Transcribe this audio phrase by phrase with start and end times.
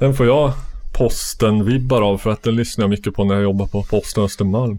[0.00, 0.52] Den får jag
[0.92, 4.78] posten-vibbar av för att den lyssnar jag mycket på när jag jobbar på posten Östermalm.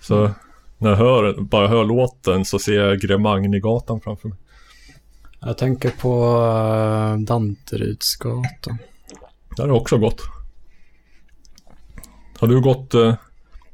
[0.00, 0.30] Så
[0.78, 4.38] när jag hör, bara hör låten så ser jag Gremagnigatan framför mig.
[5.40, 8.78] Jag tänker på uh, Danderydsgatan.
[9.56, 10.22] Där är också gott.
[12.38, 12.94] Har du gått...
[12.94, 13.14] eh,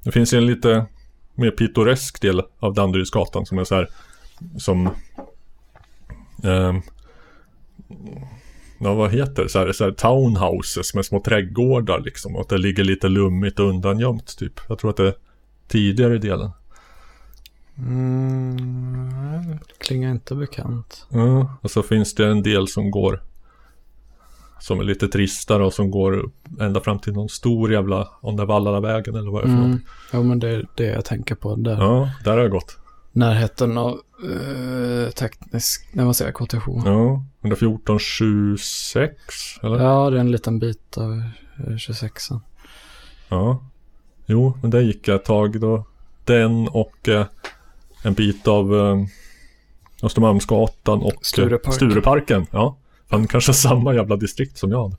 [0.04, 0.86] Det finns en lite
[1.34, 3.88] mer pittoresk del av Danderydsgatan som är så här
[4.58, 4.90] som...
[6.44, 6.82] ehm,
[8.78, 9.48] ja, vad heter det?
[9.48, 12.34] Så här, så här townhouses med små trädgårdar liksom.
[12.36, 14.60] Och att det ligger lite lummigt och undangömt typ.
[14.68, 15.14] Jag tror att det är
[15.68, 16.50] tidigare delen.
[17.78, 21.06] Mm, klingar inte bekant.
[21.08, 23.22] Ja, och så finns det en del som går
[24.60, 26.30] som är lite tristare och som går
[26.60, 29.58] ända fram till någon stor jävla om det är Vallalavägen eller vad det är för
[29.58, 29.70] Mm.
[29.70, 29.80] något.
[30.12, 31.56] Ja, men det är det jag tänker på.
[31.56, 31.72] Där.
[31.78, 32.76] Ja, där har jag gått.
[33.12, 36.68] Närheten av uh, teknisk, nej vad säger KTH.
[36.84, 37.24] Ja.
[37.40, 39.14] Ja, 114 26
[39.62, 40.10] eller?
[40.10, 42.40] det är en liten bit av eh, 26an.
[43.28, 43.62] Ja.
[44.26, 45.84] Jo, men där gick jag ett tag då.
[46.24, 47.26] Den och eh,
[48.02, 49.04] en bit av eh,
[50.02, 51.74] Östermalmsgatan och eh, Sturepark.
[51.74, 52.46] Stureparken.
[52.50, 52.76] Ja.
[53.08, 54.96] Han kanske har samma jävla distrikt som jag hade.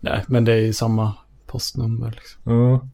[0.00, 1.14] Nej, men det är ju samma
[1.46, 2.52] postnummer liksom.
[2.52, 2.88] Ja.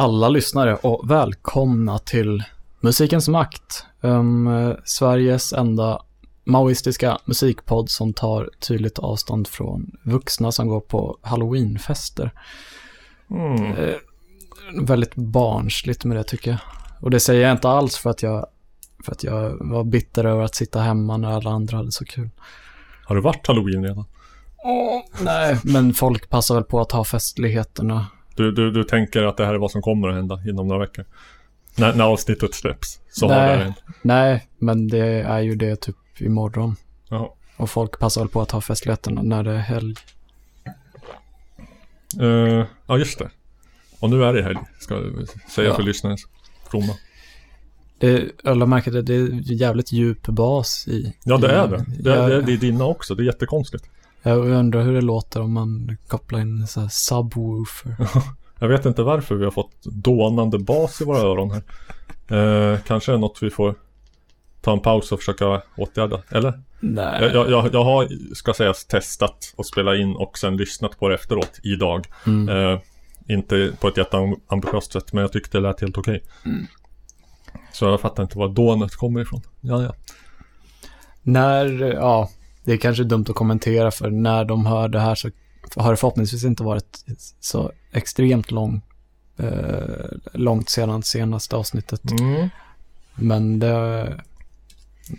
[0.00, 2.42] Alla lyssnare och välkomna till
[2.80, 3.84] Musikens makt.
[4.00, 6.02] Um, Sveriges enda
[6.44, 12.32] maoistiska musikpodd som tar tydligt avstånd från vuxna som går på halloweenfester.
[13.30, 13.72] Mm.
[13.72, 13.94] Eh,
[14.82, 16.60] väldigt barnsligt med det tycker jag.
[17.00, 18.46] Och det säger jag inte alls för att jag,
[19.04, 22.30] för att jag var bitter över att sitta hemma när alla andra hade så kul.
[23.04, 24.04] Har det varit halloween redan?
[25.20, 28.06] Nej, men folk passar väl på att ha festligheterna.
[28.34, 30.80] Du, du, du tänker att det här är vad som kommer att hända inom några
[30.80, 31.04] veckor?
[31.76, 33.74] När, när avsnittet släpps så har det Nej.
[34.02, 36.76] Nej, men det är ju det typ imorgon.
[37.08, 37.34] Ja.
[37.56, 39.94] Och folk passar väl på att ha festligheterna när det är helg.
[42.20, 43.30] Eh, ja, just det.
[44.00, 45.74] Och nu är det helg, ska jag säga Ja.
[45.74, 46.26] för lyssnarens
[46.70, 46.92] fromma.
[47.98, 51.14] Det, jag lade märke till att det är jävligt djup bas i.
[51.24, 51.84] Ja, det i- är det.
[52.02, 53.14] Det, jag, det, det är dina också.
[53.14, 53.84] Det är jättekonstigt.
[54.22, 57.96] Jag undrar hur det låter om man kopplar in så här subwoofer.
[58.62, 61.62] Jag vet inte varför vi har fått dånande bas i våra öron här.
[62.72, 63.74] Eh, kanske är något vi får
[64.60, 66.22] ta en paus och försöka åtgärda.
[66.28, 66.62] Eller?
[66.80, 67.30] Nej.
[67.34, 71.14] Jag, jag, jag, har, ska sägas, testat att spela in och sen lyssnat på det
[71.14, 72.06] efteråt idag.
[72.26, 72.48] Mm.
[72.48, 72.80] Eh,
[73.28, 76.22] inte på ett jätteambitiöst sätt, men jag tyckte det lät helt okej.
[76.44, 76.66] Mm.
[77.72, 79.40] Så jag fattar inte var dånet kommer ifrån.
[79.60, 79.94] Ja, ja.
[81.22, 82.30] När, ja,
[82.64, 85.30] det är kanske dumt att kommentera för när de hör det här så
[85.76, 87.04] har det förhoppningsvis inte varit
[87.40, 88.82] så extremt lång,
[89.36, 92.10] eh, långt sedan senaste avsnittet.
[92.10, 92.48] Mm.
[93.14, 94.20] Men det,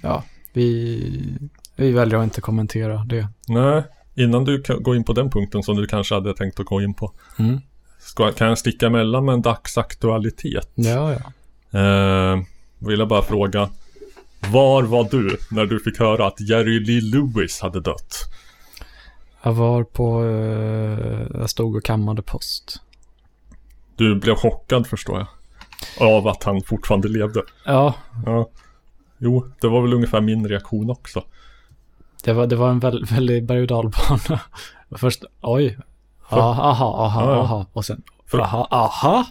[0.04, 0.24] ja,
[0.54, 1.38] vi,
[1.76, 3.28] vi väljer att inte kommentera det.
[3.48, 3.84] Nej,
[4.16, 6.82] innan du kan gå in på den punkten som du kanske hade tänkt att gå
[6.82, 7.12] in på.
[7.40, 7.62] Mm.
[8.00, 10.70] Ska, kan jag sticka emellan med en dagsaktualitet?
[10.76, 11.32] Ja, ja.
[11.80, 12.42] Eh,
[12.80, 13.70] vill jag bara fråga.
[14.50, 18.18] Var var du när du fick höra att Jerry Lee Lewis hade dött?
[19.44, 22.82] Jag var på, eh, jag stod och kammade post.
[23.96, 25.28] Du blev chockad förstår jag.
[26.10, 27.42] Av att han fortfarande levde.
[27.66, 27.94] Ja,
[28.26, 28.50] Ja.
[29.18, 31.24] Jo, det var väl ungefär min reaktion också.
[32.24, 34.40] det var, det var en väl, väldigt berg och dalbana.
[34.98, 35.78] Först, oj.
[36.30, 37.66] Aha, aha, aha, aha.
[37.74, 39.26] Och sen, För- aha, aha.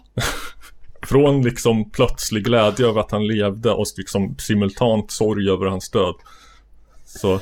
[1.02, 6.14] Från liksom plötslig glädje över att han levde och liksom simultant sorg över hans död.
[7.05, 7.41] Så...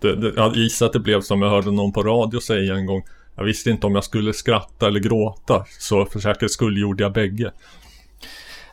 [0.00, 2.86] Det, det, jag gissar att det blev som jag hörde någon på radio säga en
[2.86, 3.02] gång.
[3.36, 5.64] Jag visste inte om jag skulle skratta eller gråta.
[5.78, 7.52] Så för säkerhets skull gjorde jag bägge.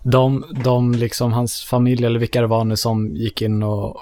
[0.03, 3.97] De, de liksom, hans familj eller vilka det var nu som gick in och,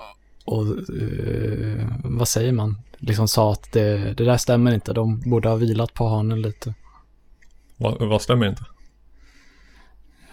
[0.45, 0.65] och
[1.01, 2.77] eh, vad säger man?
[2.97, 4.93] Liksom sa att det, det där stämmer inte.
[4.93, 6.73] De borde ha vilat på hanen lite.
[7.77, 8.63] Vad, vad stämmer inte?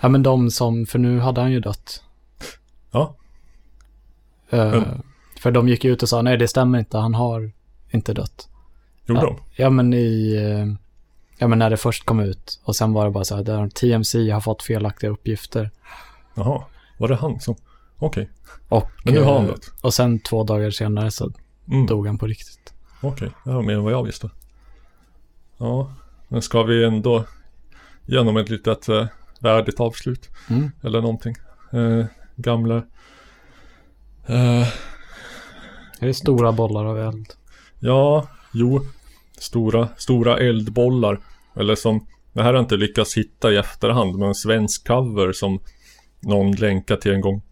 [0.03, 2.03] Ja men de som, för nu hade han ju dött.
[2.91, 3.17] Ja,
[4.51, 5.03] Eh, Men-
[5.41, 7.53] För de gick ut och sa nej det stämmer inte, han har
[7.91, 8.49] inte dött.
[9.07, 9.37] gjorde ja, de?
[9.63, 10.75] Ja men i, eh,
[11.39, 12.61] ja men när det först kom ut.
[12.65, 15.71] Och sen var det bara så här, där TMC har fått felaktiga uppgifter.
[16.35, 16.65] Jaha,
[16.99, 17.55] var det han som...
[17.99, 18.31] Okej,
[18.69, 19.73] Och, men nu har han eh, dött.
[19.81, 21.31] Och sen två dagar senare så
[21.69, 21.87] Mm.
[21.87, 22.75] dog han på riktigt.
[23.01, 24.31] Okej, det var mer än vad jag visste.
[25.59, 25.93] Ja,
[26.29, 27.25] men ska vi ändå
[28.07, 28.87] genom ett litet
[29.43, 30.31] värdigt avslut?
[30.51, 30.71] Mm.
[30.83, 31.35] Eller någonting.
[31.73, 32.05] Eh,
[32.37, 32.77] gamla...
[34.27, 34.67] Eh,
[36.01, 37.27] Det är stora bollar av eld.
[37.79, 38.81] ja, jo.
[39.39, 41.19] Stora, stora eldbollar.
[41.57, 45.33] Eller som, det här har jag inte lyckats hitta i efterhand, men en svensk cover
[45.33, 45.61] som
[46.21, 47.43] någon länkade till en gång.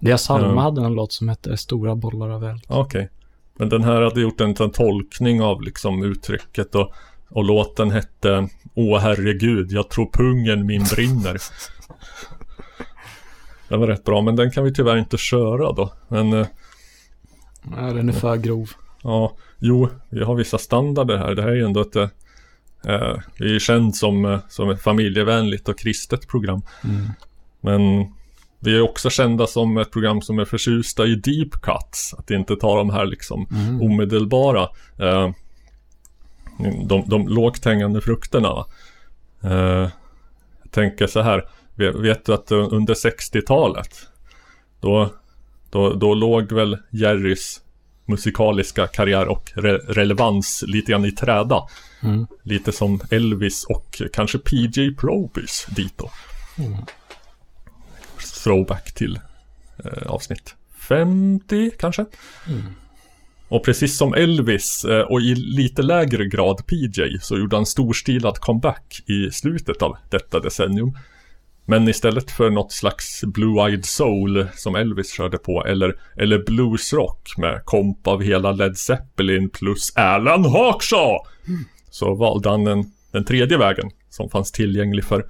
[0.00, 0.60] Dia Salma Ja.
[0.60, 2.62] hade en låt som hette Stora bollar av eld.
[2.68, 3.10] Okej.
[3.58, 6.92] Men den här hade gjort en liten tolkning av liksom uttrycket och,
[7.34, 11.36] och låten hette Åh herregud, jag tror pungen min brinner.
[13.68, 15.92] Den var rätt bra, men den kan vi tyvärr inte köra då.
[16.08, 16.46] Men eh,
[17.76, 18.70] Ja, den är för grov.
[19.02, 21.34] ja, jo, vi har vissa standarder här.
[21.34, 22.08] Det här är ju ändå ett eh,
[22.86, 26.62] eh, Vi är känd som, eh, som ett familjevänligt och kristet program.
[26.84, 27.06] Mm.
[27.60, 27.80] Men
[28.60, 32.14] vi är också kända som ett program som är förtjusta i deep cuts.
[32.18, 33.82] Att inte ta de här liksom Mm.
[33.82, 34.62] omedelbara
[34.98, 35.30] eh,
[36.84, 38.64] de, de lågt hängande frukterna.
[39.42, 39.90] Eh,
[40.62, 41.48] jag tänker så här.
[41.76, 44.08] Vet, du att under 60-talet
[44.80, 45.10] då,
[45.70, 47.60] då, då låg väl Jerrys
[48.06, 51.62] musikaliska karriär och re, relevans lite grann i träda.
[52.02, 52.26] Mm.
[52.42, 56.10] Lite som Elvis och kanske PJ Probys dit då.
[58.44, 59.20] Throwback till
[59.84, 62.04] eh, avsnitt 50 kanske.
[63.48, 68.38] Och precis som Elvis eh, och i lite lägre grad PJ så gjorde han storstilad
[68.38, 70.98] comeback i slutet av detta decennium.
[71.66, 77.62] Men istället för något slags Blue-Eyed Soul som Elvis körde på eller, eller bluesrock med
[77.64, 81.18] komp av hela Led Zeppelin plus Alan Hawkshaw
[81.90, 85.24] så valde han den, den tredje vägen som fanns tillgänglig för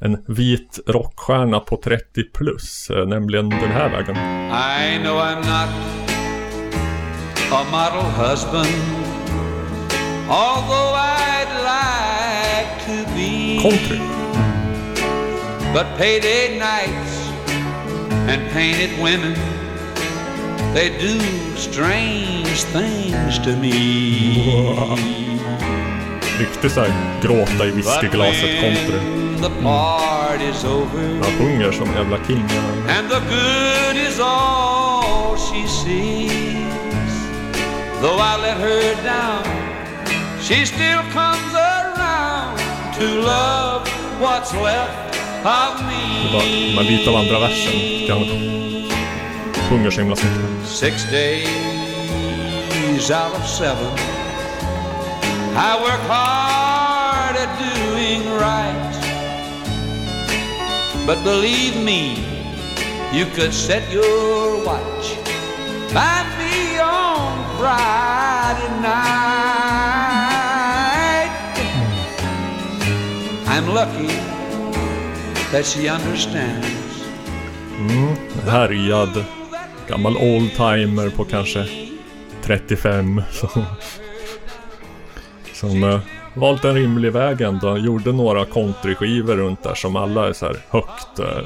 [0.00, 4.16] en vit rockstjärna på 30 plus, eh, nämligen den här vägen.
[4.16, 6.03] I know I'm not
[7.52, 8.68] a model husband,
[10.28, 13.60] although I'd like to be.
[13.62, 13.98] Country.
[15.72, 17.28] But payday nights
[18.28, 19.34] and painted women,
[20.74, 21.18] they do
[21.56, 23.72] strange things to me.
[26.38, 28.98] Riktigt såhär gråta i whiskyglaset country.
[28.98, 31.22] when the party's over mm.
[31.22, 32.44] Han sjunger som jävla king.
[32.88, 36.43] and the good is all she sees.
[38.04, 39.44] Though I let her down,
[40.38, 42.58] she still comes around
[42.98, 43.88] to love
[44.20, 46.28] what's left of me.
[46.34, 46.44] Var,
[46.76, 47.72] var av andra versen.
[49.68, 50.66] sjunger så himla snyggt.
[50.66, 53.98] Six days out of seven,
[55.56, 58.94] I work hard at doing right.
[61.06, 62.16] But believe me,
[63.14, 65.16] you could set your watch
[65.94, 66.63] by me
[67.58, 69.64] Friday night.
[73.46, 74.14] I'm lucky
[75.52, 76.66] that she understands.
[78.44, 79.24] Härjad.
[79.88, 81.66] Gammal oldtimer på kanske
[82.42, 83.22] 35.
[83.32, 83.64] Som,
[85.52, 86.00] som eh,
[86.34, 87.78] valt en rimlig väg ändå.
[87.78, 91.44] Gjorde några countryskivor runt där som alla är så här högt eh,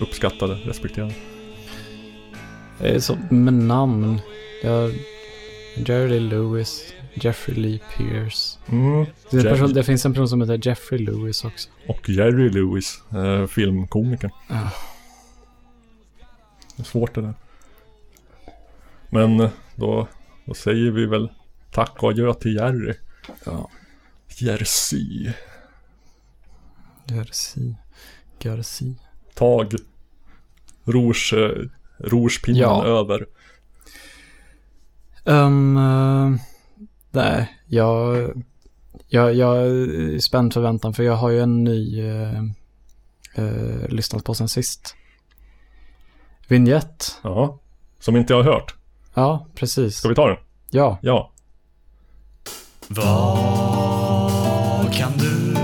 [0.00, 1.14] uppskattade, respekterade.
[2.78, 4.20] Det är så med namn.
[4.62, 4.92] Jag,
[5.76, 8.58] Jerry Lewis, Jeffrey Lee Pierce.
[8.68, 9.06] Mm.
[9.30, 11.68] Det, person, det finns en person som heter Jeffrey Lewis också.
[11.88, 14.30] Och Jerry Lewis, eh, filmkomikern.
[16.76, 17.34] Det är svårt det där.
[19.10, 20.08] Men eh, då,
[20.44, 21.28] då säger vi väl
[21.70, 22.94] tack och adjö till Jerry.
[23.44, 23.70] Ja.
[24.38, 25.32] Jersey.
[27.06, 27.74] Garci.
[28.38, 28.94] Garci.
[29.34, 29.74] Tag
[30.84, 31.68] rouge, eh,
[31.98, 32.84] rougepinnen Ja.
[32.84, 33.26] över.
[35.26, 36.40] Um, eh,
[37.10, 38.30] nej, jag,
[39.08, 42.42] jag, jag är spänd förväntan för jag har ju en ny uh,
[43.38, 44.94] uh, lyssnat på sen sist.
[46.48, 47.18] Vignett.
[47.22, 47.58] Ja.
[48.00, 48.74] Som inte jag har hört.
[49.14, 49.96] Ja, precis.
[49.96, 50.36] Ska vi ta den?
[50.70, 50.98] Ja.
[51.00, 51.30] Ja.
[52.88, 55.54] Vad kan du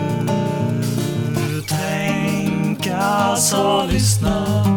[1.69, 4.72] tänkas ha lyssnat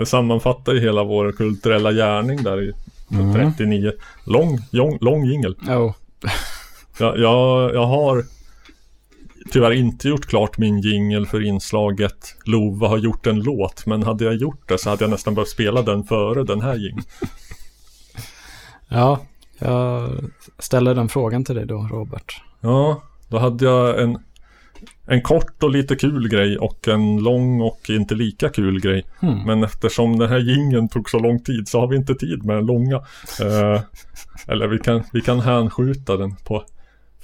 [0.00, 2.72] Det sammanfattar ju hela vår kulturella gärning där i
[3.12, 3.32] Mm.
[3.32, 3.92] 39.
[4.26, 5.56] Lång, lång, lång jingel.
[5.68, 5.94] Oh.
[6.98, 8.24] Jag, jag, jag har
[9.52, 13.86] tyvärr inte gjort klart min jingel för inslaget Lova har gjort en låt.
[13.86, 16.74] Men hade jag gjort det så hade jag nästan behövt spela den före den här
[16.74, 17.04] jingeln.
[18.88, 19.18] Ja,
[19.58, 20.10] jag
[20.58, 22.42] ställer den frågan till dig då, Robert.
[22.60, 24.18] Ja, då hade jag en,
[25.06, 29.06] en kort och lite kul grej och en lång och inte lika kul grej.
[29.20, 29.42] Hmm.
[29.46, 32.56] Men eftersom den här jingeln tog så lång tid så har vi inte tid med
[32.56, 32.96] den långa.
[33.40, 33.80] Eh,
[34.48, 36.64] eller vi kan, vi kan hänskjuta den på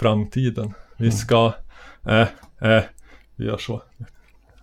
[0.01, 0.75] framtiden.
[0.97, 1.53] Vi ska,
[2.09, 2.29] eh,
[2.71, 2.83] eh,
[3.37, 3.83] vi gör så.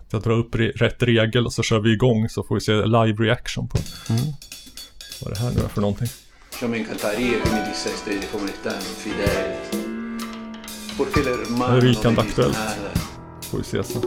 [0.09, 2.85] Jag drar upp re- rätt regel och så kör vi igång så får vi se
[2.85, 3.77] live reaction på
[5.21, 6.07] vad det här nu är för någonting.
[6.61, 10.02] Yo me encantaría que me dice estrella como están, Fidel.
[11.81, 12.57] Dice aktuellt.
[13.51, 14.01] Får vi se sen.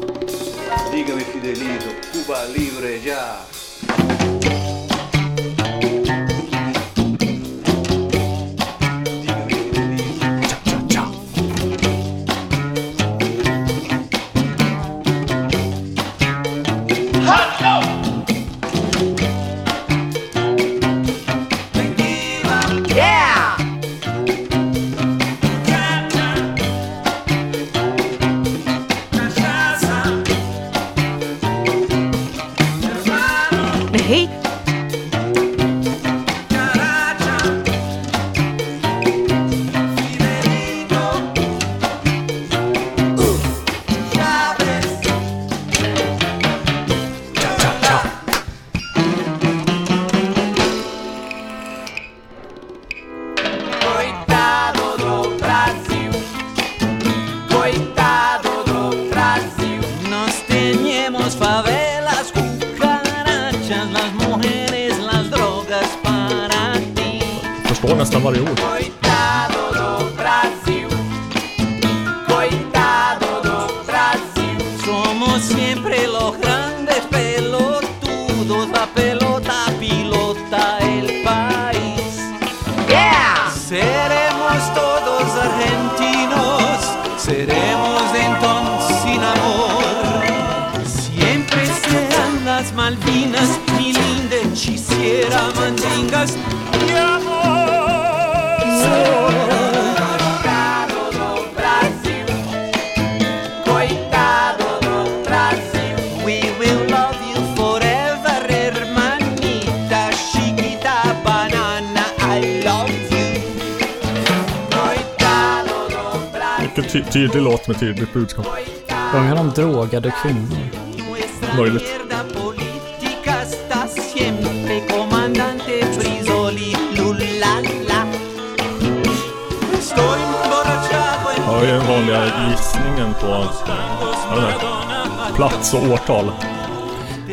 [135.70, 136.32] plats och årtal.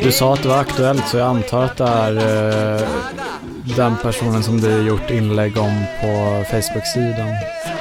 [0.02, 2.16] Du sa att det var aktuellt så jag antar att det är
[2.82, 2.88] eh,
[3.76, 7.28] den personen som du gjort inlägg om på Facebook-sidan.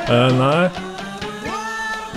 [0.07, 0.69] Eh, nej.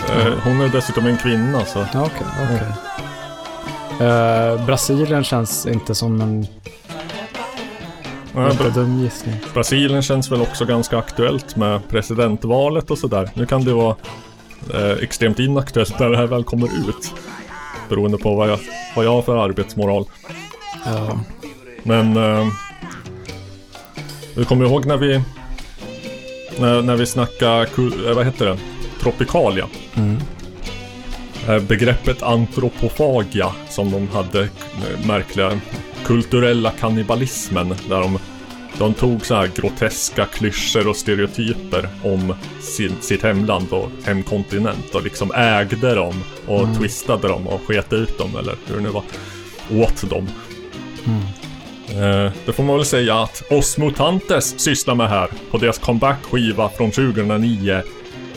[0.09, 1.81] Eh, hon är dessutom en kvinna så.
[1.83, 4.07] Okej, okej.
[4.09, 6.47] Eh, Brasilien känns inte som en
[8.51, 9.35] inte dum gissning.
[9.55, 13.31] Brasilien känns väl också ganska aktuellt med presidentvalet och sådär.
[13.35, 13.97] Nu kan det vara
[14.75, 17.15] eh, extremt inaktuellt när det här väl kommer ut.
[17.89, 18.59] Beroende på vad jag,
[18.97, 20.05] vad jag har för arbetsmoral.
[20.85, 21.21] Ja,
[21.83, 22.47] Men eh,
[24.35, 25.21] Du kommer ihåg när vi...
[26.59, 27.63] När, när vi snackade,
[28.09, 28.59] eh, vad heter det?
[29.01, 29.67] Tropikalia.
[31.49, 35.61] Eh, Begreppet antropofagia som de hade eh, märkliga
[36.05, 38.19] kulturella kannibalismen där de
[38.79, 45.03] de tog så här groteska klyschor och stereotyper om sin, sitt hemland och hemkontinent och
[45.03, 46.15] liksom ägde dem
[46.47, 49.03] och twistade dem och sket ut dem eller hur det nu var.
[49.71, 50.29] Åt dem.
[51.89, 56.69] Eh, det får man väl säga att Os Mutantes sysslar med här på deras comeback-skiva
[56.69, 57.83] från 2009.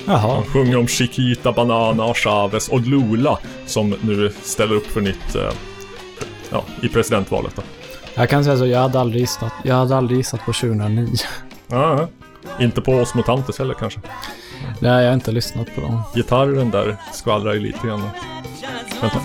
[0.05, 0.35] Jaha.
[0.35, 5.35] De sjunger om Chiquita, Banana och Chavez och Lula som nu ställer upp för nytt
[5.35, 5.51] eh,
[6.49, 7.55] ja, i presidentvalet.
[7.55, 7.61] Då.
[8.19, 11.07] Jag kan säga så, jag hade aldrig gissat, jag hade aldrig gissat på 2009.
[11.67, 12.07] Ja,
[12.59, 13.99] inte på Os Mutantes heller kanske.
[14.79, 16.01] Nej, jag har inte lyssnat på dem.
[16.15, 18.01] Gitarren där skvallrar ju lite grann.
[19.01, 19.19] Vänta.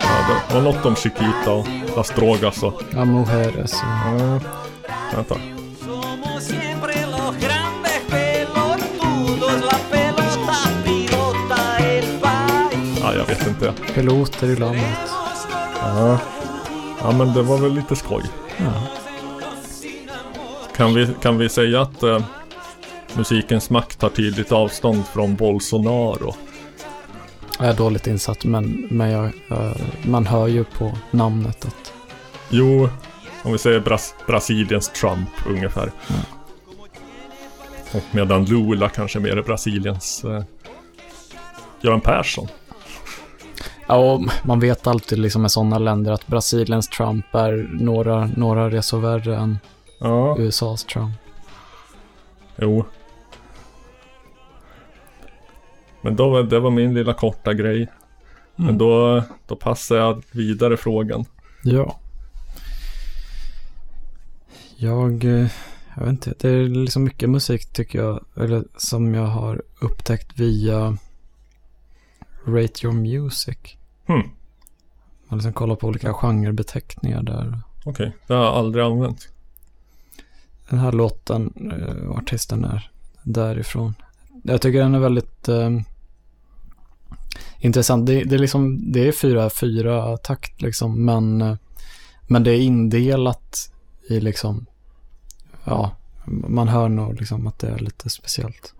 [0.00, 1.66] Ja, det var något om Chiquita och
[1.96, 2.82] Las Drogas och...
[2.92, 4.20] Ja, Mujeres och...
[4.20, 4.40] Ja,
[5.14, 5.53] vänta.
[13.04, 13.72] Ja, jag vet inte.
[13.94, 14.98] Piloter i landet.
[15.80, 16.18] Ja.
[17.00, 18.22] ja, men det var väl lite skoj.
[18.56, 18.72] Ja.
[20.76, 22.24] Kan vi, kan vi säga att eh,
[23.14, 26.34] musikens makt tar tydligt avstånd från Bolsonaro?
[27.58, 31.92] Jag är dåligt insatt, men, men jag, jag, man hör ju på namnet att...
[32.50, 32.88] Jo,
[33.42, 35.92] om vi säger Bras Brasiliens Trump ungefär.
[37.92, 40.42] Och medan Lula kanske mer är Brasiliens eh,
[41.80, 42.48] Göran Persson.
[43.88, 48.70] Ja, och man vet alltid liksom med sådana länder att Brasiliens Trump är några, några
[48.70, 49.58] resor värre än
[50.00, 51.14] Ja, USAs Trump.
[52.56, 52.84] jo.
[56.00, 57.88] Men då, var- det var min lilla korta grej.
[58.56, 61.24] Men då, då passar jag vidare frågan.
[61.62, 62.00] Ja.
[64.76, 65.46] Jag, eh,
[65.96, 70.38] jag vet inte, det är liksom mycket musik tycker jag, eller som jag har upptäckt
[70.40, 70.96] via
[72.46, 73.58] Rate Your Music.
[74.06, 74.22] Hmm,
[75.28, 77.60] Man liksom kollar på olika genrebeteckningar där.
[77.84, 78.12] okej.
[78.26, 79.28] Det har jag aldrig använt.
[80.68, 82.90] Den här låten, eh, och artisten är
[83.22, 83.94] därifrån.
[84.42, 85.70] Jag tycker den är väldigt eh,
[87.58, 88.06] intressant.
[88.06, 91.56] Det, det är liksom, det är fyra, fyra takt liksom, men, eh,
[92.26, 93.72] men det är indelat
[94.08, 94.66] i liksom,
[95.64, 95.90] ja,
[96.26, 98.74] man hör nog liksom att det är lite speciellt.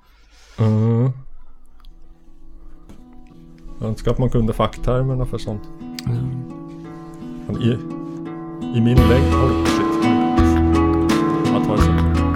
[0.59, 1.13] Mm.
[3.79, 5.63] Jag önskar att man kunde facktermerna för sånt.
[6.07, 7.63] Mm.
[7.63, 7.79] I,
[8.79, 9.35] i min längd...
[9.35, 10.05] Oj, shit.
[11.53, 12.34] Jag tar en sekund.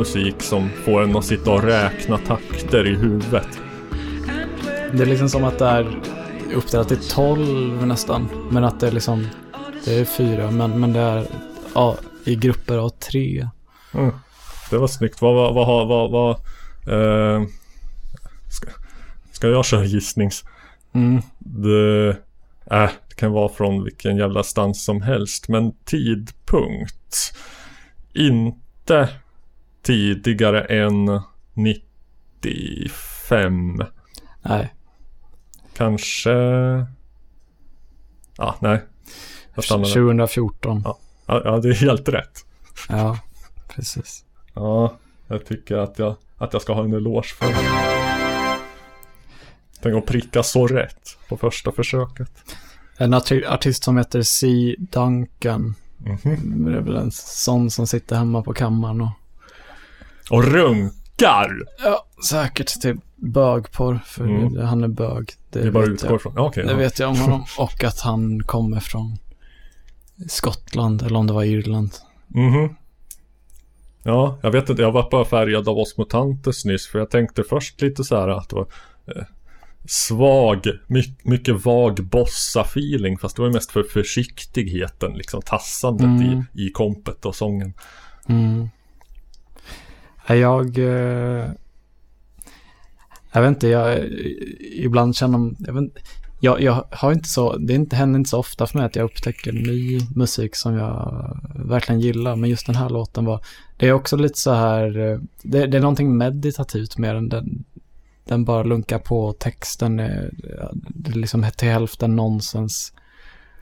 [0.00, 3.48] Musik som får en att sitta och räkna takter i huvudet.
[4.92, 6.00] Det är liksom som att det är
[6.54, 8.28] uppdelat till 12 nästan.
[8.50, 9.26] Men att det är liksom,
[9.84, 11.26] det är fyra, men, men det är
[11.74, 13.48] ja, i grupper av tre.
[13.94, 14.12] Mm.
[14.70, 15.22] Det var snyggt.
[15.22, 16.30] Vad, vad, vad, vad, vad
[16.86, 17.42] eh,
[18.50, 18.70] ska,
[19.32, 20.44] ska jag köra gissnings?
[20.92, 21.22] Mm.
[21.38, 22.16] Det,
[22.70, 25.48] äh, kan vara från vilken jävla stans som helst.
[25.48, 27.36] Men tidpunkt.
[28.14, 29.08] Inte
[29.82, 31.20] tidigare än
[31.54, 33.82] 95.
[34.42, 34.74] Nej,
[35.76, 36.30] Kanske...
[38.36, 38.82] Ja, nej.
[39.54, 39.90] Jag stannar där.
[39.94, 40.82] 2014.
[40.84, 42.44] Ja, ja, det är helt rätt.
[42.88, 43.18] Ja,
[43.68, 44.24] precis.
[44.54, 47.56] Ja, jag tycker att jag, att jag ska ha en eloge för det.
[49.82, 52.32] Tänk att pricka så rätt på första försöket.
[52.96, 54.74] En arti- artist som heter C.
[54.78, 55.74] Duncan.
[55.96, 56.64] Mhm.
[56.64, 59.10] Det är väl en sån som sitter hemma på kammaren och...
[60.30, 61.50] Och runkar!
[61.84, 64.66] Ja, säkert till bögporr, för Mm.
[64.66, 65.32] han är bög.
[65.50, 66.38] Det, Det bara utgår från.
[66.38, 66.64] Okej.
[66.64, 66.76] Det ja.
[66.76, 67.44] vet jag om honom.
[67.58, 69.18] Och att han kommer från
[70.28, 71.90] Skottland, eller om det var Irland.
[72.28, 72.74] Mhm.
[74.02, 74.82] Ja, jag vet inte.
[74.82, 76.86] Jag var bara färgad av oss mutantes nyss.
[76.88, 78.66] För jag tänkte först lite så här att det var
[79.06, 79.22] eh,
[79.88, 83.18] svag, my, mycket vag bossa-feeling.
[83.18, 86.44] Fast det var mest för försiktigheten, liksom tassandet Mm.
[86.54, 87.74] i, i kompet och sången.
[88.28, 88.68] Mm.
[90.34, 90.78] Jag...
[90.78, 91.50] Eh,
[93.32, 93.98] jag vet inte, jag...
[94.60, 95.92] Ibland känner jag, vet,
[96.40, 97.56] jag, jag har inte så...
[97.56, 101.36] Det inte, händer inte så ofta för mig att jag upptäcker ny musik som jag
[101.54, 102.36] verkligen gillar.
[102.36, 103.40] Men just den här låten var...
[103.76, 104.98] Det är också lite så här...
[105.12, 107.28] eh, Det, det är någonting meditativt med den.
[107.28, 107.64] Den,
[108.24, 110.00] den bara lunkar på texten.
[110.00, 110.30] Är,
[110.88, 112.92] det är liksom till hälften nonsens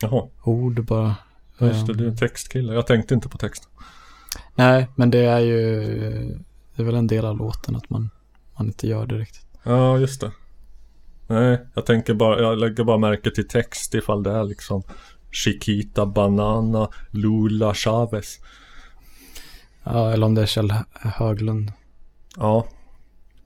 [0.00, 1.14] Jaha, ord bara.
[1.60, 1.92] just det.
[1.92, 1.96] Ehm.
[1.98, 2.72] Du är en textkille.
[2.74, 3.68] Jag tänkte inte på text.
[4.54, 6.38] Nej, men det är ju...
[6.78, 8.10] Det är väl en del av låten att man,
[8.56, 9.46] man inte gör det riktigt.
[9.62, 10.30] Ja, just det.
[11.26, 14.82] Nej, jag tänker bara, jag lägger bara märke till text ifall det är liksom
[15.30, 18.38] Chiquita Banana Lula Chavez.
[19.84, 21.72] Ja, eller om det är Kjell Höglund.
[22.36, 22.66] Ja.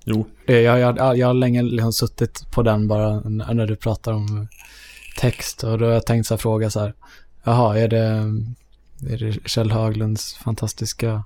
[0.05, 0.27] Jo.
[0.47, 4.49] Det, jag, jag, jag har länge liksom suttit på den bara när du pratar om
[5.19, 5.65] text.
[5.65, 6.95] Och då har jag tänkt så här fråga så här.
[7.45, 8.05] Jaha, är det,
[9.13, 11.25] är det Kjell Höglunds fantastiska...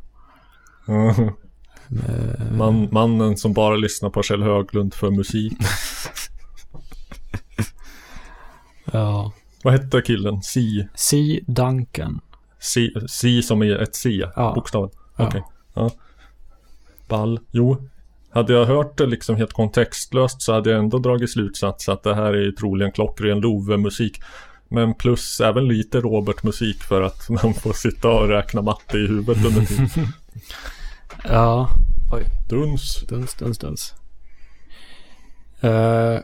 [2.53, 5.53] Man, mannen som bara lyssnar på Kjell Höglund för musik.
[8.93, 9.33] Ja.
[9.65, 10.43] Vad hette killen?
[10.43, 10.89] Si?
[10.95, 11.41] C.
[11.47, 12.21] Duncan.
[12.59, 14.25] Si, si som är ett C?
[14.37, 14.53] Ja.
[14.55, 14.91] Bokstaven?
[15.17, 15.27] Ja.
[15.27, 15.43] Okej.
[15.75, 15.91] Ja.
[17.09, 17.41] Ball.
[17.51, 17.89] Jo.
[18.31, 22.15] Hade jag hört det liksom helt kontextlöst så hade jag ändå dragit slutsats att det
[22.15, 24.21] här är ju troligen klockren Love-musik.
[24.69, 29.45] Men plus även lite Robert-musik för att man får sitta och räkna matte i huvudet
[29.45, 29.89] under tiden.
[31.25, 31.71] Ja.
[32.49, 33.05] Duns.
[33.09, 33.95] Duns, duns, duns.
[35.61, 36.21] Eh,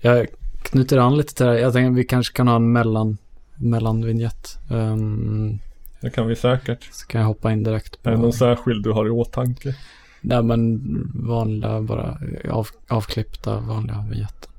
[0.00, 0.26] jag
[0.62, 1.58] knyter an lite till det här.
[1.58, 3.18] Jag tänker att vi kanske kan ha en mellan,
[3.56, 4.58] mellanvinjett.
[4.70, 5.58] Um,
[6.00, 6.88] Det kan vi säkert.
[6.92, 8.08] så kan jag hoppa in direkt på...
[8.08, 9.74] Är det någon särskild du har i åtanke?
[10.20, 10.80] Nej men
[11.14, 12.18] vanliga bara
[12.50, 14.50] av, avklippta vanliga vignetter.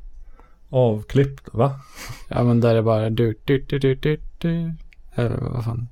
[0.69, 1.79] Avklippt, va?
[2.27, 4.73] Ja men där är bara du, du, du, du, du, du.
[5.15, 5.87] Eller vad fan.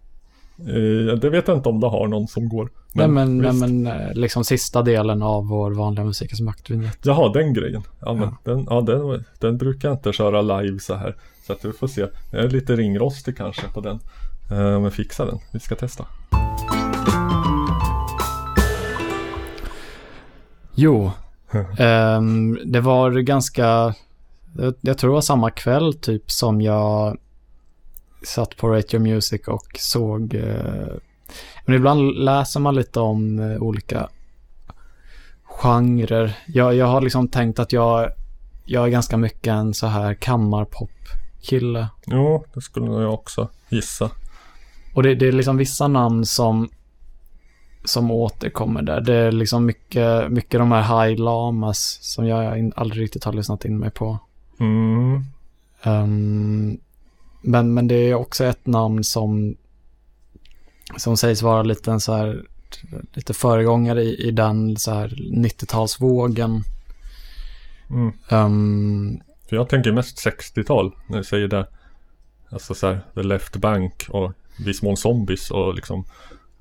[0.60, 2.70] Eh, det vet jag inte om det har någon som går.
[2.94, 3.62] nej men, nej, visst.
[3.62, 7.00] men eh, liksom sista delen av vår vanliga musikens maktvinjett.
[7.04, 7.84] Jaha, den grejen.
[8.00, 8.38] Ja, men Ja.
[8.44, 11.16] Den, ja den, den brukar jag inte köra live så här.
[11.48, 12.06] Så att vi får se.
[12.32, 14.00] Jag är lite ringrostig kanske på den.
[14.52, 15.40] Eh, men fixa den.
[15.54, 16.06] Vi ska testa.
[20.76, 21.12] Jo.
[21.78, 23.94] ehm, det var ganska,
[24.58, 27.18] jag, jag tror det var samma kväll typ som jag
[28.26, 30.88] satt på Rate Your Music och såg, eh,
[31.66, 34.10] men ibland läser man lite om eh, olika
[35.44, 36.38] genrer.
[36.48, 38.12] Jag, jag har liksom tänkt att jag,
[38.66, 41.88] jag är ganska mycket en så här kammarpop-kille.
[42.06, 44.12] Jo, det skulle jag också gissa.
[44.94, 46.70] Och det, det är liksom vissa namn som,
[47.84, 49.02] som återkommer där.
[49.02, 53.66] Det är liksom mycket, mycket de här High Lamas som jag aldrig riktigt har lyssnat
[53.66, 54.20] in mig på.
[54.60, 55.24] Mm.
[55.84, 56.78] Ehm,
[57.46, 59.56] men, men det är också ett namn som,
[60.98, 62.44] som sägs vara lite en så här,
[63.14, 66.62] lite föregångare i, i den så här 90-talsvågen.
[67.90, 68.14] Mm.
[68.30, 71.68] Ehm, För jag tänker mest 60-tal när du säger det.
[72.50, 74.32] Alltså så här, The Left Bank och
[74.66, 76.06] viss mån Zombies och liksom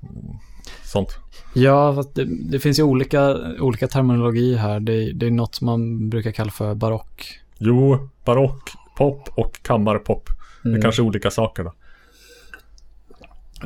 [0.01, 0.37] mm,
[0.83, 1.17] sånt.
[1.53, 4.79] Ja, det, det finns ju olika, olika terminologi här.
[4.79, 7.39] Det, det är något man brukar kalla för barock.
[7.57, 10.29] Jo, barock, pop och kammarpop.
[10.65, 10.79] Det Mm.
[10.79, 11.73] är kanske olika saker då.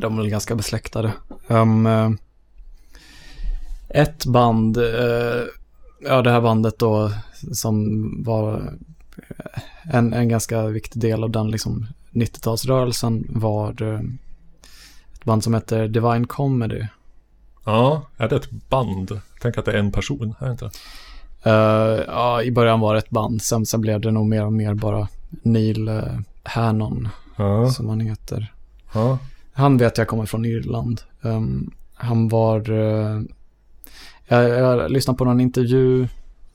[0.02, 1.14] De är väl ganska besläktade.
[1.48, 1.88] Um,
[3.90, 5.44] ett band, eh,
[6.02, 7.12] ja det här bandet då
[7.54, 8.54] som var
[9.18, 14.00] eh, en, en ganska viktig del av den liksom 90-talsrörelsen var eh,
[15.14, 16.86] ett band som heter Divine Comedy.
[17.66, 19.22] Ja, är det ett band?
[19.42, 20.70] Tänk att det är en person, är det inte?
[22.08, 24.74] Ja, i början var det ett band, sen, sen blev det nog mer och mer
[24.74, 28.54] bara Neil, uh, Hannon, Ja, som han heter.
[28.94, 29.18] ja.
[29.54, 31.02] Han vet jag kommer från Irland.
[31.22, 32.70] Ehm, han var...
[32.72, 33.22] eh,
[34.28, 36.08] jag, jag lyssnade på någon intervju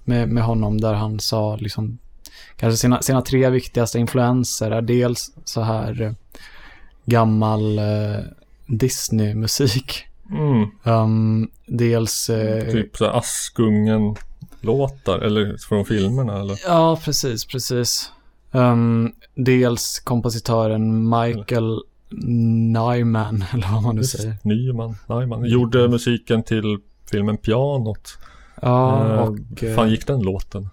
[0.04, 1.98] med, med honom där han sa liksom
[2.56, 6.12] kanske sina, sina tre viktigaste influenser är dels så här eh,
[7.04, 8.18] gammal eh,
[8.66, 10.04] Disney-musik.
[10.30, 10.68] Mm.
[10.84, 12.30] Ehm, dels...
[12.30, 16.58] eh, Typ så här Askungen-låtar, eller från filmerna eller?
[16.66, 18.10] Ja, precis, precis.
[18.54, 21.80] Ehm, dels kompositören Michael
[22.72, 24.36] Nyman, eller vad man nu säger.
[24.42, 25.44] Nyman, Nyman.
[25.44, 26.78] Gjorde musiken till
[27.10, 28.18] filmen Pianot.
[28.62, 29.64] Ja, Eh, och...
[29.64, 30.68] eh, fan gick den låten?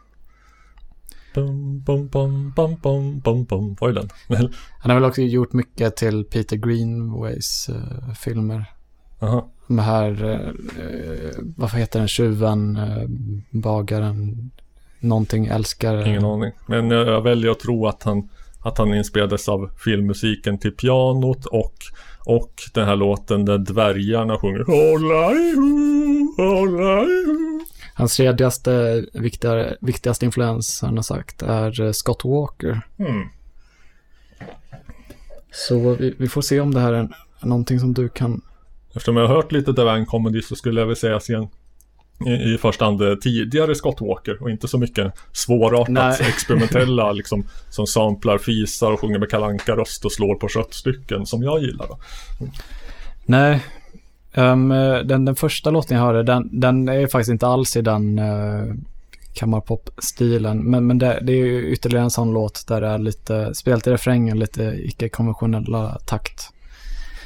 [1.34, 3.76] Bum, bum, bum, bum, bum, bum, bum.
[3.80, 4.10] Var det den?
[4.80, 8.66] Han har väl också gjort mycket till Peter Greenways eh, filmer.
[9.20, 9.48] Aha.
[9.68, 13.08] De här, eh, eh, vad heter den, tjuven, eh,
[13.52, 14.52] bagaren,
[15.02, 16.08] någonting älskar.
[16.08, 16.52] Ingen aning.
[16.66, 21.46] Men jag, jag väljer att tro att han, att han inspirerades av filmmusiken till pianot
[21.46, 21.74] och,
[22.26, 24.66] och den här låten där dvärgarna sjunger.
[27.94, 32.82] Hans tredjeste viktigare, viktigaste influens, han har sagt, är eh, Scott Walker.
[33.00, 33.28] Mm.
[35.52, 37.10] Så vi, vi får se om det här är
[37.42, 38.42] någonting som du kan...
[38.90, 41.48] Eftersom jag har hört lite Divine Comedy så skulle jag väl säga sen
[42.26, 47.44] i, i första hand eh, tidigare Scott Walker och inte så mycket svårartat experimentella liksom
[47.70, 51.88] som samplar fisar och sjunger med kalanka röst och slår på köttstycken som jag gillar
[51.88, 51.98] då.
[53.26, 53.64] Nej,
[54.34, 54.70] ehm,
[55.06, 58.74] den, den första låten jag hörde, den, den är faktiskt inte alls i den uh,
[59.34, 60.58] kammarpop-stilen.
[60.58, 63.88] Men, men det, det är ju ytterligare en sån låt där det är lite, spelat
[63.88, 66.50] i refrängen, lite icke-konventionella takt,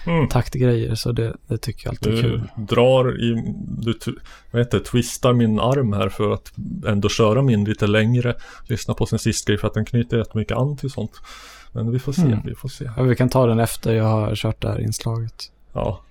[0.07, 0.27] Mm.
[0.27, 0.95] taktgrejer.
[0.95, 2.41] Så det, det tycker jag alltid är Du kul.
[2.55, 3.93] drar i, du
[4.51, 6.51] vad heter twistar min arm här för att
[6.87, 8.35] ändå köra min lite längre.
[8.67, 11.11] Lyssna på sin sista grej för att den knyter jättemycket an till sånt.
[11.71, 12.39] Men vi får se, Mm.
[12.45, 12.89] vi får se.
[12.97, 15.51] Ja, vi kan ta den efter jag har kört det här inslaget.
[15.73, 16.01] Ja.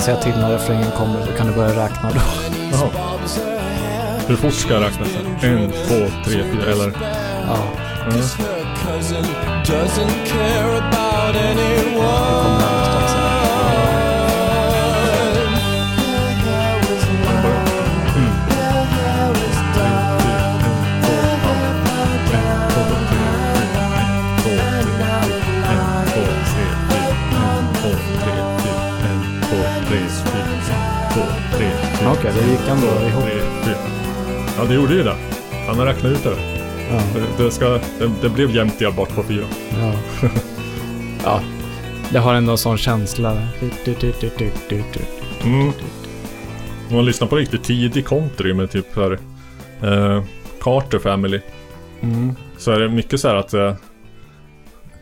[0.00, 2.20] Kan säga till när refrängen kommer så kan du börja räkna då.
[2.72, 3.18] Jaha.
[4.26, 5.50] Hur fort ska jag räkna sen?
[5.50, 6.92] En, två, tre, fyra eller?
[7.46, 7.58] Ja,
[9.64, 10.00] Cause
[32.12, 33.24] Okej, det gick ändå ihop.
[34.56, 35.16] Ja, det gjorde ju det.
[35.66, 36.36] Han har räknat ut det.
[36.90, 39.44] Ja, Det, det, ska, det, det blev jämnt delbart på fyra.
[39.70, 39.92] ja.
[41.24, 41.40] ja,
[42.12, 43.48] det har ändå en sån känsla.
[45.44, 45.72] Mm.
[46.88, 49.18] Om man lyssnar på riktigt tidig country med typ här,
[49.82, 50.24] eh,
[50.60, 51.40] Carter Family.
[52.00, 52.34] Mm.
[52.58, 53.74] Så är det mycket så här att eh,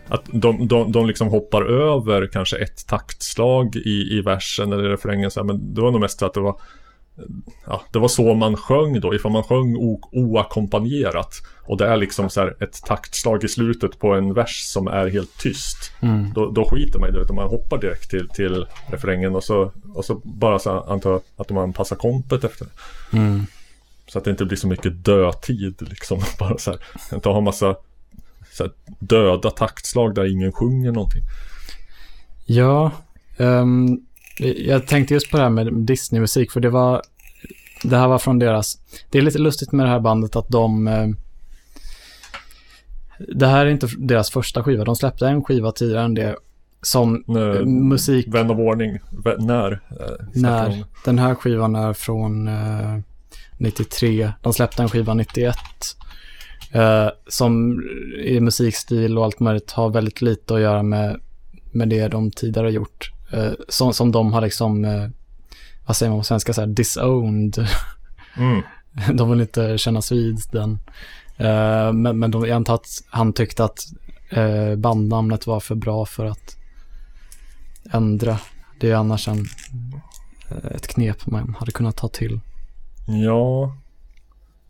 [0.08, 5.30] Att de, de, de liksom hoppar över kanske ett taktslag i, i versen eller refrängen
[5.30, 6.60] så här, Men det var nog mest så att det var
[7.66, 9.76] Ja, det var så man sjöng då, ifall man sjöng
[10.12, 14.88] oackompanjerat Och det är liksom så här ett taktslag i slutet på en vers som
[14.88, 16.33] är helt tyst Mm.
[16.35, 19.72] då, då skiter man i det utan man hoppar direkt till, till refrängen och så,
[19.94, 22.66] och så bara så antar jag att man passar kompet efter.
[23.12, 23.46] Mm.
[24.07, 26.20] Så att det inte blir så mycket dödtid liksom.
[26.38, 26.81] Bara så här,
[27.14, 27.76] inte ha massa
[28.52, 31.22] så här, döda taktslag där ingen sjunger någonting.
[32.46, 32.90] Ja,
[33.37, 34.00] ehm,
[34.38, 37.03] jag tänkte just på det här med Disney-musik, för det var,
[37.83, 38.79] det här var från deras,
[39.11, 41.09] det är lite lustigt med det här bandet att de, eh,
[43.18, 46.37] det här är inte deras första skiva, de släppte en skiva tidigare än det,
[46.83, 49.81] som eh, musik, Vän av ordning, vä- när?
[50.33, 50.85] släpper när, de?
[51.05, 52.98] den här skivan är från eh,
[53.57, 55.57] 93, de släppte en skiva 91,
[56.72, 57.83] eh, som
[58.24, 61.20] i musikstil och allt möjligt har väldigt lite att göra med,
[61.72, 63.12] med det de tidigare gjort.
[63.30, 65.08] Eh, som, som de har liksom, eh,
[65.86, 67.66] vad säger man på svenska, så här, disowned.
[68.36, 68.62] Mm.
[69.16, 70.78] de vill inte kännas vid den.
[71.36, 73.80] Eh, men men de, jag antar att han tyckte att
[74.30, 76.56] eh, bandnamnet var för bra för att
[77.92, 78.38] ändra.
[78.80, 79.46] Det är annars en,
[80.50, 82.40] eh, ett knep man hade kunnat ta till.
[83.06, 83.76] Ja.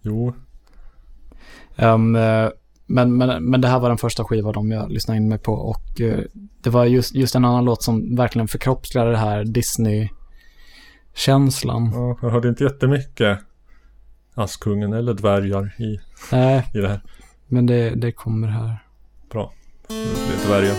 [0.03, 0.35] Jo.
[1.77, 2.49] Eh,
[2.91, 5.53] men, men, men det här var den första skivan de jag lyssnade in mig på
[5.53, 6.19] och eh,
[6.63, 11.91] det var just, just en annan låt som verkligen förkroppsligade det här Disney-känslan.
[11.95, 13.39] Ja, jag hörde inte jättemycket
[14.35, 16.01] Askungen eller dvärgar i,
[16.33, 17.01] Nej, i det här.
[17.47, 18.79] men det, det kommer här.
[19.31, 19.53] Bra.
[19.89, 20.75] Det är dvärgar.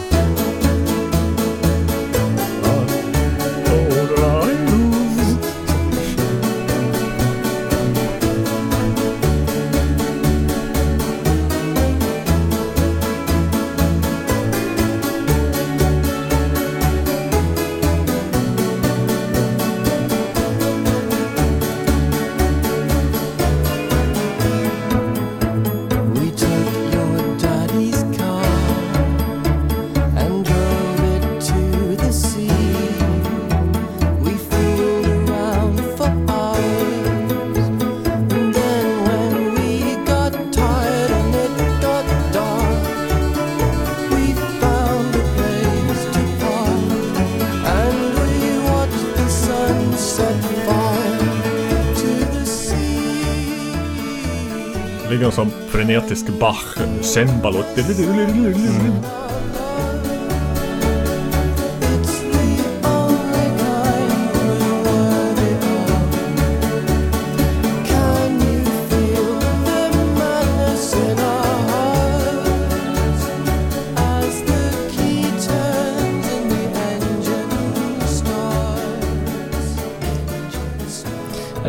[55.20, 57.64] Verkligen som frenetisk Bach, cembalo.
[57.78, 58.94] Mm.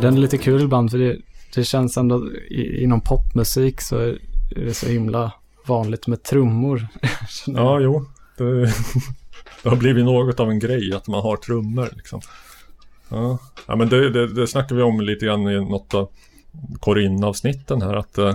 [0.00, 1.16] den är lite kul ibland för det,
[1.54, 4.18] det känns ändå i, inom popmusik så är
[4.54, 5.32] det så himla
[5.66, 6.86] vanligt med trummor.
[7.46, 8.06] Ja, jo.
[8.36, 8.74] Det,
[9.62, 12.20] det har blivit något av en grej att man har trummor liksom.
[13.08, 16.08] Ja, ja men det, det, det snackar vi om lite grann i något av
[16.80, 17.94] Corinne-avsnitten här.
[17.94, 18.34] Att, eh,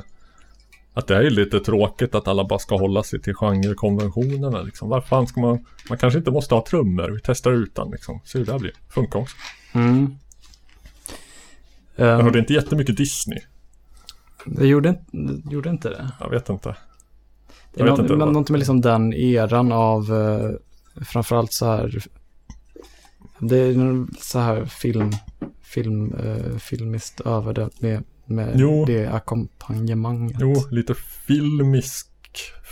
[0.93, 4.61] att det är lite tråkigt att alla bara ska hålla sig till genrekonventionerna.
[4.61, 4.89] Liksom.
[4.89, 5.65] Varför fan ska man...
[5.89, 7.09] Man kanske inte måste ha trummor.
[7.09, 8.19] Vi testar utan liksom.
[8.25, 8.73] Se hur det blir.
[8.89, 9.35] Funkar också.
[9.73, 10.17] Mm.
[11.95, 13.39] Jag Ehm, hörde inte jättemycket Disney.
[14.45, 15.03] det gjorde, inte-
[15.47, 16.11] det gjorde inte det.
[16.19, 16.69] Jag vet inte.
[17.73, 21.53] Det är Jag vet nå- inte men någonting med liksom den eran av eh, framförallt
[21.53, 22.03] så här
[23.39, 25.11] det är så här film,
[25.61, 28.85] film, eh, filmiskt över det med, med Jo.
[28.85, 30.37] det ackompanjemanget.
[30.39, 30.93] Jo, lite
[31.27, 32.07] filmisk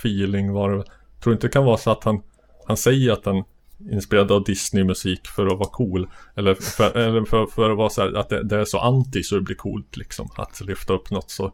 [0.02, 0.78] feeling var det.
[0.78, 0.86] väl.
[1.24, 2.22] Tror inte det kan vara så att han,
[2.68, 3.44] han säger att är
[3.92, 6.08] inspirerad av Disney-musik för att vara cool.
[6.36, 9.24] Eller för, eller för, för att vara så här, att det, det är så anti
[9.24, 10.30] så det blir coolt liksom.
[10.36, 11.52] Att lyfta upp något så,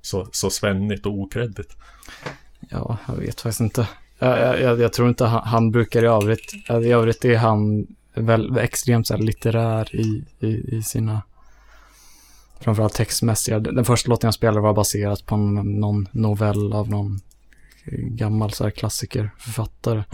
[0.00, 1.76] så, så svennigt och okreddigt.
[2.60, 3.88] Ja, jag vet faktiskt inte.
[4.18, 8.58] Jag, jag, jag, tror inte han, han brukar i övrigt, i övrigt är han väl
[8.58, 11.22] extremt så här, litterär i, i, i sina,
[12.60, 13.58] framförallt textmässiga.
[13.58, 17.20] Den första låten jag spelade var baserat på någon novell av någon
[17.92, 20.04] gammal så här, klassikerförfattare.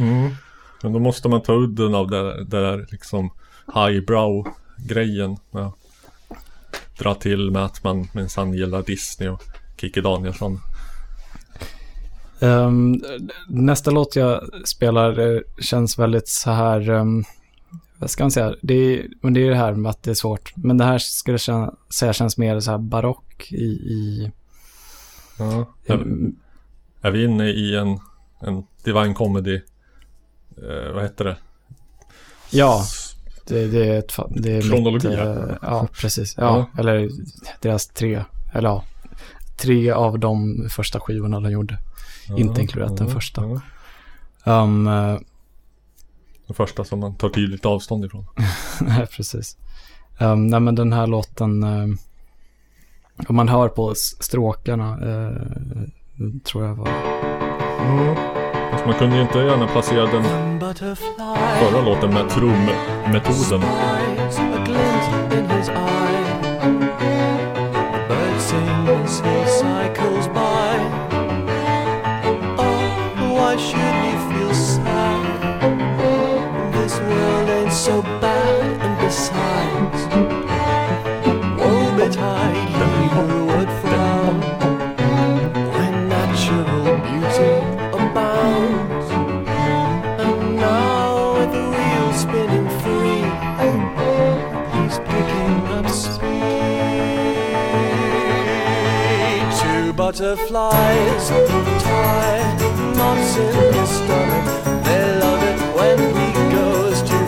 [0.84, 3.30] Men då måste man ta udden av det, det där liksom
[3.74, 5.36] highbrow-grejen.
[5.50, 5.74] Ja.
[6.98, 9.42] Dra till med att man minsann gillar Disney och
[9.76, 10.60] Kikki Danielsson.
[12.40, 13.00] Ehm,
[13.48, 17.24] nästa låt jag spelar eh, känns väldigt så här, ehm,
[17.98, 20.14] vad ska man säga, det är, men det är det här med att det är
[20.14, 20.52] svårt.
[20.56, 24.32] Men det här skulle jag säga känns mer så här barock i, i
[25.38, 25.74] Ja.
[25.86, 26.06] Är,
[27.00, 27.98] är vi inne i en,
[28.40, 29.60] en Divine Comedy
[30.56, 31.36] eh, Vad heter det?
[32.50, 32.84] ja,
[33.46, 35.24] det, det är ett, det är Kronologi, mitt, ja.
[35.24, 36.34] eh, ja, precis.
[36.38, 37.08] Ja, eller
[37.60, 38.84] deras tre, eller ja,
[39.56, 41.78] tre av de första skivorna de gjorde.
[42.36, 43.42] Inte inkluderat den första.
[44.44, 44.62] ja.
[44.62, 45.18] Um, eh,
[46.46, 48.26] Den första som man tar tydligt avstånd ifrån.
[48.80, 49.56] Nej, precis.
[50.20, 51.98] Um, nej, men den här låten, um,
[53.28, 55.42] om man hör på stråkarna, eh,
[56.44, 58.43] tror jag var...
[58.74, 60.24] Fast man kunde ju inte gärna placera den
[61.58, 63.62] förra låten med trummetoden.
[100.14, 101.28] Butterflies
[101.82, 102.38] tie
[102.94, 104.46] knots in his stomach.
[104.84, 107.26] They love it when he goes too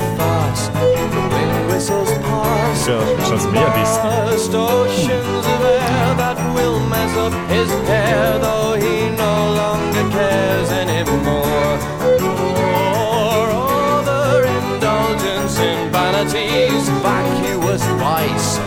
[2.87, 4.31] tycker jag känns mer Disney.
[4.31, 10.71] Just oceans of air that will mess up his hair, though he no longer cares
[10.71, 11.79] anymore.
[12.21, 18.61] For other indulgence in vanities, vacuous vice.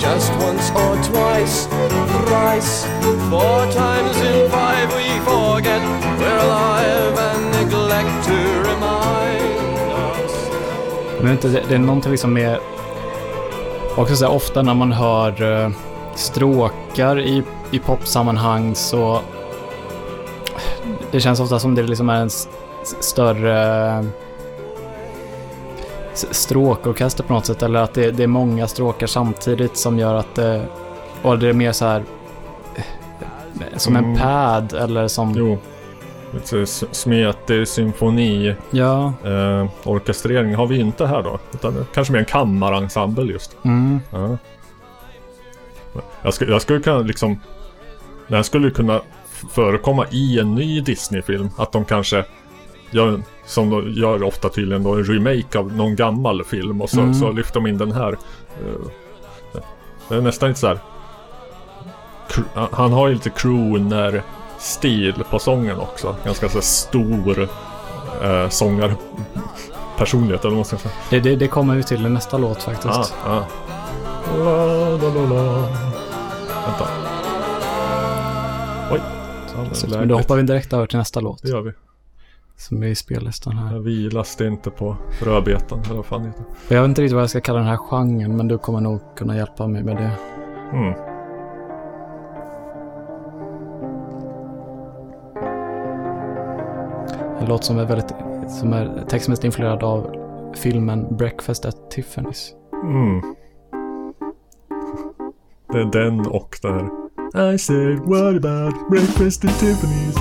[0.00, 1.66] Just once or twice,
[2.48, 2.86] twice,
[3.30, 5.82] four times in five we forget
[6.20, 8.36] we're alive and neglect to
[8.70, 9.78] remind
[10.22, 10.50] us.
[11.22, 12.58] Men inte, det, är någonting liksom med...
[13.96, 15.70] Också så här, ofta när man hör eh,
[16.14, 19.20] stråkar i, i popsammanhang så...
[21.10, 22.30] Det känns ofta som det liksom är en
[23.00, 24.04] större eh,
[26.12, 27.62] stråkorkester på något sätt.
[27.62, 30.66] Eller att det, det är många stråkar samtidigt som gör att det...
[31.22, 32.04] Och det är mer så här
[33.60, 34.16] eh, Som en Mm.
[34.16, 35.34] pad eller som...
[35.36, 35.58] Jo.
[36.62, 38.54] S- smetig symfoni.
[38.70, 39.12] Ja.
[39.24, 41.38] Eh, orkestrering har vi inte här då.
[41.54, 43.56] Utan kanske mer en kammarensemble just.
[43.64, 44.00] Mm.
[44.10, 44.36] Ja.
[46.22, 47.40] Jag, skulle, jag skulle kunna liksom...
[48.28, 49.00] Det här skulle kunna
[49.50, 51.48] förekomma i en ny Disney-film.
[51.56, 52.24] Att de kanske
[52.90, 56.80] gör, som de gör ofta tydligen då, en remake av någon gammal film.
[56.82, 57.14] Och så, Mm.
[57.14, 58.12] så lyfter de in den här.
[58.12, 59.60] Eh,
[60.08, 60.78] Det är nästan inte så här...
[62.72, 66.16] Han har ju lite crooner-stil på sången också.
[66.24, 67.48] Ganska så stor
[68.22, 70.94] eh, sångarpersonlighet eller vad man ska säga.
[71.10, 73.14] Det, det, det kommer vi till i nästa låt faktiskt.
[73.24, 73.44] Ah, ah.
[74.38, 75.68] La, la, la, la.
[76.66, 76.88] Vänta.
[78.92, 79.00] Oj.
[79.88, 81.42] Men då hoppar vi direkt över till nästa låt.
[81.42, 81.72] Det gör vi.
[82.56, 83.74] Som är i spellistan här.
[83.74, 86.44] Jag vilas det inte på rödbetan eller vad fan heter.
[86.68, 89.00] Jag vet inte riktigt vad jag ska kalla den här genren, men du kommer nog
[89.16, 90.10] kunna hjälpa mig med det.
[90.72, 90.94] Mm.
[97.40, 98.14] En låt som är väldigt,
[98.48, 100.16] som är textmässigt influerad av
[100.56, 102.52] filmen Breakfast at Tiffany's.
[102.82, 103.20] Mm.
[105.72, 107.54] Det är den och det här.
[107.54, 110.18] I said what about breakfast at Tiffany's?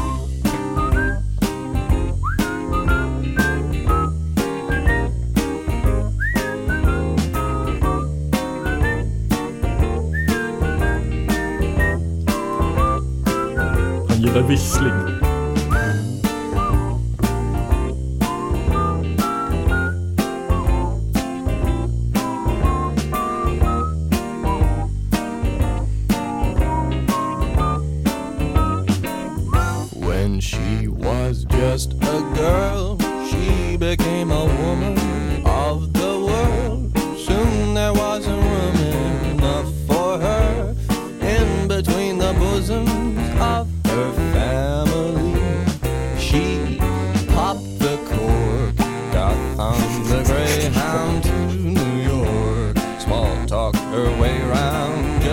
[14.10, 15.17] Han gillar vissling.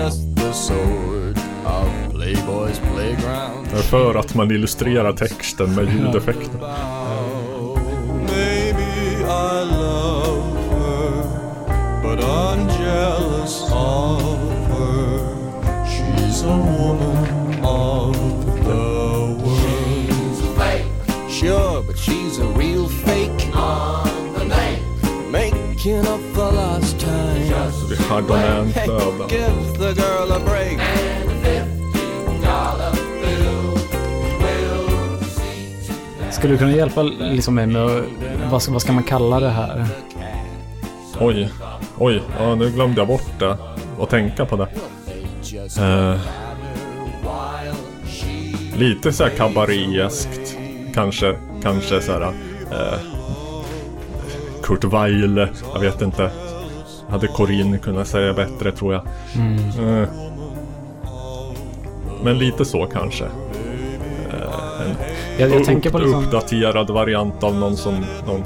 [0.05, 3.69] Just the sort of Playboy's playground.
[3.71, 6.59] Det är för att man illustrerar texten med ljudeffekter.
[8.21, 8.85] Maybe
[9.23, 11.25] I love her,
[12.03, 14.23] but I'm jealous of
[14.69, 15.19] her.
[15.87, 18.17] She's a woman of
[18.65, 18.85] the
[19.45, 19.71] world.
[21.31, 23.15] Sure, but she's a real fake.
[25.31, 26.34] Making up for lost time.
[27.91, 29.29] Vi hade en flöden.
[29.29, 30.81] Give the girl a break.
[36.31, 38.03] Skulle du kunna hjälpa liksom mig med,
[38.51, 39.87] vad ska, vad ska man kalla det här?
[41.21, 41.51] Oj,
[41.99, 43.57] oj, ja nu glömde jag bort det.
[43.99, 44.69] Och tänka på det.
[45.79, 46.17] Eh,
[48.77, 50.57] lite så här kabaréeskt.
[50.95, 52.23] Kanske, kanske så här.
[52.71, 52.99] Eh,
[54.63, 56.31] Kurt Weill, jag vet inte.
[57.15, 59.03] Hade Corinne kunnat säga bättre tror jag.
[60.03, 60.09] Eh,
[62.23, 63.25] men lite så kanske.
[65.39, 67.95] Jag, jag Upp- tänker på liksom, Uppdaterad variant av någon som...
[68.27, 68.45] Någon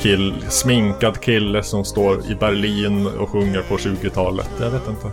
[0.00, 4.50] kill, sminkad kille som står i Berlin och sjunger på 20-talet.
[4.60, 5.10] Jag vet inte.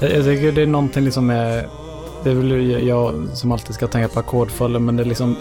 [0.00, 1.64] jag, jag tycker det är någonting liksom med,
[2.24, 5.36] det är väl jag som alltid ska tänka på ackordföljder, men det liksom,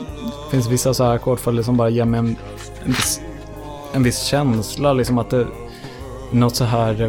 [0.45, 2.35] det finns vissa så här ackordföljder som bara ger mig en,
[2.85, 3.21] en, viss,
[3.93, 5.47] en viss känsla, liksom att det,
[6.35, 7.07] något så här, jag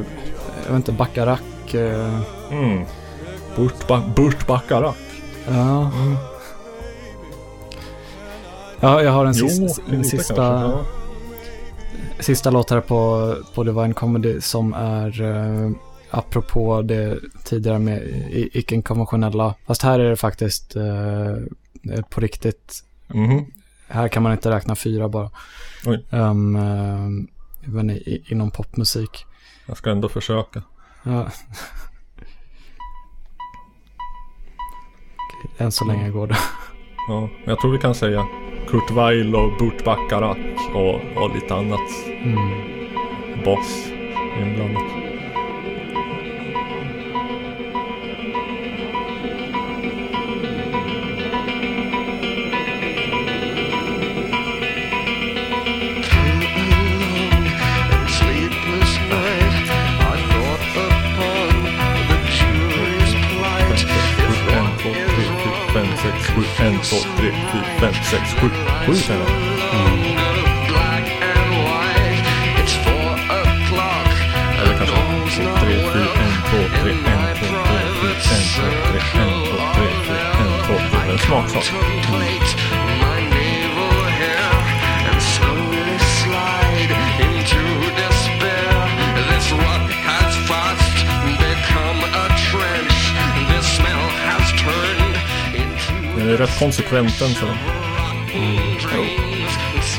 [0.69, 1.75] vet inte, bacarack.
[1.75, 2.21] eh,
[2.51, 2.85] Mm.
[3.57, 4.97] Burt, ba Burt Bacharach.
[5.49, 5.91] Ja.
[8.81, 10.79] Ja, jag har en, Jo, sista, en sista, kanske.
[10.79, 10.85] Ja.
[12.21, 15.71] sista låt här på, på Divine Comedy som är eh,
[16.11, 18.03] apropå det tidigare med
[18.53, 19.55] icke-konventionella.
[19.67, 22.85] Fast här är det faktiskt eh, på riktigt.
[23.09, 23.45] Mhm.
[23.89, 25.31] Här kan man inte räkna fyra bara.
[26.11, 27.36] Um, eh,
[27.69, 29.27] även i, i, inom popmusik.
[29.67, 30.63] Jag ska ändå försöka.
[31.03, 31.31] Ja.
[35.59, 36.39] Än så länge går det.
[37.09, 38.27] Ja, jag tror vi kan säga
[38.69, 41.91] Kurt Weill och Burt Bacharach och, och lite annat.
[43.45, 43.87] Boss
[44.41, 45.06] inblandat.
[66.67, 68.49] En, två, tre, fyra, fem, sex, sju.
[68.87, 69.29] Sju känner jag.
[70.69, 72.27] black and white,
[72.61, 74.11] it's four o'clock.
[74.61, 74.97] Eller kanske
[75.37, 79.57] två, tre, fyra, en, två, tre, en, två, tre, fyra, en, två, tre, en, två,
[79.75, 81.13] tre, fyra, en, två, tre.
[81.13, 81.65] En smaksak.
[81.65, 82.46] Contemplate
[96.27, 97.47] Den är rätt konsekvent än så.
[97.47, 97.57] Länge.
[98.35, 99.05] En, två,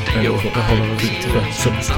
[0.06, 0.98] tre, fyra, fem,
[1.52, 1.90] sex,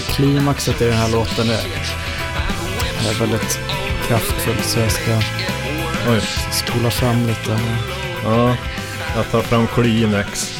[0.00, 1.64] tycker klimaxet i den här låten är,
[3.08, 3.60] är väldigt
[4.08, 5.18] kraftfullt så jag ska
[6.08, 6.20] Oj.
[6.52, 7.60] spola fram lite.
[8.24, 8.56] Ja,
[9.16, 10.55] jag tar fram Kleenex.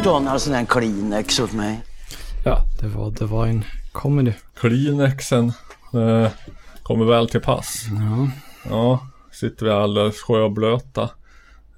[0.04, 1.80] Ta några sådana här Kleenex åt mig?
[2.44, 4.32] Ja, det var, det var en comedy.
[4.54, 5.52] Kleenexen
[5.94, 6.28] eh,
[6.82, 7.86] kommer väl till pass.
[7.90, 8.28] Ja.
[8.70, 11.02] Ja, sitter vi alldeles sjöblöta.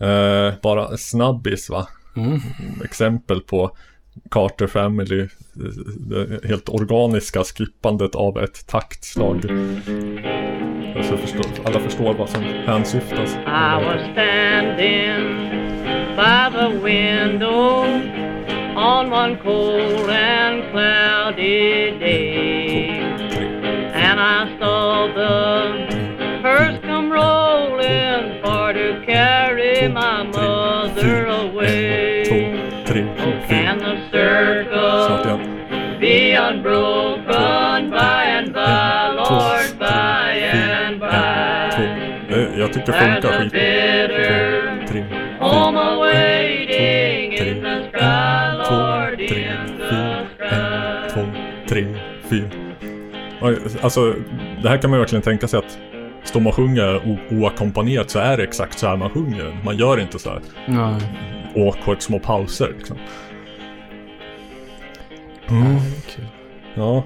[0.01, 1.87] Eh, bara snabbis va?
[2.17, 2.41] Mm.
[2.85, 3.77] Exempel på
[4.31, 5.29] Carter Family.
[5.97, 9.43] Det helt organiska skippandet av ett taktslag.
[11.09, 13.37] Så förstår, alla förstår vad som hänsyftas.
[16.17, 17.83] I was standing by the window
[18.77, 22.89] on one cold and cloudy day.
[23.95, 32.23] And I saw the hearse come rolling for to carry my mother away.
[33.49, 35.39] And the Snart circle
[35.99, 41.71] be unbroken by and by, Lord, by and by.
[42.31, 44.64] Eh, Jag tycker det There's funkar a
[45.55, 45.93] fyra.
[45.95, 51.15] awaiting in the sky, Lord, in the sky.
[51.15, 51.27] två,
[51.69, 51.87] tre,
[52.31, 52.49] fyra.
[53.43, 54.15] Oj, Alltså,
[54.63, 55.79] det här kan man verkligen tänka sig att
[56.25, 59.61] står man och sjunger oackompanjerat så är det exakt så här man sjunger.
[59.65, 61.01] Man gör inte så här Nej.
[61.69, 62.97] awkward små pauser liksom.
[65.49, 65.77] Mm,
[66.17, 66.25] Kul.
[66.75, 67.05] ja.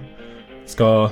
[0.67, 1.11] Ska...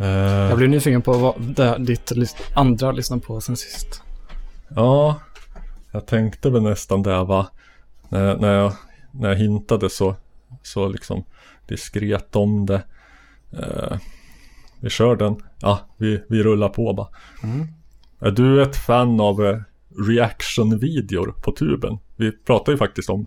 [0.00, 4.02] Eh, Jag blir nyfiken på vad det, ditt lys- andra lyssnar på sen sist.
[4.76, 5.14] Ja,
[5.90, 7.48] jag tänkte väl nästan det va.
[8.08, 8.72] När, när, jag,
[9.10, 10.16] när jag hintade så,
[10.62, 11.24] så liksom
[11.66, 12.82] diskret om det.
[13.52, 13.98] Eh,
[14.80, 15.42] vi kör den.
[15.60, 17.08] Ja, vi, vi rullar på bara.
[18.20, 19.58] Är du ett fan av eh,
[20.08, 21.98] reaction-videor på tuben?
[22.16, 23.26] Vi pratar ju faktiskt om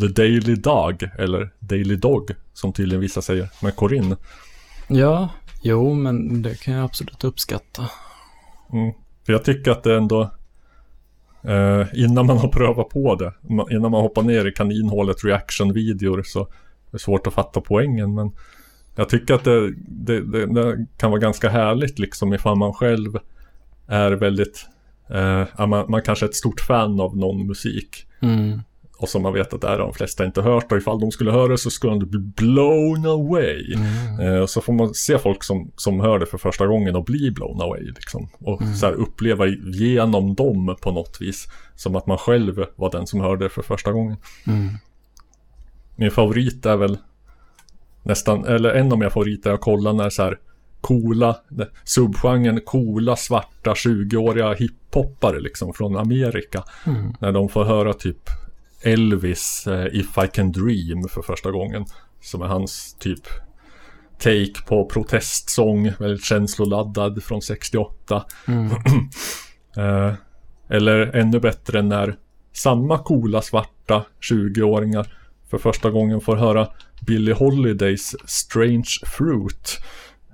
[0.00, 4.16] The Daily Dog, eller Daily Dog, som tydligen vissa säger, med Corinne.
[4.88, 5.28] Ja,
[5.62, 7.90] jo, men det kan jag absolut uppskatta.
[8.72, 8.92] Mm.
[9.26, 10.30] För jag tycker att det ändå
[11.48, 13.32] Eh, innan man har prövat på det
[13.70, 16.46] Innan man hoppar ner i kaninhålet reaction-videor Så är
[16.90, 18.30] det svårt att fatta poängen men
[18.96, 23.18] Jag tycker att det, det, det, det kan vara ganska härligt liksom ifall man själv
[23.86, 24.66] Är väldigt
[25.10, 28.60] eh, man, man kanske är ett stort fan av någon musik Mm
[28.98, 31.30] och som man vet att det är de flesta inte hört och ifall de skulle
[31.30, 33.76] höra det så skulle de bli blown away.
[34.20, 37.04] Eh, och så får man se folk som, som hör det för första gången och
[37.04, 38.28] bli blown away liksom.
[38.38, 41.48] Och så här uppleva genom dem på något vis.
[41.74, 44.16] Som att man själv var den som hörde det för första gången.
[45.96, 46.98] Min favorit är väl
[48.02, 50.38] nästan, eller en av mina favoriter jag kollar när så här
[50.80, 51.36] coola,
[51.84, 56.64] subgenren coola svarta 20-åriga hiphoppare liksom från Amerika.
[57.20, 58.30] När de får höra typ
[58.82, 61.84] Elvis eh, If I Can Dream för första gången.
[62.20, 63.26] Som är hans typ
[64.18, 68.24] take på protestsång, väldigt känsloladdad från 68.
[69.76, 70.12] eh,
[70.70, 72.16] eller ännu bättre när
[72.52, 75.12] samma coola svarta 20-åringar
[75.50, 76.68] för första gången får höra
[77.06, 79.78] Billie Holidays Strange Fruit.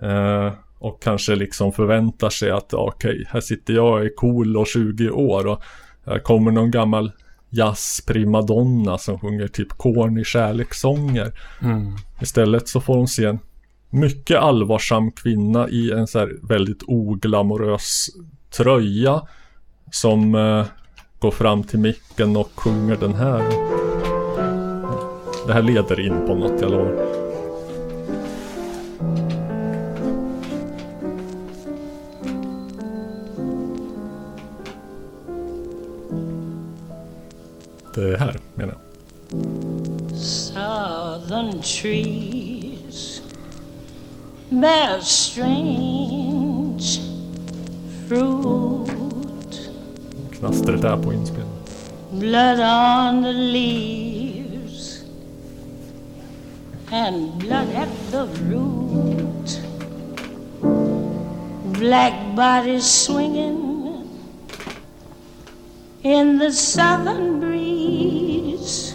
[0.03, 4.67] Eh, och kanske liksom förväntar sig att okej, här sitter jag och är cool och
[4.67, 5.63] 20 år och
[6.07, 7.13] här kommer någon gammal
[7.57, 11.33] jazz-primadonna som sjunger typ corny kärlekssånger.
[12.21, 13.39] Istället så får hon se en
[13.91, 18.07] mycket allvarsam kvinna i en så här väldigt oglamorös
[18.57, 19.23] tröja
[19.93, 20.67] som eh,
[21.19, 23.43] går fram till micken och sjunger den här.
[25.47, 27.24] Det här leder in på något, jag lovar.
[37.95, 38.81] Det eh, här menar jag.
[40.17, 43.23] Southern trees
[44.49, 47.01] bear strange
[48.09, 49.71] fruit,
[50.33, 51.55] Knastret där på inspelningen.
[52.11, 55.05] blood on the leaves,
[56.93, 59.61] and blood at the root.
[61.79, 63.74] Black bodies swinging
[66.05, 68.95] in the southern breeze.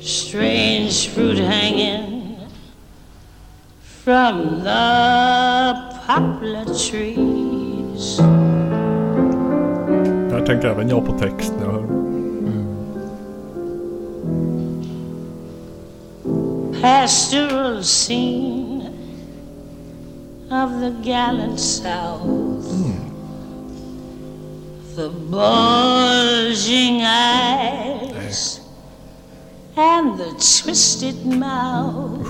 [0.00, 2.38] Strange fruit hanging
[3.80, 8.18] from the poplar trees.
[10.30, 11.96] Där tänker även jag på text när jag hör
[16.80, 18.90] pastoral scene
[20.50, 22.70] of the gallant South.
[22.70, 23.05] Mm.
[24.96, 28.60] The bulging eyes
[29.76, 32.26] and the twisted mouth,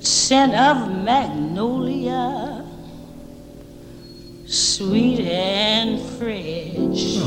[0.00, 2.64] scent of magnolia,
[4.48, 7.22] sweet and fresh.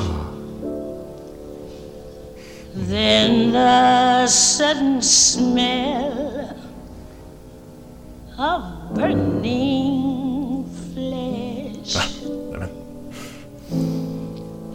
[2.75, 6.53] Then the sudden smell
[8.37, 9.90] of burning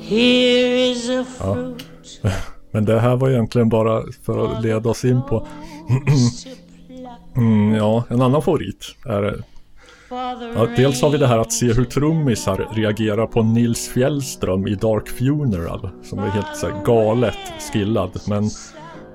[0.08, 1.84] Here is a fruit
[2.70, 5.46] Men det här var egentligen bara för att leda oss in på
[7.36, 9.42] mm, Ja, en annan favorit är
[10.08, 14.74] Ja, dels har vi det här att se hur trummisar reagerar på Nils Fjällström i
[14.74, 15.88] Dark Funeral.
[16.02, 17.38] Som är helt så här, galet
[17.72, 18.20] skillad.
[18.28, 18.50] Men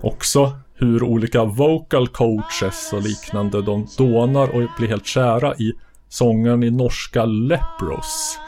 [0.02, 5.74] också hur olika vocal coaches och liknande de dånar och blir helt kära i
[6.10, 8.40] sångaren i norska Lepros.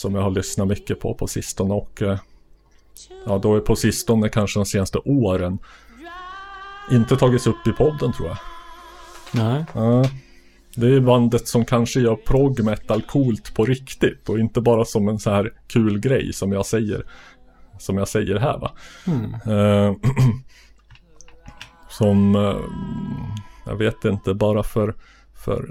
[0.00, 2.18] Som jag har lyssnat mycket på på sistone och eh,
[3.26, 5.58] ja, då är på sistone kanske de senaste åren
[6.90, 8.38] inte tagits upp i podden tror jag.
[9.32, 9.64] Nej.
[9.74, 10.04] Ja,
[10.74, 15.08] det är bandet som kanske gör prog metal coolt på riktigt och inte bara som
[15.08, 17.06] en så här kul grej som jag säger.
[17.78, 18.72] Som jag säger här va.
[19.46, 19.94] Eh,
[21.88, 22.56] som, eh,
[23.66, 24.94] jag vet inte, bara för,
[25.44, 25.68] för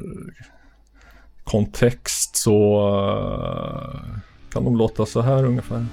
[1.49, 4.19] kontext så eh,
[4.53, 5.85] kan de låta så här ungefär.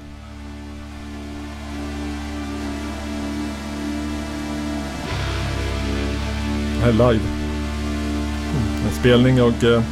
[6.75, 7.25] Det här är live.
[8.55, 9.83] Mm, en spelning jag eh,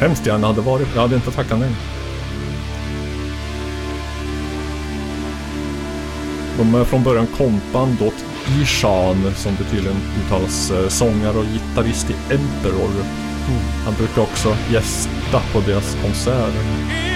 [0.00, 0.88] hemskt gärna hade varit.
[0.94, 1.72] Jag hade inte tackat nej.
[6.58, 8.24] De är från början kompband åt
[8.62, 12.90] Ishan som det tydligen uttalas eh, sångare och gitarrist i Emperor.
[13.84, 17.13] Han brukar också gästa på deras konserter.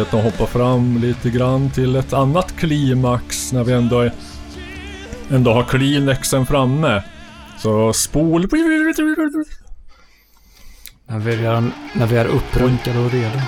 [0.00, 4.12] Jag att hoppa fram lite grann till ett annat klimax när vi ändå, är,
[5.30, 7.02] ändå har Kleenexen framme.
[7.58, 8.42] Så spol...
[11.06, 13.38] När vi är, när vi är upprunkade och redo.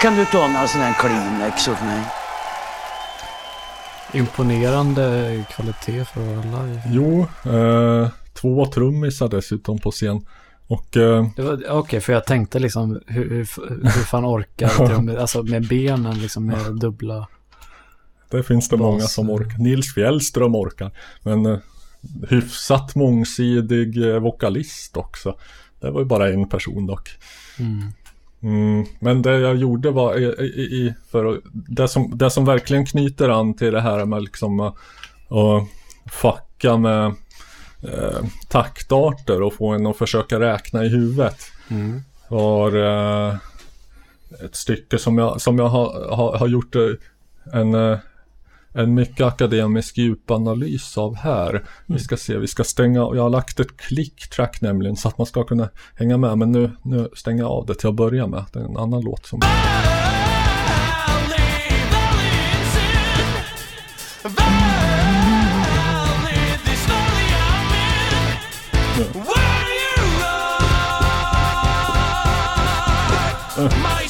[0.00, 2.04] Kan du ordna en sån här Kleenex åt mig?
[4.12, 6.82] Imponerande kvalitet för att vara live.
[6.86, 10.26] Jo, eh, två trummisar dessutom på scen.
[10.66, 11.26] Och eh,
[11.68, 13.48] Okej, för jag tänkte liksom hur, hur,
[13.82, 17.28] hur fan orkar trum, alltså med benen liksom med dubbla.
[18.30, 19.58] det finns det många som orkar.
[19.58, 20.90] Nils Fjällström orkar.
[21.22, 21.58] Men eh,
[22.28, 25.34] hyfsat mångsidig eh, vokalist också.
[25.80, 27.10] Det var ju bara en person dock.
[27.58, 27.92] Mm.
[28.42, 32.44] Mm, men det jag gjorde var i, i, i, för att- det som, det som
[32.44, 34.74] verkligen knyter an till det här med liksom att,
[35.28, 35.68] att
[36.12, 37.06] fucka med
[37.82, 41.36] eh, taktarter och få en att försöka räkna i huvudet.
[41.70, 42.00] Mm.
[42.28, 43.34] Var eh,
[44.44, 46.82] ett stycke som jag, som jag har, har, har gjort eh,
[47.52, 47.98] en, eh,
[48.72, 51.64] en mycket akademisk djupanalys av här.
[51.86, 55.26] Vi ska se, vi ska stänga, jag har lagt ett klicktrack nämligen så att man
[55.26, 56.38] ska kunna hänga med.
[56.38, 58.44] Men nu, nu stänger jag av det till att börja med.
[58.52, 59.40] Det är en annan låt som...
[73.60, 74.09] My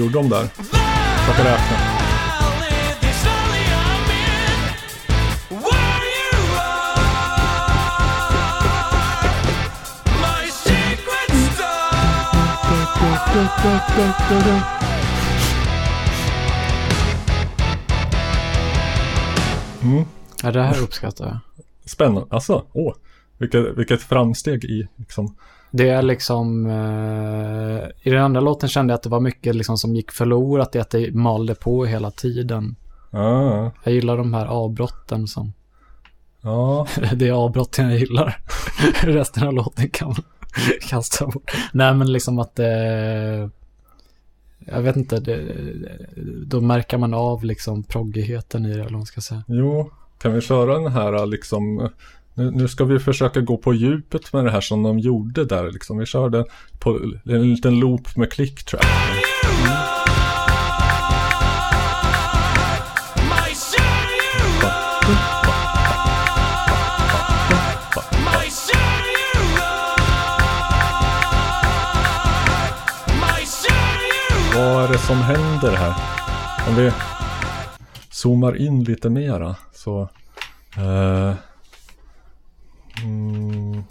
[0.00, 0.46] gjorde de där?
[0.46, 2.00] Försöka räkna.
[13.60, 14.80] Star.
[20.42, 21.38] Ja, det här uppskattar jag.
[21.84, 22.26] Spännande.
[22.30, 22.94] Alltså, åh.
[23.38, 25.36] Vilket, vilket framsteg i liksom.
[25.72, 29.78] Det är liksom, eh, i den andra låten kände jag att det var mycket liksom
[29.78, 32.76] som gick förlorat i att det malde på hela tiden.
[33.10, 35.52] Ah, Jag gillar de här avbrotten som,
[36.42, 38.38] ja, det är avbrotten jag gillar.
[39.02, 40.16] Resten av låten kan man
[40.88, 41.50] kasta bort.
[41.72, 43.50] Nej men liksom att det,
[44.58, 45.42] jag vet inte, det,
[46.46, 49.42] då märker man av liksom proggigheten i det eller vad man ska säga.
[49.48, 49.90] jo.
[50.18, 51.88] Kan vi köra den här liksom.
[52.40, 55.72] Nu, nu ska vi försöka gå på djupet med det här som de gjorde där
[55.72, 55.98] liksom.
[55.98, 56.44] Vi körde
[56.78, 58.80] på en liten loop med clicktrack.
[58.80, 59.40] track.
[74.54, 75.94] Vad är det som händer här?
[76.68, 76.92] Om vi
[78.10, 80.08] zoomar in lite mera så...
[80.76, 81.49] eh,
[82.98, 83.84] Mm.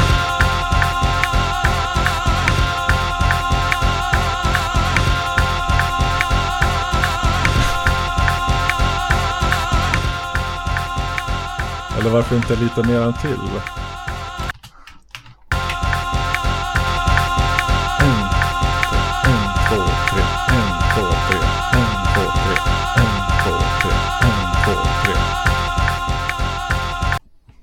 [11.99, 13.37] Eller varför inte lite mer än till?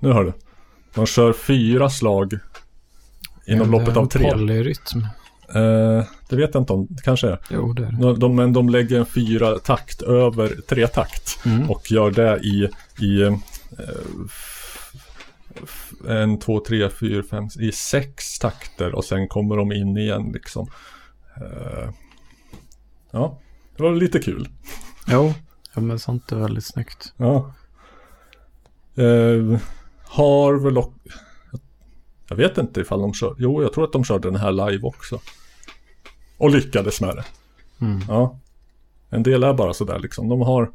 [0.01, 0.33] Nu har du.
[0.97, 2.39] De kör fyra slag
[3.47, 4.31] inom loppet av tre.
[4.33, 4.99] Polyrytm.
[5.55, 7.39] Eh, det vet jag inte om, det kanske är.
[7.51, 7.97] Jo, det är det.
[8.01, 11.71] De, de, men de lägger en fyra takt över tre takt Mm.
[11.71, 12.69] och gör det i,
[13.05, 13.39] i
[14.27, 20.31] f- en, två, tre, fyra, fem, i sex takter och sen kommer de in igen
[20.33, 20.71] liksom.
[21.37, 21.91] Eh,
[23.11, 23.39] ja,
[23.77, 24.49] det var lite kul.
[25.09, 25.35] Jo,
[25.75, 27.13] ja, men sånt är väldigt snyggt.
[27.17, 27.53] Ja.
[28.97, 29.59] Eh,
[30.17, 30.95] har väl och...
[32.29, 33.35] Jag vet inte ifall de kör.
[33.39, 35.21] Jo, jag tror att de körde den här live också.
[36.39, 37.25] Och lyckades med det.
[37.81, 38.01] Mm.
[38.09, 38.39] Ja.
[39.11, 40.29] En del är bara sådär liksom.
[40.29, 40.71] De har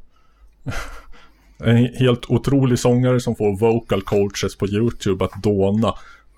[1.57, 5.93] en he- helt otrolig sångare som får vocal coaches på YouTube att dåna.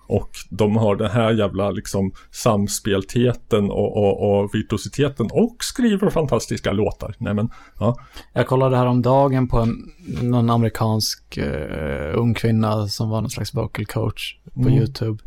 [0.07, 6.71] Och de har den här jävla liksom samspeltheten och, och, och virtuositeten och skriver fantastiska
[6.71, 7.15] låtar.
[7.17, 7.49] Nej men,
[7.79, 7.97] ja.
[8.33, 9.91] Jag kollade här om dagen på en,
[10.21, 14.73] någon amerikansk eh, ung kvinna som var någon slags vocal coach på Mm.
[14.73, 15.23] YouTube.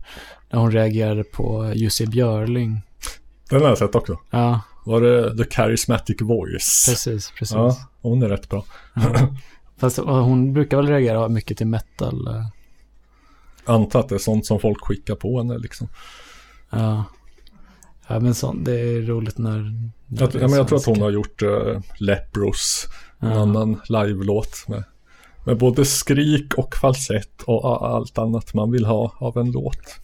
[0.51, 2.81] När hon reagerade på Jussi Björling.
[3.51, 4.19] Den har jag sett också.
[4.31, 6.87] Ja, Var det The Charismatic Voice?
[6.89, 7.55] precis, precis.
[7.57, 8.65] Ja, hon är rätt bra.
[9.79, 12.29] Fast och hon brukar väl reagera mycket till metal.
[13.69, 15.89] Eh, Antar att det är sånt som folk skickar på henne liksom.
[16.71, 17.05] Ja.
[18.09, 19.59] Ja, men sånt, det är roligt när...
[20.07, 22.87] när Jag, ja, men jag tror att hon har gjort uh, Lepros.
[23.19, 23.41] En Ja.
[23.41, 24.85] annan live-låt med,
[25.45, 30.01] med både skrik och falsett och allt annat man vill ha av en låt.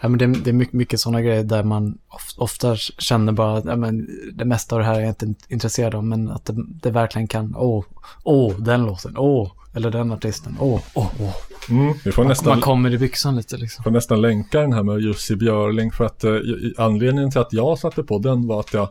[0.00, 3.58] Ja, men det, det är mycket, mycket sådana grejer där man of, ofta känner bara
[3.58, 6.44] att ja, men det mesta av det här är jag inte intresserad av, men att
[6.44, 7.84] det, det verkligen kan, åh,
[8.22, 11.34] åh, den låten, åh, eller den artisten, åh, åh, åh.
[11.70, 13.84] Mm, vi får Man, nästan, man kommer i byxan lite liksom.
[13.84, 16.32] får nästan länka den här med Jussi Björling för att eh,
[16.76, 18.88] anledningen till att jag satte på den var att jag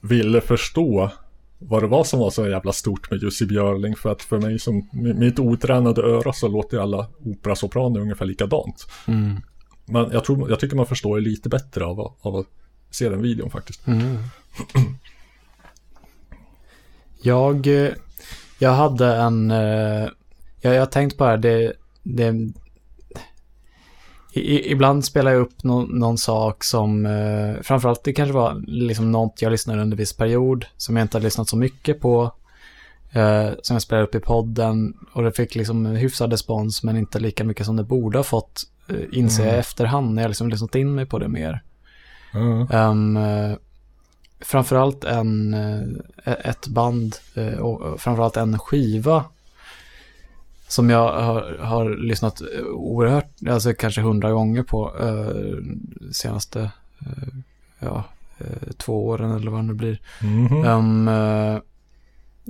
[0.00, 1.10] ville förstå
[1.58, 4.58] vad det var som var så jävla stort med Jussi Björling för att för mig
[4.58, 8.86] som mitt otränade öra så låter alla operasopraner ungefär likadant.
[9.06, 9.40] Mm.
[9.84, 12.46] Men jag, tror, jag tycker man förstår det lite bättre av, av att
[12.90, 13.86] se den videon faktiskt.
[13.86, 14.16] Mm.
[17.24, 17.92] Jag, eh,
[18.62, 20.08] jag hade en, eh,
[20.60, 22.52] jag har tänkt på det här, det, det
[24.32, 29.12] i, ibland spelar jag upp någon, någon sak som, eh, framförallt det kanske var liksom
[29.12, 32.32] något jag lyssnade under viss period som jag inte hade lyssnat så mycket på.
[33.12, 36.96] Eh, som jag spelade upp i podden och det fick liksom en hyfsad respons men
[36.96, 38.62] inte lika mycket som det borde ha fått.
[38.88, 39.60] Eh, inser jag Mm.
[39.60, 41.62] efterhand när jag liksom lyssnat in mig på det mer.
[42.32, 42.88] Ja.
[42.90, 43.16] Um,
[44.42, 49.24] framförallt en, eh, ett band eh, och framförallt en skiva
[50.72, 55.62] som jag har, har lyssnat eh, oerhört, alltså kanske hundra gånger på uh,
[56.12, 56.60] senaste
[57.00, 57.34] eh,
[57.78, 58.04] ja,
[58.38, 60.00] eh, två åren eller vad det nu blir.
[60.66, 61.58] Um, eh,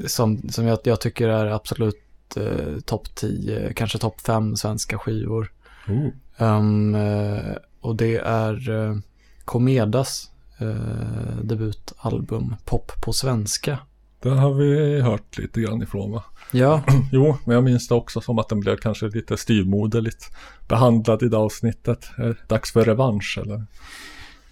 [0.06, 2.02] som som jag, jag tycker är absolut
[2.36, 5.52] uh, topp 10, kanske topp 5 svenska skivor.
[5.88, 6.08] Oh.
[6.46, 8.98] Um, eh, och det är uh,
[9.44, 10.31] Komedas
[10.70, 13.78] eh, debutalbum Pop på svenska.
[14.22, 16.24] Det har vi hört lite grann ifrån va?
[16.50, 16.82] Ja,
[17.12, 20.36] Jo, men jag minns det också som att den blev kanske lite styvmoderligt
[20.68, 22.10] behandlad i det avsnittet.
[22.48, 23.66] Dags för revansch eller?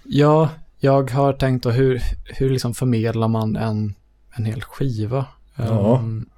[0.04, 0.48] ja
[0.78, 3.94] jag har tänkt då hur, hur liksom förmedlar man en,
[4.30, 5.26] en hel skiva?
[5.54, 5.98] Ja.
[5.98, 6.28] Um,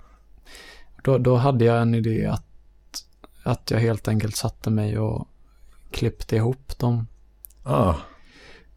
[1.05, 2.45] då, då hade jag en idé att,
[3.43, 5.29] att jag helt enkelt satte mig och
[5.91, 7.07] klippte ihop de
[7.63, 7.95] Ah,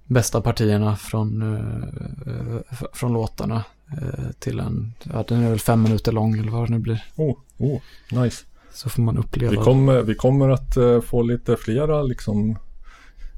[0.07, 3.63] bästa partierna från, eh, f- från låtarna
[4.01, 7.03] eh, till en, ja den är väl fem minuter lång eller vad det nu blir.
[7.15, 7.79] oh, oh,
[8.11, 8.45] nice.
[8.73, 12.57] Så får man uppleva Vi kommer, vi kommer att eh, få lite flera liksom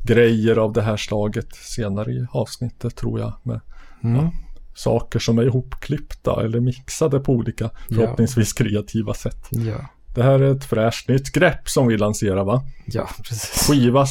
[0.04, 3.34] grejer av det här slaget senare i avsnittet tror jag.
[3.44, 3.60] Med
[4.04, 4.28] Mm.
[4.76, 9.48] saker som är ihopklippta eller mixade på olika förhoppningsvis kreativa sätt.
[9.50, 9.76] Ja.
[10.16, 12.64] Det här är ett fräscht nytt grepp som vi lanserar va?
[12.86, 13.68] ja, precis.
[13.68, 14.06] Skiva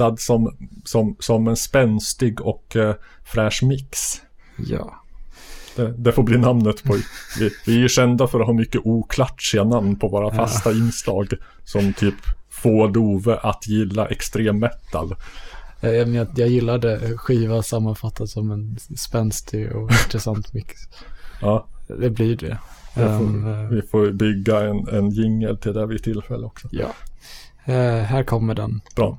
[0.00, 2.94] sammanfattad som, som, som en spänstig och eh,
[3.24, 4.20] fräsch mix.
[4.56, 4.94] Ja.
[5.76, 6.96] Det, det får bli namnet på.
[7.38, 11.32] Vi, vi är ju kända för att ha mycket oklatschiga namn på våra fasta inslag.
[11.64, 12.14] Som typ
[12.50, 15.14] få Dove att gilla extrem metal.
[15.80, 20.74] Eh, Jag, jag, jag gillade skiva sammanfattat som en spänstig och intressant mix.
[21.40, 22.58] Ja, Det blir det.
[22.94, 26.68] får, Ehm, eh, vi får bygga en, en jingle till det vid tillfälle också.
[26.72, 26.88] ja.
[27.64, 28.80] Eh, här kommer den.
[28.96, 29.18] Bra.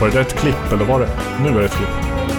[0.00, 1.08] Var det, där ett klipp eller var det?
[1.42, 2.37] Nu är det ett klipp.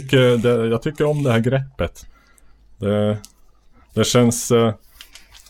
[0.00, 2.06] Tycker, det, jag tycker om det här greppet.
[2.78, 3.18] Det,
[3.94, 4.74] det känns eh,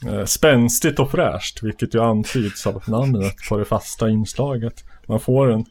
[0.07, 4.85] eh, spänstigt och fräscht, vilket ju antyds av namnet på det fasta inslaget.
[5.07, 5.65] Man får en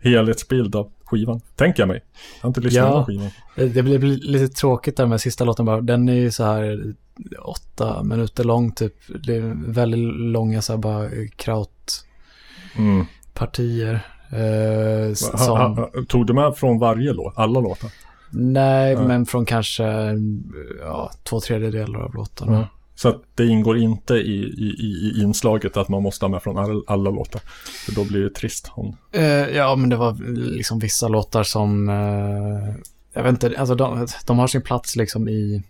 [0.00, 2.04] helhetsbild av skivan, tänker jag mig.
[2.36, 3.00] Jag har inte lyssnat Ja.
[3.00, 3.30] på skivan.
[3.54, 5.80] Det blir lite tråkigt där med sista låten bara.
[5.80, 6.94] Den är ju så här
[7.42, 8.94] åtta minuter lång typ.
[9.24, 14.00] Det är väldigt långa så här bara krautpartier.
[14.32, 15.08] Mm.
[15.08, 17.32] Eh, som, ha, ha, tog du med från varje låt?
[17.36, 17.90] Alla låtar?
[18.30, 19.02] Nej, Ja.
[19.06, 19.84] men från kanske
[20.80, 22.52] ja, två tredjedelar av låtarna.
[22.52, 22.68] Ja.
[22.94, 26.42] Så att det ingår inte i, i, i i inslaget att man måste ha med
[26.42, 27.42] från all, alla låtar.
[27.86, 28.70] För då blir det trist.
[28.74, 32.74] Om, Eh, ja, men det var liksom vissa låtar som, eh,
[33.12, 35.62] jag vet inte, alltså de, de har sin plats liksom i,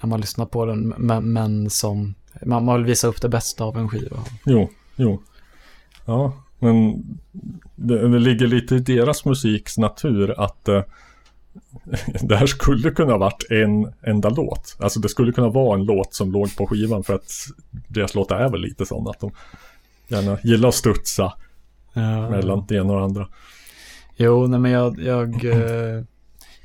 [0.00, 2.14] när man lyssnar på den, men, men som,
[2.46, 4.16] man, man vill visa upp det bästa av en skiva.
[4.46, 5.22] jo, jo.
[6.04, 7.04] Ja, men
[7.74, 10.82] det, det ligger lite i deras musiks natur att eh,
[12.22, 14.76] det här skulle kunna ha varit en enda låt.
[14.80, 17.32] Alltså det skulle kunna vara en låt som låg på skivan för att
[17.88, 19.30] deras låtar är väl lite sådana att de
[20.08, 21.32] gärna gillar att studsa
[21.96, 22.30] Ja.
[22.30, 23.28] mellan det ena och det andra.
[24.16, 26.02] Jo, nej men jag, jag, eh,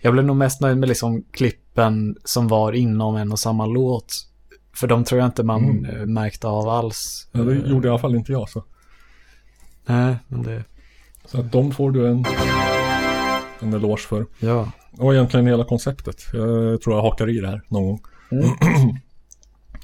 [0.01, 4.13] jag blev nog mest nöjd med liksom klippen som var inom en och samma låt.
[4.75, 5.85] För de tror jag inte man Mm.
[5.99, 7.27] eh, märkte av alls.
[7.31, 8.63] Ja, det gjorde i alla fall inte jag så.
[9.85, 10.63] Nej, men det,
[11.25, 12.25] Så att de får du en
[13.59, 14.25] en eloge för.
[14.39, 14.71] Ja.
[14.99, 16.23] Och egentligen hela konceptet.
[16.33, 18.01] Jag tror jag hakar i det här någon gång.
[18.31, 18.49] Mm.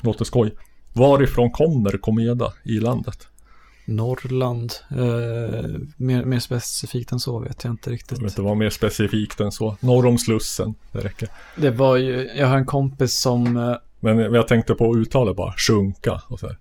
[0.01, 0.55] Låter skoj.
[0.93, 3.27] Varifrån kommer Komeda i landet?
[3.85, 4.73] Norrland.
[4.91, 8.17] Eh, mer, mer specifikt än så vet jag inte riktigt.
[8.17, 9.77] Vet inte vad mer specifikt än så.
[9.79, 11.29] Norr om Slussen, det räcker.
[11.55, 15.53] Det var ju, jag har en kompis som, eh, Men jag tänkte på uttalet bara,
[15.57, 16.57] sjunka och så här.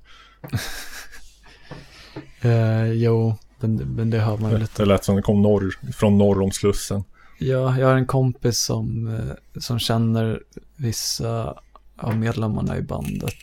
[2.84, 4.82] eh, jo, men, men det hör man ju lite.
[4.82, 7.04] Det lät som det kom norr, från norr om Slussen.
[7.46, 10.42] Ja, jag har en kompis som, eh, som känner
[10.76, 11.54] vissa
[11.96, 13.34] av medlemmarna i bandet.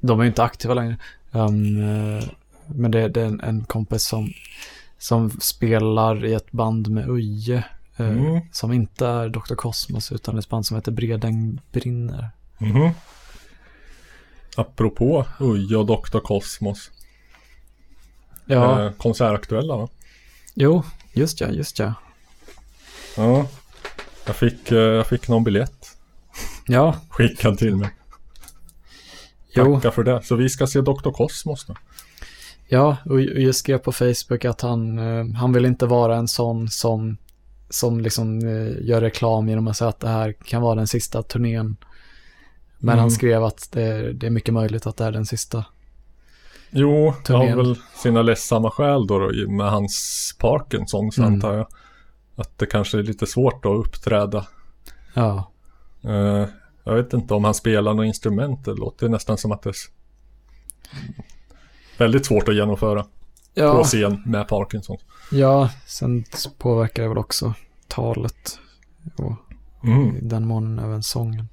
[0.00, 0.96] De är ju inte aktiva längre.
[1.30, 1.74] Um,
[2.66, 4.32] men det, det är en, en kompis som,
[4.98, 7.56] som spelar i ett band med Uje.
[7.96, 8.40] eh, Mm.
[8.52, 9.54] Som inte är Dr.
[9.54, 12.30] Cosmos utan ett band som heter Bredäng brinner.
[12.58, 12.90] Mhm.
[14.56, 16.18] Apropå Uje och Dr.
[16.18, 16.90] Cosmos.
[18.46, 19.88] Ja, Eh, konsertaktuella va?
[20.54, 20.82] jo,
[21.12, 21.94] just ja, just ja.
[23.16, 23.46] Ja.
[24.26, 25.96] Jag fick, eh, jag fick någon biljett
[26.66, 27.90] Ja, skickad till mig.
[29.54, 29.74] jo.
[29.74, 30.22] Tacka för det.
[30.22, 31.10] Så vi ska se Dr.
[31.10, 31.74] Cosmos då.
[32.68, 36.68] Ja, och jag skrev på Facebook att han, eh, han vill inte vara en sån
[36.68, 37.16] som,
[37.70, 41.22] som liksom eh, gör reklam genom att säga att det här kan vara den sista
[41.22, 41.76] turnén.
[42.78, 42.98] Men Mm.
[43.00, 45.64] han skrev att det, det är mycket möjligt att det är den sista.
[46.70, 47.56] Jo, jag har Turnén.
[47.56, 51.34] väl sina ledsamma skäl då, då med hans Parkinson så Mm.
[51.34, 51.66] antar jag.
[52.40, 54.46] Att det kanske är lite svårt att uppträda.
[55.14, 55.50] Ja,
[56.04, 56.46] Eh,
[56.84, 58.64] jag vet inte om han spelar något instrument.
[58.64, 59.74] Det låter nästan som att det är
[61.98, 63.08] väldigt svårt att genomföra på
[63.54, 64.96] ja, scen med Parkinson.
[65.30, 66.24] ja sen
[66.58, 67.54] påverkar det väl också
[67.88, 68.58] talet
[69.16, 69.32] och
[69.84, 70.16] Mm.
[70.16, 71.48] i den mån även sången.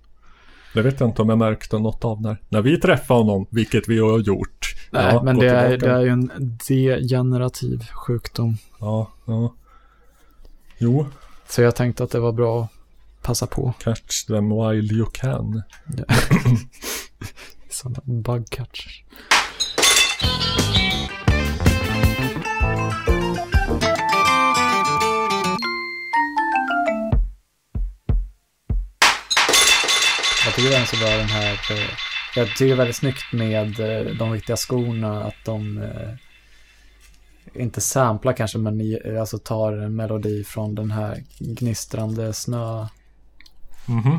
[0.73, 3.87] Det vet jag inte om jag märkte något av när, när vi träffade honom, vilket
[3.87, 4.75] vi har gjort.
[4.91, 6.31] Nej, Ja, men det är, det är ju en
[6.67, 8.57] degenerativ sjukdom.
[8.79, 9.53] Ja, ja.
[10.77, 11.07] Jo,
[11.47, 12.69] Så jag tänkte att det var bra att
[13.23, 13.73] passa på.
[13.79, 15.63] catch them while you can.
[17.69, 19.03] Sådana bug catchers.
[30.45, 31.53] Jag tycker den är så bra den här.
[31.53, 31.89] eh,
[32.35, 35.23] Jag tycker det är väldigt snyggt med eh, de viktiga skorna.
[35.23, 36.09] Att de eh,
[37.57, 42.87] inte samplar kanske men alltså tar en melodi från den här gnistrande snö.
[43.85, 44.17] Mhm.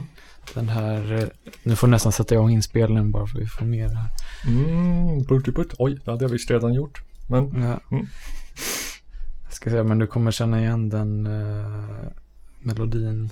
[0.55, 1.28] Den här, eh,
[1.62, 4.10] nu får jag nästan sätta igång inspelningen bara för att vi får med det här.
[4.47, 5.74] Mm, Burtiput.
[5.78, 7.02] Oj, det hade jag visst redan gjort.
[7.27, 7.81] Men Ja.
[7.90, 8.06] Mm.
[9.44, 12.09] Jag ska säga, men du kommer känna igen den eh,
[12.60, 13.31] melodin.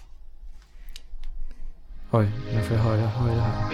[2.10, 3.66] Oj, nu får jag höja, höja här.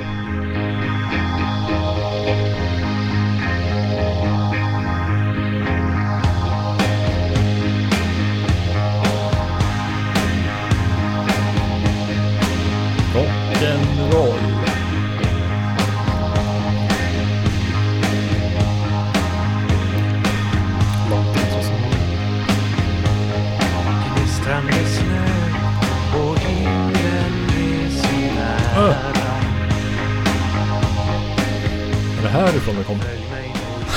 [32.32, 33.04] Härifrån det kommer?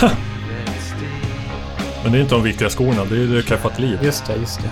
[2.03, 3.99] Men det är inte de viktiga skorna, det är det Keffat liv.
[4.03, 4.69] Just det, just det.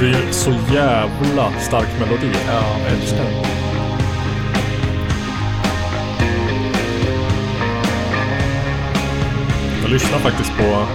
[0.00, 2.30] Det är ju så jävla stark melodi.
[2.46, 3.32] Ja, jag älskar den.
[9.82, 10.86] Jag lyssnade faktiskt på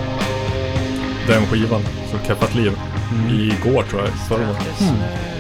[1.28, 2.72] den skivan, så Keffat liv,
[3.30, 4.44] igår tror jag, förra.
[4.44, 5.33] Mm.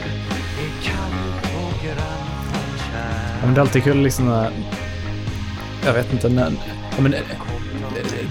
[3.45, 4.51] Men det är alltid kul liksom när,
[5.85, 6.51] jag vet inte, när,
[6.99, 7.15] men,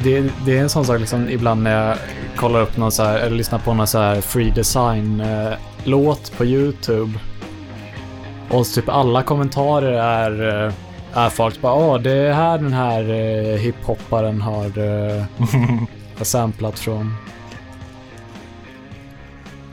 [0.05, 1.97] det, det är en sån sak liksom ibland när jag
[2.36, 5.52] kollar upp någon så här, eller lyssnar på någon så här free design eh,
[5.84, 7.18] låt på YouTube.
[8.51, 10.72] Och typ alla kommentarer är, eh,
[11.12, 14.70] är folk bara åh det är här den här eh, hiphopparen har,
[16.18, 17.14] har samplat från.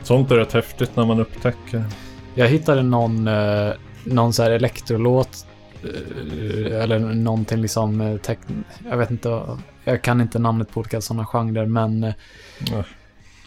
[0.02, 1.84] Sånt är rätt häftigt när man upptäcker.
[2.34, 3.28] Jag hittade någon,
[4.04, 5.46] någon så här elektrolåt
[5.82, 8.16] eh, eller någonting liksom, eh,
[8.90, 9.42] jag vet inte,
[9.84, 12.04] jag kan inte namnet på olika sådana genrer men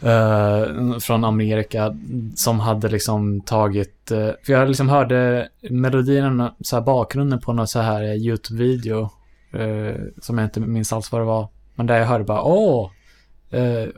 [0.01, 1.95] eh, från Amerika
[2.35, 7.67] som hade liksom tagit, eh, för jag liksom hörde melodierna, så här bakgrunden på någon
[7.67, 9.09] så här YouTube-video
[9.53, 11.47] eh, som jag inte minns alls vad det var.
[11.75, 12.91] Men där jag hörde bara åh,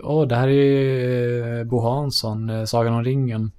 [0.03, 3.51] åh det här är ju, Bo Hansson, Sagan om ringen.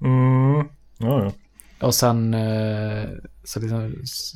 [0.00, 0.68] Mm.
[0.98, 1.32] Ja, ja.
[1.80, 3.04] Och sen eh,
[3.44, 3.94] så, liksom,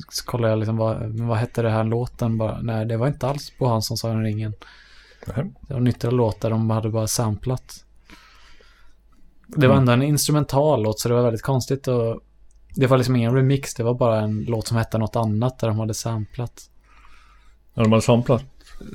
[0.09, 2.61] så kollade jag liksom vad, vad hette det här låten bara.
[2.61, 4.53] Nej, det var inte alls Bo Hansson Sagan om ringen.
[5.35, 5.53] Nej.
[5.67, 7.85] Det var nyktra låtar de hade bara samplat.
[9.47, 9.79] Det var Mm.
[9.89, 12.19] ändå en instrumental låt så det var väldigt konstigt och
[12.75, 15.67] det var liksom ingen remix, det var bara en låt som hette något annat där
[15.67, 16.69] de hade samplat.
[17.73, 18.43] Ja, de hade samplat.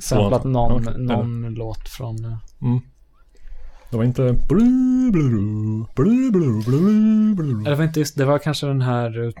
[0.01, 0.93] Samplat någon, okej.
[1.01, 2.25] någon låt från...
[2.25, 2.79] eh, Mm.
[3.89, 4.33] Det var inte...
[4.49, 5.29] Blu, blu,
[5.95, 7.55] blu, blu, blu, blu.
[7.55, 9.33] Nej, Det var inte just, det var kanske den här...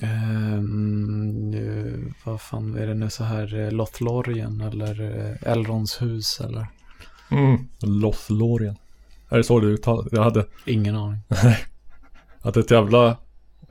[0.00, 3.54] eh, mm, nu, vad fan är det nu så här?
[3.54, 6.66] Uh, Lothlorien eller uh, Elrons hus eller?
[7.30, 7.58] Mm.
[7.80, 8.76] Lothlorien.
[9.28, 10.08] Är det så du uttalade?
[10.12, 11.20] Jag hade, Ingen aning.
[12.40, 13.16] hade ett jävla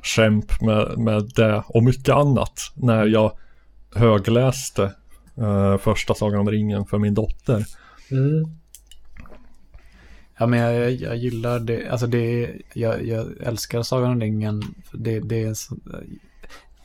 [0.03, 3.38] skämt med, med det och mycket annat när jag
[3.95, 4.93] högläste
[5.38, 7.65] eh, första Sagan om ringen för min dotter.
[10.44, 11.90] Ja, men jag, jag, gillar det.
[11.90, 14.64] Alltså det jag, jag älskar Sagan om ringen.
[14.91, 15.76] Det, det, är så,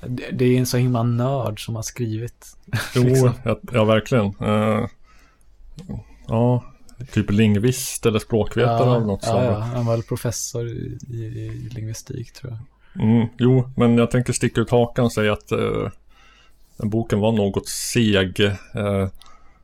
[0.06, 2.46] det, det är en så himla nörd som har skrivit.
[2.94, 3.32] Jo, Liksom.
[3.44, 4.24] ja, ja verkligen.
[4.40, 4.86] Eh,
[6.28, 6.64] ja,
[7.12, 9.44] typ lingvist eller språkvetare eller något ja, sånt.
[9.44, 13.04] ja, han var väl professor i, i, i lingvistik tror jag.
[13.04, 15.48] Mm, jo, men jag tänker sticka ut hakan och säga att
[16.76, 18.40] den boken var något seg.
[18.74, 19.08] Eh,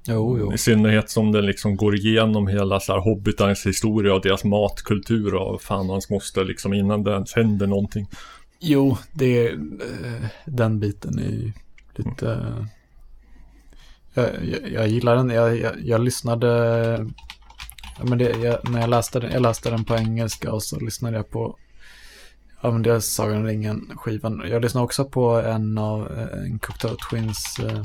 [0.06, 0.52] Jo, jo.
[0.52, 5.35] I synnerhet som den liksom går igenom hela så här hobbitarnas historia och deras matkultur
[5.35, 8.06] och fan hans moster liksom innan det ens händer någonting.
[8.60, 11.52] Jo, det eh, den biten är ju
[11.97, 12.31] lite...
[12.32, 12.64] eh,
[14.14, 15.31] jag, jag, jag gillar den.
[15.31, 16.48] Jag, jag, jag lyssnade...
[17.98, 20.81] Ja, men det, jag, när jag läste den, jag läste den på engelska och så
[20.81, 21.56] lyssnade jag på
[22.60, 24.43] Ja men det är Sagan om ringen-skivan.
[24.51, 27.82] Jag lyssnade också på en av eh, en Cocteau Twins eh,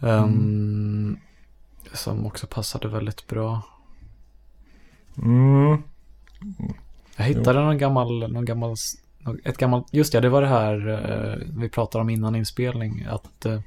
[0.00, 0.16] skiva.
[0.16, 1.18] Ehm,
[1.92, 3.62] Som också passade väldigt bra.
[5.22, 5.82] Mm.
[7.16, 8.74] Jag hittade någon gammal, någon gammal,
[9.44, 13.46] ett gammalt, just ja, det var det här eh, vi pratade om innan inspelning, att,
[13.46, 13.60] eh,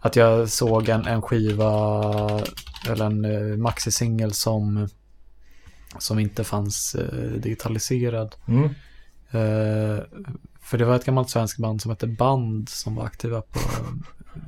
[0.00, 1.70] att jag såg en, en skiva,
[2.88, 4.88] eller en eh, maxisingel som,
[5.98, 6.96] som inte fanns
[7.38, 8.34] digitaliserad.
[8.48, 8.68] Mm.
[10.60, 13.60] För det var ett gammalt svenskt band som hette Band som var aktiva på,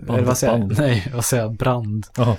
[0.08, 0.58] Eller vad säger?
[0.58, 0.74] Band.
[0.78, 1.56] Nej, vad säger jag?
[1.56, 2.06] Brand.
[2.16, 2.36] Jaha.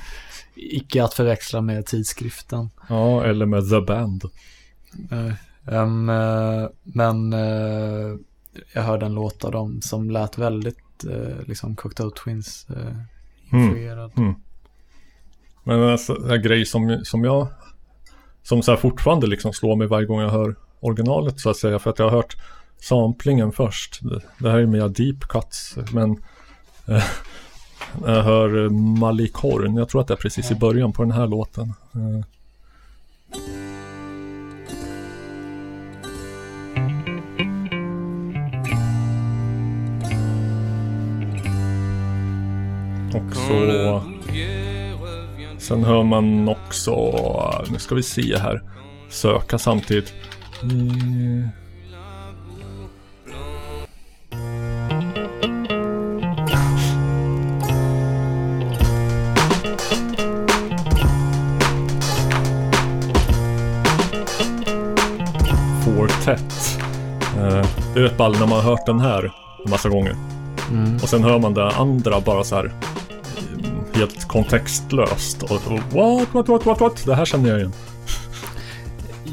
[0.56, 2.70] Icke att förväxla med tidskriften.
[2.90, 4.24] Ja, eller med The Band.
[5.72, 8.16] Ehm, eh, men eh,
[8.74, 14.12] jag hörde en låt av dem som lät väldigt uh, liksom Cocteau Twins uh, influerad.
[14.18, 14.34] Mm.
[15.64, 17.48] Men alltså, en grej som, som jag
[18.44, 21.80] som så fortfarande liksom slår mig varje gång jag hör originalet så att säga.
[21.80, 22.36] För att jag har hört
[22.82, 24.00] samplingen först.
[24.40, 25.78] Det, här är mer deep cuts.
[25.92, 26.24] Men
[28.06, 29.76] jag hör eh, Malikorn.
[29.78, 31.74] Jag tror att det är precis i början på den här låten.
[31.96, 32.26] Eh,
[43.14, 44.02] Och så
[45.58, 46.94] Sen hör man också,
[47.72, 48.62] nu ska vi se här,
[49.10, 50.14] söka samtidigt.
[50.64, 51.48] Mm.
[66.28, 66.80] Fortet.
[67.38, 69.24] Eh, är rätt ball när man har hört den här
[69.66, 70.16] en massa gånger.
[70.72, 70.96] Mm.
[70.96, 72.74] Och sen hör man det andra bara så här
[73.54, 75.44] mm, helt kontextlöst.
[75.44, 77.06] Och, och what, what, what, what, what?
[77.06, 77.74] Det här känner jag igen.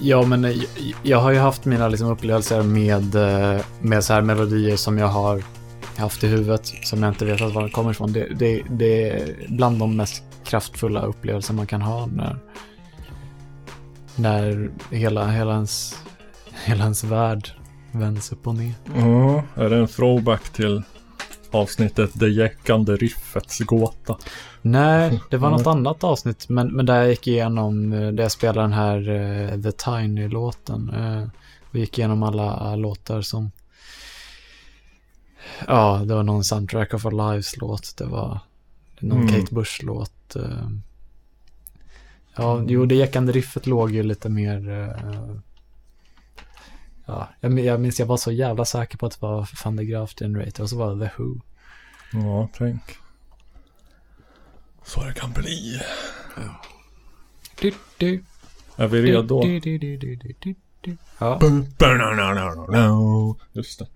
[0.02, 0.66] Ja, men eh, jag,
[1.02, 5.08] jag har ju haft mina liksom, upplevelser med, eh, med så här melodier som jag
[5.08, 5.42] har
[5.96, 8.12] haft i huvudet som jag inte vet var de kommer ifrån.
[8.12, 12.36] Det, det, det är bland de mest kraftfulla upplevelser man kan ha när,
[14.16, 16.03] när hela, hela, ens,
[16.64, 17.48] hela ens värld
[17.92, 18.74] vänds upp och ner.
[18.94, 20.82] Ja, är det en throwback till
[21.50, 24.16] avsnittet Det jäckande riffets gåta?
[24.62, 28.32] Nej, det var något annat avsnitt, men, men där jag gick igenom, eh, där jag
[28.32, 30.90] spelade den här eh, The Tiny-låten.
[30.90, 31.28] Uh,
[31.70, 33.50] och gick igenom alla eh, låtar som...
[35.66, 38.38] Ja, det var någon Soundtrack of Our Lives-låt, det var
[38.98, 39.34] någon Mm.
[39.34, 40.36] Kate Bush-låt.
[42.36, 44.58] ja, jo, det jäckande riffet låg ju lite mer...
[47.06, 49.84] ja, jag, jag minns jag var så jävla säker på att det var Van de
[49.84, 51.40] Graaf Generator och så var det The Who.
[52.12, 52.82] Ja, tänk.
[54.84, 55.80] Så det kan bli.
[57.60, 58.24] Du, du,
[58.76, 59.42] Är vi redo?
[59.42, 60.96] Du, du, du, du, du, du, du.
[61.18, 61.38] Ja.
[63.52, 63.86] Just det.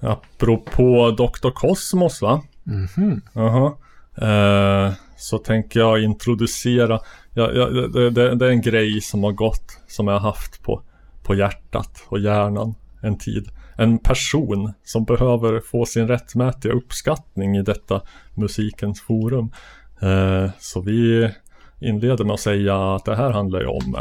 [0.00, 1.50] Apropå Dr.
[1.50, 2.42] Cosmos va?
[2.64, 3.20] Mhm.
[3.32, 3.72] Jaha.
[4.20, 7.00] Eh, så tänker jag introducera,
[7.34, 10.62] ja, ja, det, det, det är en grej som har gått, som jag har haft
[10.62, 10.82] på,
[11.22, 13.48] på hjärtat och hjärnan en tid.
[13.76, 18.02] En person som behöver få sin rättmätiga uppskattning i detta
[18.34, 19.52] musikens forum.
[20.02, 21.30] Eh, så vi
[21.80, 23.96] inleder med att säga att det här handlar ju om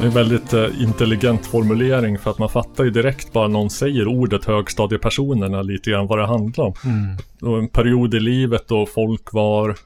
[0.00, 4.08] eh, en väldigt eh, intelligent formulering för att man fattar ju direkt bara någon säger
[4.08, 6.74] ordet högstadiepersonerna lite grann vad det handlar om.
[6.84, 7.16] Mm.
[7.42, 9.76] Och en period i livet då folk var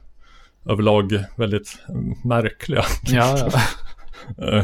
[0.69, 2.83] överlag väldigt mm, märkliga.
[3.03, 3.49] Ja, ja.
[4.37, 4.63] Eh,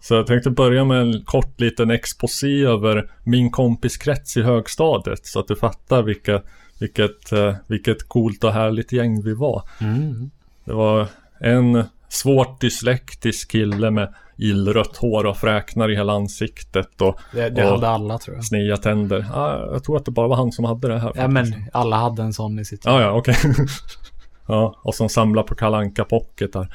[0.00, 5.40] Så jag tänkte börja med en kort liten exposé över min kompiskrets i högstadiet så
[5.40, 6.42] att du fattar vilka,
[6.80, 9.62] vilket, eh, vilket coolt och härligt gäng vi var.
[9.80, 10.30] Mm.
[10.64, 11.06] Det var
[11.40, 17.64] en svårt dyslektisk kille med illrött hår och fräknar i hela ansiktet och, Det, det
[17.64, 18.44] och hade alla tror jag.
[18.44, 19.26] sneda tänder.
[19.32, 21.12] Ja, jag tror att det bara var han som hade det här.
[21.14, 23.36] Ja, men alla hade en sån i sitt Ja, ja, okej.
[24.48, 26.74] ja, och som samlar på kalanka pocketar.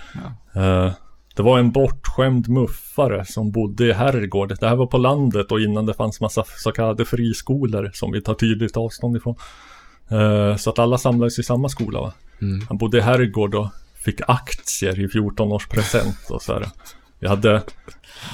[0.55, 0.91] Eh,
[1.35, 4.55] det var en bortskämd muffare som bodde i herrgård.
[4.59, 8.21] Det här var på landet och innan det fanns massa så kallade friskolor som vi
[8.21, 9.35] tar tydligt avstånd ifrån.
[10.09, 12.01] Eh, så att alla samlades i samma skola.
[12.01, 12.13] Va?
[12.41, 12.65] Mm.
[12.67, 13.67] Han bodde i herrgård och
[14.11, 16.67] fick aktier i 14-årspresent och så här.
[17.19, 17.63] Vi hade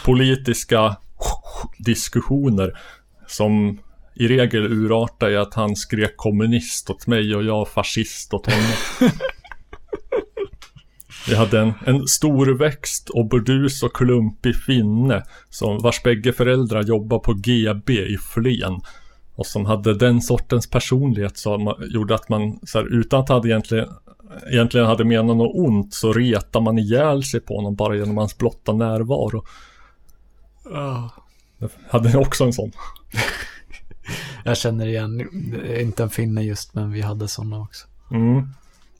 [0.05, 0.95] politiska
[1.77, 2.79] diskussioner
[3.27, 3.79] som
[4.15, 8.71] i regel urartade i att han skrek kommunist åt mig och jag fascist åt honom.
[11.27, 17.21] Vi hade en, en storväxt och burdus och klumpig finne som vars bägge föräldrar jobbade
[17.23, 18.81] på GB i Flen.
[19.35, 23.45] Och som hade den sortens personlighet som gjorde att man så här, utan att ha
[23.45, 23.89] egentligen,
[24.47, 28.37] egentligen hade menat något ont så retar man ihjäl sig på honom bara genom hans
[28.37, 29.45] blotta närvaro.
[31.59, 32.71] Jag hade också en sån.
[34.43, 35.29] Jag känner igen,
[35.79, 37.87] inte en finne just, men vi hade såna också.
[38.11, 38.47] Mm.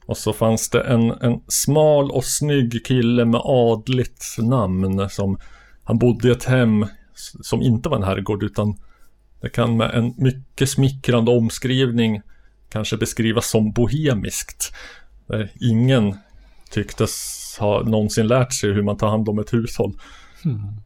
[0.06, 5.38] Och så fanns det en, en smal och snygg kille med adligt namn som
[5.84, 6.86] han bodde i ett hem
[7.41, 8.78] som inte var en herrgård utan
[9.41, 12.22] det kan med en mycket smickrande omskrivning
[12.70, 14.74] kanske beskrivas som bohemiskt.
[15.27, 16.15] Där ingen
[16.72, 19.93] tycktes ha någonsin lärt sig hur man tar hand om ett hushåll.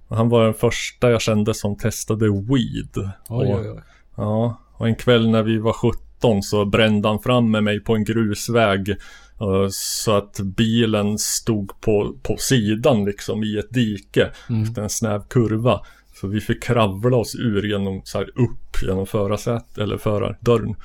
[0.08, 3.12] Och Han var den första jag kände som testade weed.
[3.30, 3.80] Oj, och, oj, oj.
[4.16, 7.96] Ja, och en kväll när vi var 17 så brände han fram med mig på
[7.96, 8.90] en grusväg.
[8.90, 14.32] eh, Så att bilen stod på, på sidan liksom i ett dike
[14.64, 15.82] efter en snäv kurva.
[16.22, 20.76] Så vi fick kravla oss ur genom, så här upp genom förarsätet eller förardörren.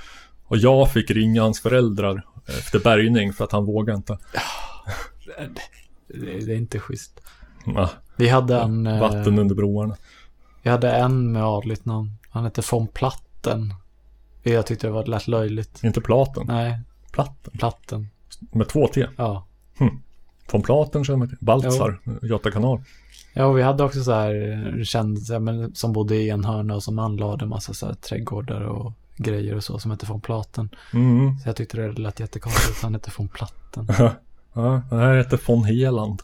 [0.45, 4.19] Och jag fick ringa hans föräldrar efter bärgning för att han vågade inte.
[6.09, 7.21] Det, det är inte schysst.
[7.67, 9.97] Ja, Vi hade en, eh, vatten under broarna.
[10.63, 12.11] vi hade en med adligt namn.
[12.31, 13.75] Han hette von Platten.
[14.43, 15.85] Jag tyckte det var lätt löjligt.
[15.85, 16.81] Inte Platen, Nej,
[17.13, 17.53] Platten.
[17.59, 18.09] Platten.
[18.53, 19.07] Med två T.
[19.17, 19.47] Ja.
[20.49, 21.39] Från Platen känner man till.
[21.41, 22.81] Baltzar, Göta kanal.
[23.35, 24.35] Ja, och vi hade också så här
[25.33, 28.93] eh, men, som bodde i en hörna och som anlade massa så här trädgårdar och
[29.17, 30.69] grejer och så som hette von Platen.
[30.93, 31.39] Mm.
[31.39, 33.89] Så jag tyckte det lät jättekonstigt att han hette von Platten.
[34.55, 36.23] Ja, det här heter von Heland.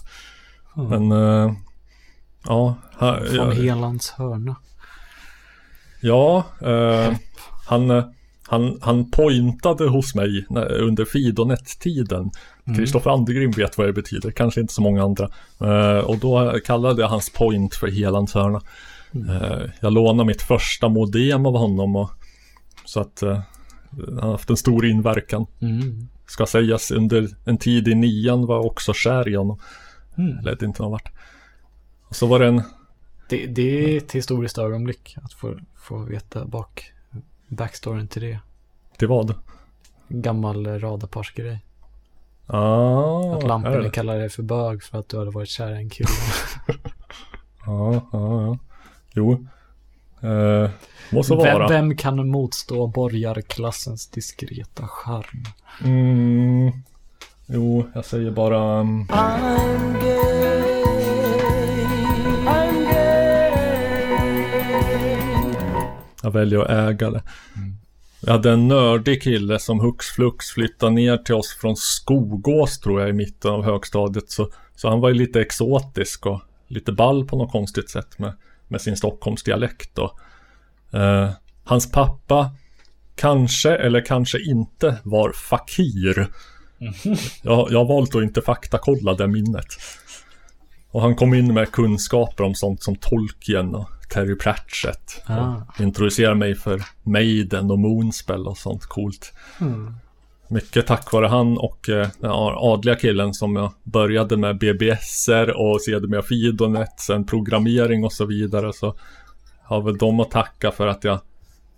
[0.75, 1.53] Men, eh,
[2.45, 2.75] ja.
[2.99, 4.57] ha- Von ja, Helands hörna.
[6.01, 7.12] ja eh,
[7.67, 8.05] han, eh,
[8.49, 10.47] han, han pointade hos mig
[10.81, 12.31] under Fidonet-tiden.
[12.77, 15.31] Kristoffer Andegrim vet vad det betyder, kanske inte så många andra.
[15.61, 18.61] Eh, och då kallade jag hans point för Helands hörna.
[19.15, 22.11] Eh, jag lånade mitt första modem av honom och
[22.91, 23.41] så att eh,
[24.07, 25.47] han har haft en stor inverkan.
[25.61, 26.09] Mm.
[26.27, 29.59] Ska sägas under en tid i nian var jag också kär i honom.
[30.19, 30.45] Mm.
[30.45, 31.12] Ledde inte någon vart.
[32.09, 32.62] Och så var det en,
[33.29, 36.93] Det, det är ett historiskt ögonblick att få, få veta bak
[37.49, 38.41] backstoryn till det.
[38.97, 39.35] till vad?
[40.09, 41.65] Gammal radarparsgrej.
[42.47, 45.91] Ah, Att lamporna kallar dig för bög för att du hade varit kär i en
[45.91, 46.09] kille.
[47.67, 48.59] Ja, ja, ja.
[49.12, 49.47] Jo.
[50.21, 50.71] Eh,
[51.11, 51.69] må så vem, vara.
[51.69, 55.45] vem kan motstå borgarklassens diskreta charm?
[55.85, 56.73] Mm,
[57.47, 58.81] jo, jag säger bara...
[58.81, 60.63] mm, I'm gay.
[62.47, 63.21] I'm gay.
[66.23, 67.23] Jag väljer att äga det.
[68.21, 73.01] Jag hade en nördig kille som hux flux flyttade ner till oss från Skogås tror
[73.01, 74.31] jag i mitten av högstadiet.
[74.31, 78.33] Så, så han var ju lite exotisk och lite ball på något konstigt sätt med,
[78.71, 79.99] med sin Stockholmsdialekt.
[79.99, 80.19] Och,
[80.99, 81.31] eh,
[81.65, 82.51] hans pappa
[83.15, 86.29] kanske eller kanske inte var fakir.
[87.43, 89.67] Jag, jag har valt att inte faktakolla det minnet.
[90.91, 95.23] Och han kom in med kunskaper om sånt som Tolkien och Terry Pratchett.
[95.27, 95.55] Ah.
[95.69, 99.33] Och introducerade mig för Maiden och Moonspell och sånt coolt.
[99.61, 99.95] Mm.
[100.53, 105.83] Mycket tack vare han och eh, den adliga killen som jag började med BBSer och
[105.83, 108.73] sedermera Fidonet, sen programmering och så vidare.
[108.73, 108.95] Så
[109.63, 111.21] har väl de att tacka för att jag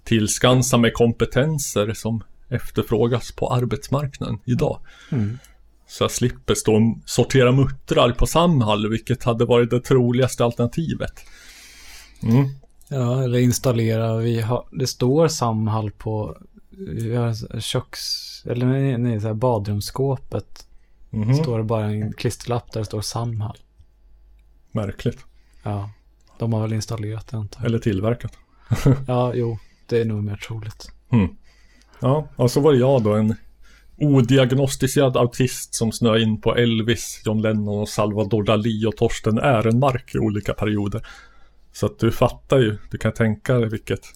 [0.04, 4.80] tillskansar mig kompetenser som efterfrågas på arbetsmarknaden idag.
[5.10, 5.38] Mm.
[5.88, 11.12] Så jag slipper stå och sortera muttrar på Samhall, vilket hade varit det troligaste alternativet.
[12.22, 12.48] Mm.
[12.88, 14.16] Ja, eller installera.
[14.16, 16.36] Vi har, det står Samhall på
[17.16, 18.00] har köks...
[18.46, 20.66] Eller nej, nej så här badrumsskåpet.
[21.10, 21.34] Mhm.
[21.34, 23.56] Står det bara en klisterlapp där det står Samhall.
[24.72, 25.24] Märkligt.
[25.62, 25.90] Ja,
[26.38, 27.66] de har väl installerat det antar jag.
[27.66, 28.32] Eller tillverkat.
[29.06, 30.92] Ja, jo, det är nog mer troligt.
[31.10, 31.36] Mm.
[32.00, 33.34] Ja, och så var det jag då en
[33.98, 40.14] odiagnostiserad autist som snöade in på Elvis, John Lennon och Salvador Dalí och Torsten Ehrenmark
[40.14, 41.06] i olika perioder.
[41.72, 44.06] Så att du fattar ju, du kan tänka dig vilket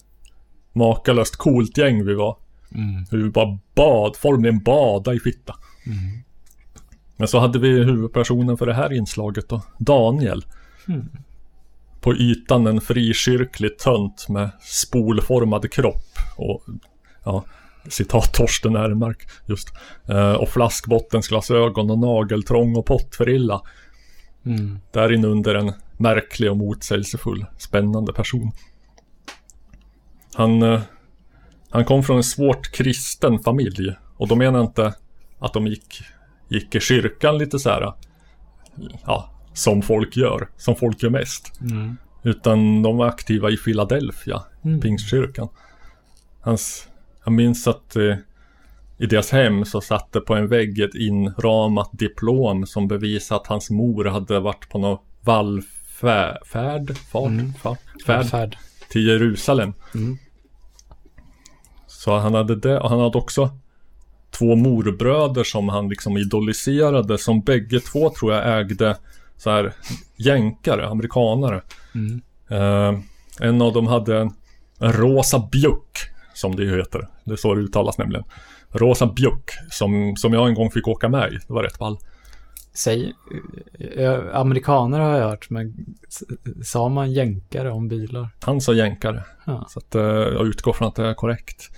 [0.73, 2.37] makalöst coolt gäng vi var.
[2.77, 3.05] Mm.
[3.11, 5.55] Hur bara bad, formligen bada i fitta.
[5.85, 6.23] Mm.
[7.17, 10.45] Men så hade vi huvudpersonen för det här inslaget då, Daniel.
[10.87, 11.09] Mm.
[12.01, 16.63] På ytan en frikyrklig tönt med spolformad kropp och
[17.23, 17.43] ja,
[17.89, 19.69] citat Torsten Ehrenmark just.
[20.09, 23.61] Eh, och flaskbottensglasögon och nageltrång och pottfrilla.
[24.45, 24.79] Mm.
[24.91, 28.51] Där inne under en märklig och motsägelsefull, spännande person.
[30.33, 30.81] Han, eh,
[31.69, 33.95] han kom från en svårt kristen familj.
[34.17, 34.93] Och då menar jag inte
[35.39, 36.01] att de gick,
[36.47, 37.93] gick i kyrkan lite så här.
[39.05, 40.47] Ja, som folk gör.
[40.57, 41.61] Som folk gör mest.
[41.61, 41.97] Mm.
[42.23, 44.81] Utan de var aktiva i Philadelphia, Mm.
[44.81, 45.47] pingstkyrkan.
[46.41, 46.87] Hans,
[47.23, 48.15] jag minns att eh,
[48.97, 53.47] i deras hem så satt det på en vägg ett inramat diplom som bevisade att
[53.47, 57.53] hans mor hade varit på någon vallfärd, fart, Mm.
[58.05, 58.57] färd, Färd.
[58.89, 59.73] till Jerusalem.
[59.95, 60.17] Mm.
[62.07, 63.49] Så han hade det och han hade också
[64.31, 68.97] två morbröder som han liksom idoliserade som bägge två tror jag ägde
[69.37, 69.73] så här
[70.15, 71.61] jänkare, amerikanare.
[71.95, 72.21] Mm.
[72.49, 72.99] Eh,
[73.39, 74.31] en av dem hade en,
[74.79, 75.97] en rosa bjuck
[76.33, 77.07] som det heter.
[77.23, 78.25] Det är så det uttalas nämligen.
[78.71, 81.35] Rosa bjuck som, som jag en gång fick åka med i.
[81.47, 81.97] Det var rätt ball.
[82.73, 83.13] Säg,
[83.95, 85.95] eh, amerikaner har jag hört, men
[86.63, 88.29] sa man jänkare om bilar?
[88.41, 89.23] Han sa jänkare.
[89.45, 89.65] Ja.
[89.69, 91.71] Så att, eh, jag utgår från att det är korrekt.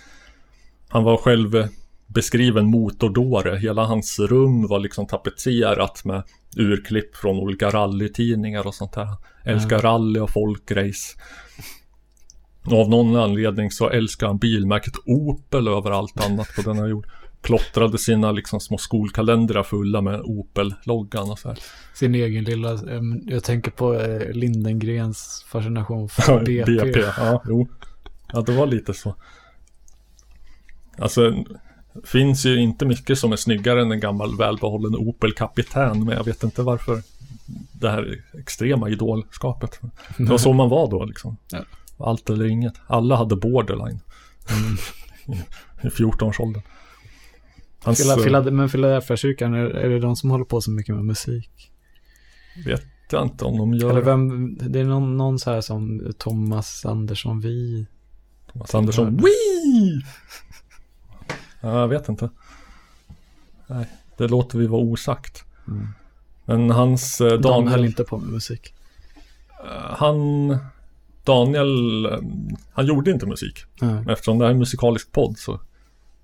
[0.90, 1.68] Han var själv
[2.08, 3.58] beskriven motordåre.
[3.58, 6.24] Hela hans rum var liksom tapetserat med
[6.58, 9.08] urklipp från olika rallytidningar och sånt där.
[9.46, 11.18] Älskar rally och folkrace.
[12.66, 17.08] Och av någon anledning så älskar han bilmärket Opel över allt annat på denna jord.
[17.42, 21.60] Klottrade sina liksom små skolkalendrar fulla med Opel-loggan och så här.
[21.94, 26.72] Sin egen lilla, eh, jag tänker på eh, Lindengrens fascination för BP.
[26.72, 27.68] BP, ja, jo.
[28.34, 29.16] Ja, det var lite så.
[31.02, 31.44] Alltså,
[32.04, 36.24] finns ju inte mycket som är snyggare än en gammal välbehållen Opel Kapitän, men jag
[36.24, 37.02] vet inte varför
[37.72, 39.80] det här extrema idolskapet.
[40.18, 41.38] Det var så man var då liksom.
[41.52, 41.60] Ja.
[41.98, 42.74] Allt eller inget.
[42.88, 44.00] Alla hade borderline.
[45.84, 46.62] I 14-årsåldern.
[47.84, 50.96] Hans, Phila- eh, Phila- men Philadelphia-kyrkan, är, är det de som håller på så mycket
[50.96, 51.72] med musik?
[52.66, 56.12] vet jag inte om de gör Eller vem, det är någon, någon så här som
[56.18, 57.86] Thomas Andersson Vi.
[58.52, 59.18] Thomas Andersson.
[59.18, 60.02] Wii!
[61.62, 62.30] Ja, jag vet inte.
[63.68, 63.86] Nej,
[64.18, 65.44] det låter vi vara osagt.
[65.68, 65.88] Mm.
[66.46, 68.74] Men hans eh, De Daniel, höll inte på med musik.
[69.64, 70.58] eh, han
[71.24, 72.20] Daniel, eh,
[72.74, 73.64] han gjorde inte musik.
[73.82, 75.60] Men eftersom det här är en musikalisk podd så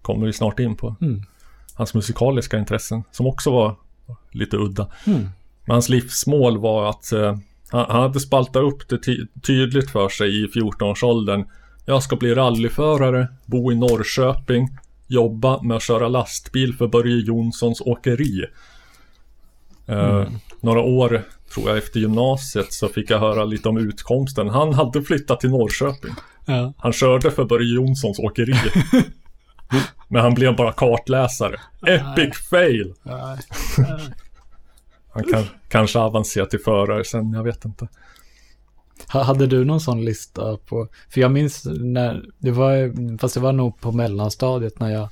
[0.01, 1.21] kommer vi snart in på Mm.
[1.73, 3.75] hans musikaliska intressen som också var
[4.31, 4.87] lite udda.
[5.07, 5.19] Mm.
[5.65, 7.37] Men hans livsmål var att eh,
[7.69, 11.45] han, han hade spaltat upp det ty- tydligt för sig i 14-årsåldern.
[11.85, 14.77] Jag ska bli rallyförare, bo i Norrköping,
[15.07, 18.45] jobba med att köra lastbil för Börje Jonssons åkeri.
[19.87, 20.23] Eh,
[20.59, 21.23] Några år,
[21.53, 24.49] tror jag, efter gymnasiet så fick jag höra lite om utkomsten.
[24.49, 26.13] Han hade flyttat till Norrköping.
[26.45, 26.73] Ja.
[26.77, 28.55] Han körde för Börje Jonssons åkeri.
[30.07, 31.59] Men han blev bara kartläsare.
[31.87, 32.93] Epic fail!
[33.03, 33.37] Nej.
[35.13, 37.87] Han kan, kanske avancerar till förare sen, jag vet inte.
[39.13, 43.39] Ha- Hade du någon sån lista på, för jag minns när, det var, fast det
[43.39, 45.09] var nog på mellanstadiet när jag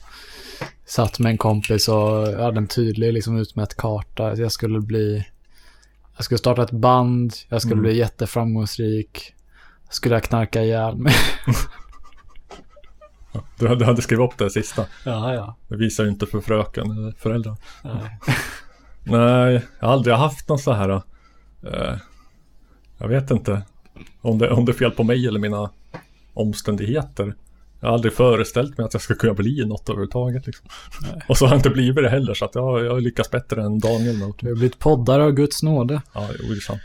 [0.86, 1.96] satt med en kompis och
[2.28, 4.36] jag hade en tydlig liksom utmätt karta.
[4.36, 5.26] Jag skulle bli,
[6.16, 7.84] jag skulle starta ett band, jag skulle Mm.
[7.84, 9.34] bli jätteframgångsrik,
[9.90, 11.14] skulle jag knarka ihjäl mig.
[13.60, 14.86] Du hade, du hade skrivit upp det sista.
[15.06, 15.56] Ja, ja.
[15.68, 17.56] Det visar ju inte för fröken eller föräldrar.
[17.84, 18.20] Nej.
[19.04, 20.90] Nej, jag har aldrig haft någon så här.
[21.64, 21.96] Eh,
[22.98, 23.62] jag vet inte
[24.22, 25.70] om det, om det är fel på mig eller mina
[26.34, 27.36] omständigheter.
[27.80, 30.48] Jag har aldrig föreställt mig att jag ska kunna bli något överhuvudtaget.
[30.48, 30.68] Liksom.
[31.28, 33.64] Och så har jag inte blivit det heller, så att jag, jag har lyckats bättre
[33.64, 34.20] än Daniel.
[34.20, 36.02] Du har blivit poddare av Guds nåde.
[36.14, 36.82] Ja, jo, det är sant.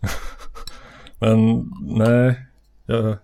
[1.18, 2.40] Men nej,
[2.86, 3.16] jag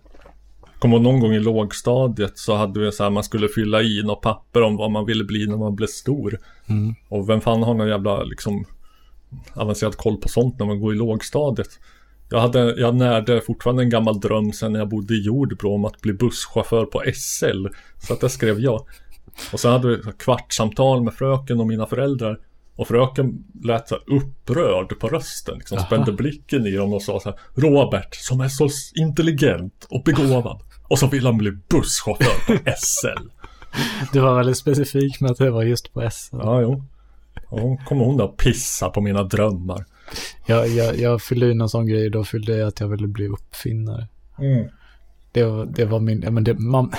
[0.79, 4.21] kommer någon gång i lågstadiet så hade vi så här, man skulle fylla i något
[4.21, 6.39] papper om vad man ville bli när man blev stor.
[6.67, 6.95] Mm.
[7.09, 8.65] Och vem fan har någon jävla liksom
[9.53, 11.79] avancerad koll på sånt när man går i lågstadiet?
[12.29, 15.85] Jag, hade, jag närde fortfarande en gammal dröm sen när jag bodde i Jordbro om
[15.85, 17.67] att bli busschaufför på SL.
[18.07, 18.85] Så att det skrev jag.
[19.53, 22.39] Och sen hade vi kvartssamtal med fröken och mina föräldrar.
[22.75, 27.29] Och fröken lät så upprörd på rösten, liksom spände blicken i dem och sa så
[27.29, 30.61] här Robert, som är så intelligent och begåvad.
[30.87, 33.27] Och så vill han bli busschaufför på SL.
[34.13, 36.37] Du var väldigt specifik med att det var just på SM.
[36.37, 36.83] Ja, jo.
[37.49, 39.85] Och hon kommer hon då pissa på mina drömmar.
[40.45, 43.27] Jag, jag, jag fyllde i någon sån grej, då fyllde jag att jag ville bli
[43.27, 44.07] uppfinnare.
[44.39, 44.67] Mm.
[45.31, 46.91] Det var, det var min, men det, man,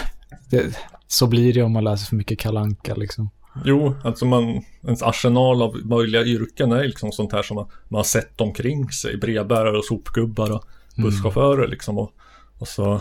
[0.51, 3.31] det, så blir det om man läser för mycket kalanka liksom.
[3.65, 7.99] Jo, alltså man, ens arsenal av möjliga yrken är liksom sånt här som man, man
[7.99, 9.17] har sett omkring sig.
[9.17, 10.65] Brevbärare och sopgubbar och
[10.99, 11.11] Mm.
[11.11, 11.99] busschaufförer liksom.
[11.99, 12.13] Och,
[12.59, 13.01] och så,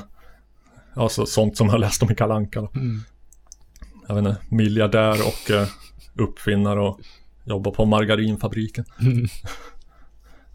[0.94, 2.62] alltså sånt som jag läst om i Kalle Anka.
[2.62, 2.72] då.
[2.76, 3.02] Mm.
[4.08, 5.68] Jag vet inte, miljardär och eh,
[6.16, 7.00] uppfinnare och
[7.46, 8.86] jobbar på margarinfabriken.
[9.02, 9.28] Mm.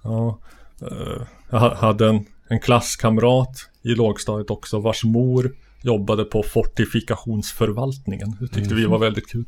[0.08, 0.38] Ja,
[0.82, 8.36] eh, jag ha- hade en, en klasskamrat i lågstadiet också vars mor jobbade på fortifikationsförvaltningen.
[8.40, 9.44] Det tyckte vi var väldigt kul.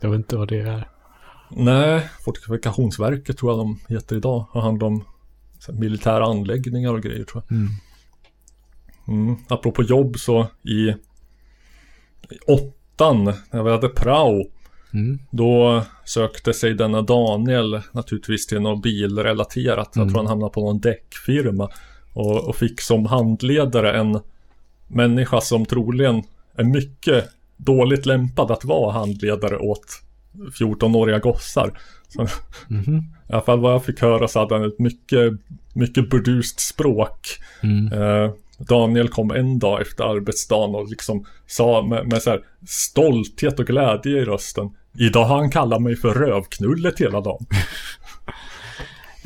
[0.00, 0.88] Jag vet inte vad det är.
[1.50, 4.46] Nej, Fortifikationsverket tror jag de heter idag.
[4.50, 5.04] Har hand om
[5.72, 7.56] militära anläggningar och grejer tror jag.
[7.56, 7.68] Mm.
[9.08, 9.36] Mm.
[9.48, 10.94] Apropå jobb så i, i
[12.46, 14.44] åttan, när vi hade prao,
[14.94, 15.18] Mm.
[15.30, 19.96] då sökte sig denna Daniel naturligtvis till något bilrelaterat.
[19.96, 20.06] Mm.
[20.06, 21.70] Jag tror han hamnade på någon däckfirma.
[22.12, 24.20] Och, och fick som handledare en
[24.88, 26.22] människa som troligen
[26.56, 27.24] är mycket
[27.56, 30.02] dåligt lämpad att vara handledare åt
[30.60, 31.78] 14-åriga gossar.
[32.08, 32.26] Så,
[32.68, 32.98] Mhm.
[33.28, 35.32] I alla fall vad jag fick höra så hade han ett mycket,
[35.74, 37.28] mycket burdust språk.
[37.62, 37.92] Mm.
[37.92, 43.60] Eh, Daniel kom en dag efter arbetsdagen och liksom sa med, med så här stolthet
[43.60, 44.70] och glädje i rösten.
[44.98, 47.46] Idag har han kallat mig för rövknullet hela dagen.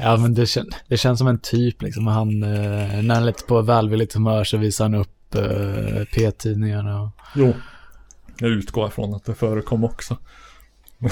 [0.00, 2.06] Ja, men det, kän, det känns som en typ liksom.
[2.06, 7.02] Han, eh, när han är lite på välvilligt humör så visar han upp eh, P-tidningarna.
[7.02, 7.54] Och, Jo,
[8.38, 10.16] jag utgår ifrån att det förekom också.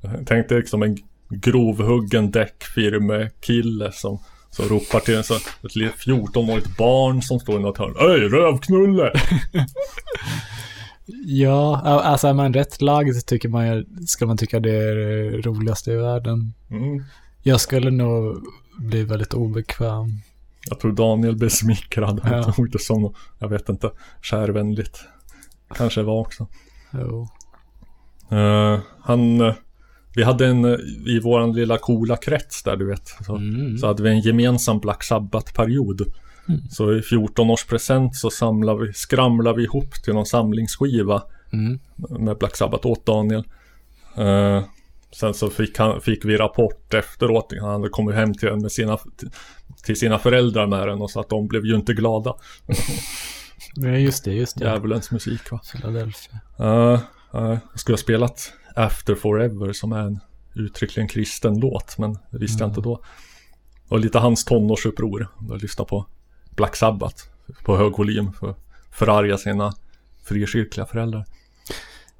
[0.00, 0.98] jag tänkte liksom en
[1.28, 4.18] grovhuggen däckfirmekille som
[4.50, 7.96] så ropar till en så, ett litet 14-årigt barn som står i något hörn.
[8.00, 9.12] Öj, rövknulle!
[11.26, 15.92] ja, alltså är man rätt lagd tycker man ska man tycka det är det roligaste
[15.92, 16.54] i världen.
[16.70, 17.04] Mm.
[17.42, 18.42] Jag skulle nog
[18.78, 20.08] bli väldigt obekväm.
[20.68, 22.20] Jag tror Daniel blev smickrad.
[22.24, 22.42] Ja.
[22.42, 23.90] Han tog det som, jag vet inte,
[24.22, 25.04] kärvänligt.
[25.74, 26.46] Kanske var också.
[26.92, 27.28] Jo.
[28.30, 29.54] Eh, han, eh,
[30.14, 33.08] vi hade en, eh, i våran lilla coola krets där du vet.
[33.08, 33.78] Så, Mm.
[33.78, 36.02] så hade vi en gemensam Black Sabbath-period.
[36.70, 41.22] Så i 14 present så samlade vi, skramlade vi ihop till någon samlingsskiva
[41.54, 41.78] Mm.
[41.96, 43.44] med Black Sabbath åt Daniel.
[44.16, 44.64] Eh,
[45.12, 47.52] sen så fick, han, fick vi rapport efteråt.
[47.60, 48.98] Han hade kommit hem till, med sina,
[49.84, 52.34] till sina föräldrar med den och så att de blev ju inte glada.
[53.76, 54.64] Nej, just det, just det.
[54.64, 55.60] Djävulens musik va.
[55.72, 56.40] Philadelphia.
[56.60, 57.00] Uh,
[57.32, 60.20] jag skulle ha spelat After Forever som är en
[60.54, 63.00] uttryckligen kristen låt men det visste jag inte då.
[63.88, 65.28] Och lite hans tonårsuppror.
[65.48, 66.06] Jag lyssnade på
[66.56, 67.16] Black Sabbath
[67.64, 68.58] på hög volym för att
[68.90, 69.72] förarga sina
[70.24, 71.24] frikyrkliga föräldrar.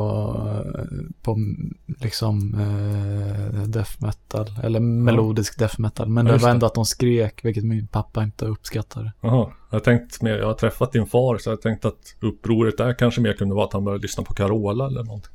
[1.23, 1.39] på
[1.87, 4.47] liksom eh, death metal.
[4.63, 6.09] Eller melodisk death metal.
[6.09, 6.53] Men Ja, det var det.
[6.55, 9.13] ändå att de skrek, vilket min pappa inte uppskattade.
[9.21, 12.79] Jaha, jag tänkt mer, jag har träffat din far så jag har tänkt att upproret
[12.79, 15.33] där kanske mer kunde vara att han började lyssna på Carola eller någonting.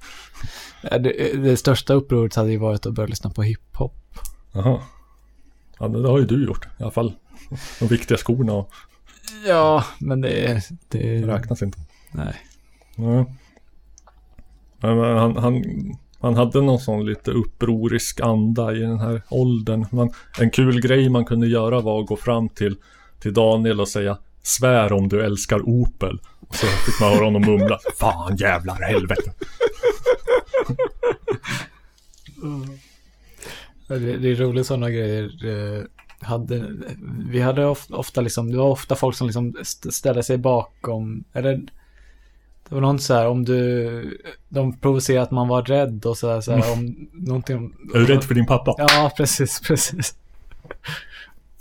[0.84, 3.96] Eh, Det, det största upproret hade ju varit att börja lyssna på hiphop.
[4.52, 4.80] Jaha.
[5.80, 7.14] Ja, det har ju du gjort i alla fall.
[7.80, 8.72] De viktiga skorna och
[9.46, 11.78] Ja, men det, det räknas inte.
[12.12, 12.36] Nej.
[12.96, 13.26] Ja.
[14.80, 15.64] Men han, han,
[16.20, 19.86] han hade någon sån lite upprorisk anda i den här åldern.
[19.92, 22.78] Man, en kul grej man kunde göra var att gå fram till,
[23.20, 26.20] till Daniel och säga Svär om du älskar Opel.
[26.40, 29.32] Och så fick man höra honom mumla Fan jävlar helvete.
[33.88, 35.46] Det, det är roligt sådana grejer.
[35.46, 35.84] Eh,
[36.20, 36.66] hade,
[37.30, 41.24] vi hade of, ofta liksom, det var ofta folk som liksom st- ställde sig bakom,
[41.34, 41.54] eller
[42.70, 46.30] det var något så här om du, de provocerade att man var rädd och så
[46.34, 48.76] här, så här om någonting om, Är du rädd för din pappa?
[48.78, 50.16] Ja, precis, precis.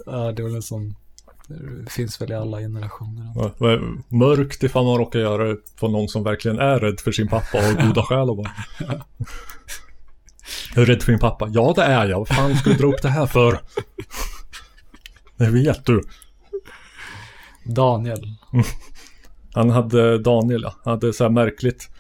[0.07, 0.95] Ja, det är väl en sån,
[1.85, 3.33] det finns väl i alla generationer.
[3.59, 3.79] Ja,
[4.09, 7.59] Mörkt ifall man råkar göra det på någon som verkligen är rädd för sin pappa
[7.59, 8.51] och har goda skäl att vara.
[10.75, 11.49] Jag är rädd för din pappa.
[11.53, 12.19] Ja, det är jag.
[12.19, 13.61] Vad fan ska du dra upp det här för?
[15.37, 16.03] Det vet du.
[17.65, 18.25] Daniel.
[19.55, 21.91] Han hade, Daniel ja, han hade så här märkligt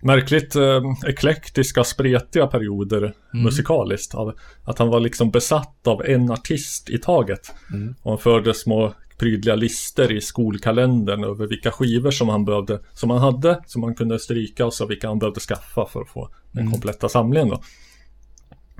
[0.00, 4.14] Märkligt eh, eklektiska, spretiga perioder musikaliskt.
[4.14, 4.34] Av,
[4.64, 7.54] att han var liksom besatt av en artist i taget.
[7.72, 7.94] Mm.
[8.02, 13.10] Och han förde små prydliga lister i skolkalendern över vilka skivor som han behövde, som
[13.10, 16.28] han hade, som han kunde stryka och så vilka han behövde skaffa för att få
[16.52, 16.72] den Mm.
[16.72, 17.62] kompletta samlingen då.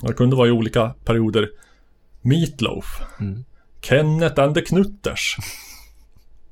[0.01, 1.51] Det kunde vara i olika perioder
[2.23, 2.85] Meatloaf,
[3.21, 3.45] Mm.
[3.81, 5.37] Kenneth and the Knutters,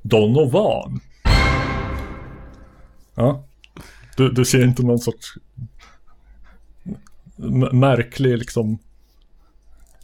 [0.02, 1.00] Donovan.
[3.14, 3.44] Ja.
[4.16, 5.34] Du, du ser inte någon sorts
[7.72, 8.78] märklig liksom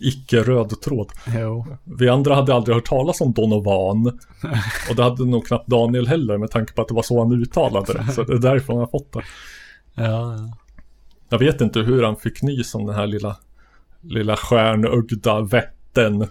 [0.02, 1.12] icke-röd tråd.
[1.26, 1.66] Jo.
[1.84, 4.06] Vi andra hade aldrig hört talas om Donovan.
[4.90, 7.42] Och det hade nog knappt Daniel heller med tanke på att det var så han
[7.42, 8.12] uttalade det.
[8.12, 9.22] Så det är därför han har fått det.
[9.94, 10.56] Ja, ja.
[11.28, 13.36] Jag vet inte hur han fick nys om den här lilla,
[14.00, 16.26] lilla stjärnögda vätten.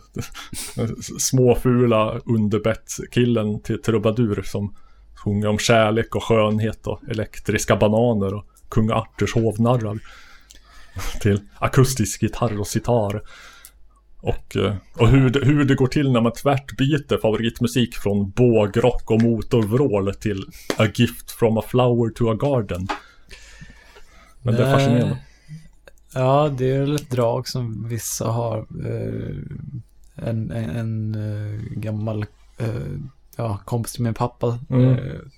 [1.19, 4.75] Småfula underbettskillen till trubadur som
[5.15, 9.99] sjunger om kärlek och skönhet och elektriska bananer och kung Arturs hovnarrar.
[11.21, 13.21] Till akustisk gitarr och sitar.
[14.21, 18.29] Och, eh, och hur, det, hur det går till när man tvärt byter favoritmusik från
[18.29, 20.43] bågrock och motorvrål till
[20.77, 22.87] A gift from a flower to a garden.
[24.41, 25.17] Men det är fascinerande.
[26.13, 28.57] Ja, det är ett drag som vissa har.
[28.57, 29.35] Eh,
[30.15, 32.25] en en, en eh, gammal
[32.57, 32.67] eh,
[33.35, 34.89] ja, kompis till min pappa, Mm.
[34.89, 34.97] eh,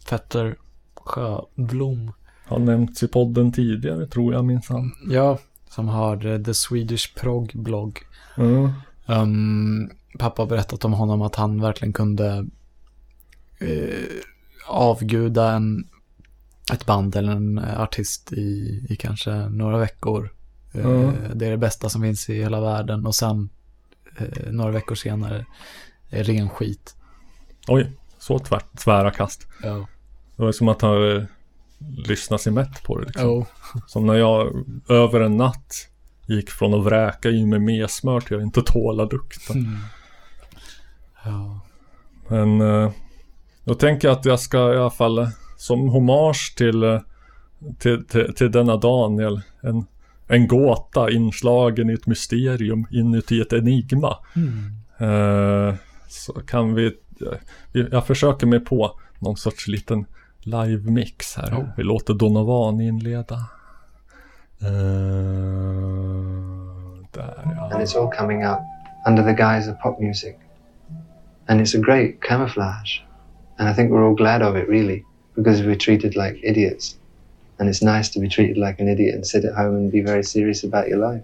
[0.10, 0.55] Petter
[0.95, 2.11] Sjöblom.
[2.45, 4.91] Har nämnts i podden tidigare tror jag minsann.
[5.10, 5.39] Ja,
[5.69, 7.99] som har eh, The Swedish Prog blogg.
[8.38, 8.72] Mm.
[9.05, 12.47] Um, pappa har berättat om honom att han verkligen kunde
[13.60, 14.22] eh,
[14.68, 15.88] avguda en,
[16.73, 20.30] ett band eller en artist i, i kanske några veckor.
[20.73, 21.14] Eh, Mm.
[21.34, 23.49] Det är det bästa som finns i hela världen och sen
[24.18, 25.45] eh, några veckor senare
[26.10, 26.95] är ren skit.
[27.68, 29.47] Oj, så tvärt, tvära kast.
[29.64, 29.88] Ja.
[30.35, 31.23] Det var som att han eh,
[32.07, 33.05] lyssnade sig mätt på det.
[33.05, 33.23] Liksom.
[33.26, 33.45] Jo.
[33.88, 35.89] Som när jag över en natt
[36.35, 39.55] gick från att vräka i mig mesmör till att inte tåla lukten.
[39.55, 39.77] Mm.
[41.26, 41.60] Ja.
[42.27, 42.91] Men eh,
[43.64, 45.27] då tänker jag att jag ska i alla fall eh,
[45.57, 46.99] som hommage till, eh,
[47.80, 49.85] till, till, till denna Daniel en,
[50.27, 54.18] en gåta inslagen i ett mysterium inuti ett enigma.
[54.35, 55.76] Mm.
[56.07, 56.91] Så kan vi,
[57.72, 60.05] jag försöker mig på någon sorts liten
[60.39, 61.53] live-mix här.
[61.57, 61.65] Oh.
[61.77, 63.35] Vi låter Donovan inleda.
[64.65, 65.52] And
[67.84, 68.61] it's all coming out
[69.05, 70.39] under the guise of pop music.
[71.47, 72.99] And it's a great camouflage.
[73.60, 75.05] And I think we're all glad of it, really,
[75.35, 76.97] because we're treated like idiots.
[77.60, 80.01] And it's nice to be treated like an idiot and sit at home and be
[80.01, 81.23] very serious about your life.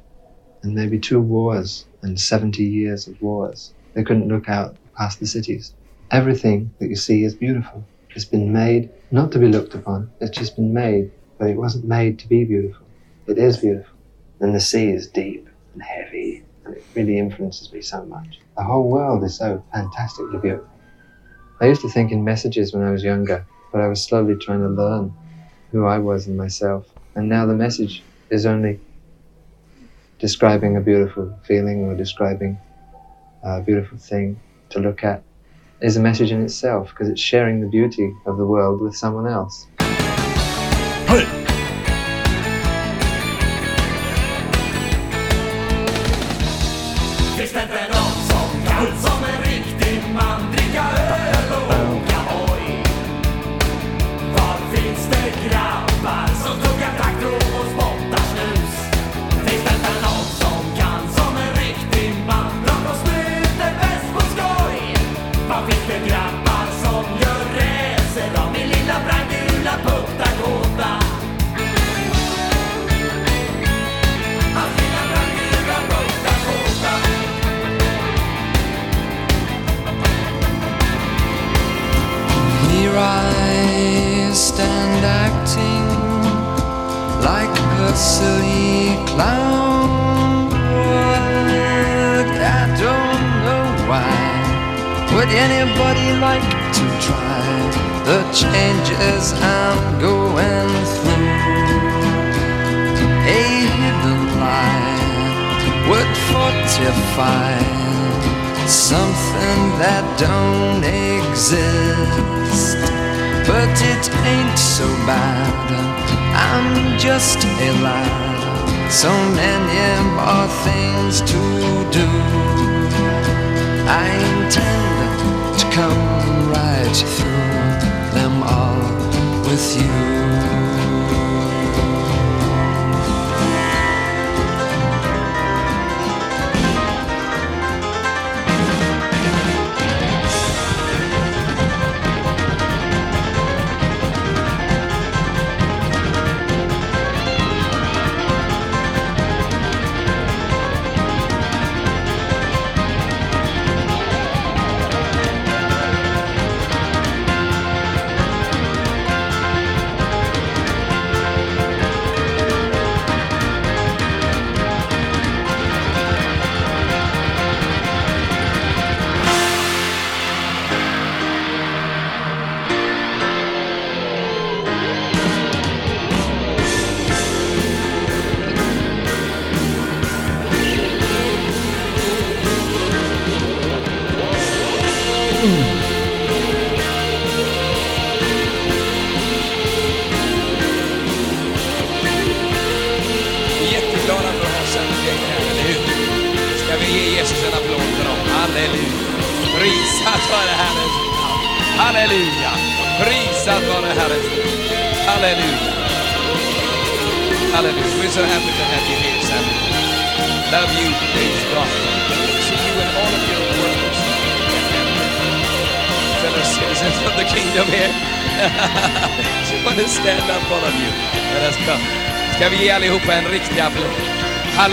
[0.62, 3.74] And maybe two wars and 70 years of wars.
[3.94, 5.74] They couldn't look out past the cities.
[6.12, 7.84] Everything that you see is beautiful.
[8.16, 11.86] It's been made not to be looked upon, it's just been made, but it wasn't
[11.86, 12.86] made to be beautiful.
[13.28, 13.96] It is beautiful.
[14.40, 18.40] And the sea is deep and heavy, and it really influences me so much.
[18.56, 20.70] The whole world is so fantastically beautiful.
[21.60, 24.62] I used to think in messages when I was younger, but I was slowly trying
[24.62, 25.14] to learn
[25.72, 26.86] who I was and myself.
[27.16, 28.80] And now the message is only
[30.20, 32.60] describing a beautiful feeling or describing
[33.44, 34.40] a beautiful thing
[34.70, 35.24] to look at
[35.82, 39.28] is a message in itself because it's sharing the beauty of the world with someone
[39.28, 39.66] else.
[41.08, 41.39] Finns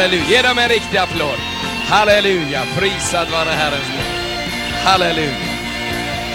[0.07, 1.39] Halleluja, ge dem en riktig applåd.
[1.89, 4.03] Halleluja, prisad vare Herrens namn.
[4.85, 5.37] Halleluja,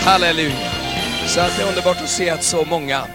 [0.06, 0.72] halleluja.
[1.27, 3.07] Så att det är underbart att se att så många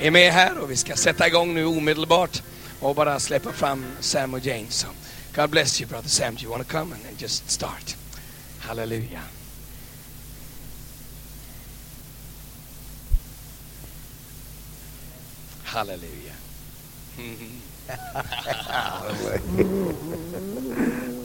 [0.00, 2.42] är med här och vi ska sätta igång nu omedelbart
[2.80, 4.66] och bara släppa fram Sam och Jane.
[4.68, 4.86] So,
[5.34, 7.96] God bless you brother Sam, do you want to come and just start?
[8.58, 9.20] Halleluja.
[15.64, 16.34] Halleluja.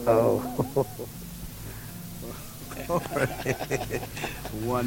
[0.06, 0.42] oh.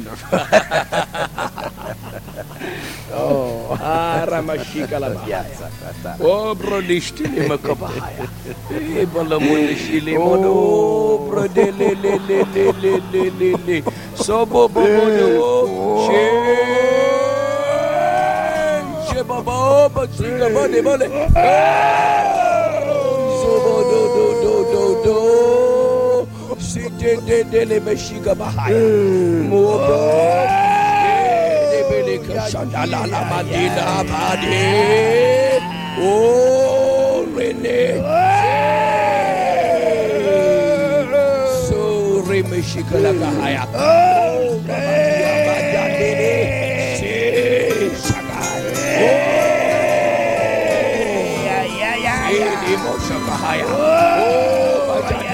[0.04, 0.38] Wonderful.
[3.16, 3.72] oh.
[3.80, 5.40] Ah, Ramashika Labaya.
[6.20, 8.28] Oh, Brodishtili Makabaya.
[9.02, 11.18] Ibalamunishili Modo.
[11.28, 13.82] Brodele le le le le le le le.
[14.14, 16.06] Sobo Bobo.
[16.06, 16.20] She.
[19.08, 19.88] Shebaba.
[19.88, 21.06] Bashika Bode Bode.
[21.08, 22.43] Sobo
[27.14, 28.74] Sinte de de le Meshika Bahaya.
[29.48, 29.98] Mobo.
[32.50, 34.66] Shandala Madina Madi.
[36.00, 38.02] Oh, Rene.
[41.68, 43.64] So Remeshikala Kahaya.
[43.74, 44.60] Oh,
[53.76, 55.33] Oh,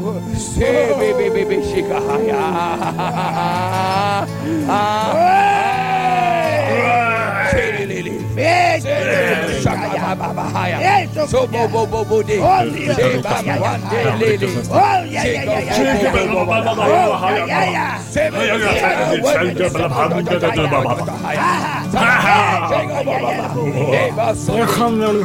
[24.57, 25.23] Jag kan väl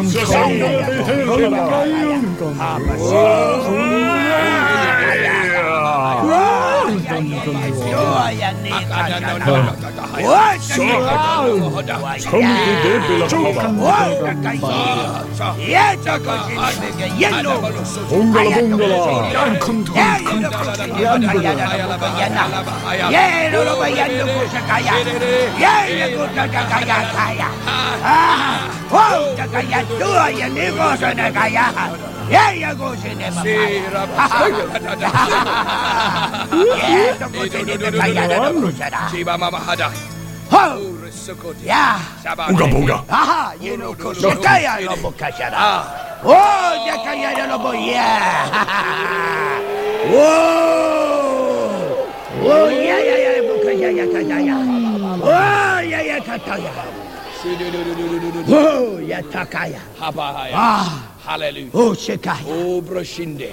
[3.76, 4.75] Tuoja niin
[5.16, 6.96] うわ。
[32.30, 33.42] Jäijä kun sinne mä panen.
[33.42, 34.08] Siirrä.
[36.72, 37.85] Jäijä kun sinne
[39.10, 39.90] Shiba Mama Hada.
[40.50, 40.78] Ho!
[41.64, 41.98] Ya!
[42.50, 42.98] Uga boga!
[43.10, 43.54] Aha!
[43.60, 45.58] Yeno koso kaya lobo kashara!
[45.58, 45.82] Ah.
[46.22, 46.86] Oh!
[46.86, 48.46] Yakaya lobo yeah!
[50.12, 50.26] Whoa!
[52.46, 52.68] Oh!
[52.70, 53.42] Yeah, yeah, yeah!
[53.42, 54.56] Bukaya yakaya!
[55.22, 55.78] Oh!
[55.82, 56.72] Yeah, yeah, kataya!
[57.46, 59.78] Oh, Yatakaya.
[60.00, 61.14] Ah.
[61.22, 61.70] Hallelujah.
[61.74, 62.42] Oh, Shekaya.
[62.46, 63.52] Oh, Broshinde.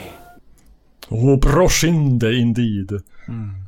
[1.11, 2.89] Oh, Broshinde, indeed.
[3.29, 3.62] Mm.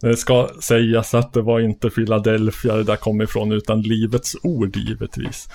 [0.00, 4.76] Det ska sägas att det var inte Philadelphia det där kom ifrån utan Livets Ord
[4.76, 5.48] givetvis.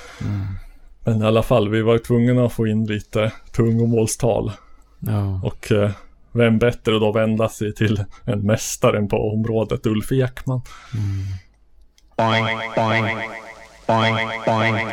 [1.06, 4.52] Men i alla fall, vi var tvungna att få in lite tungomålstal.
[5.00, 5.42] Ja.
[5.44, 5.92] Och eh,
[6.32, 10.62] vem bättre då vända sig till en mästaren på området, Ulf Ekman.
[12.18, 13.18] Boing, boing,
[13.88, 14.88] boing, boing.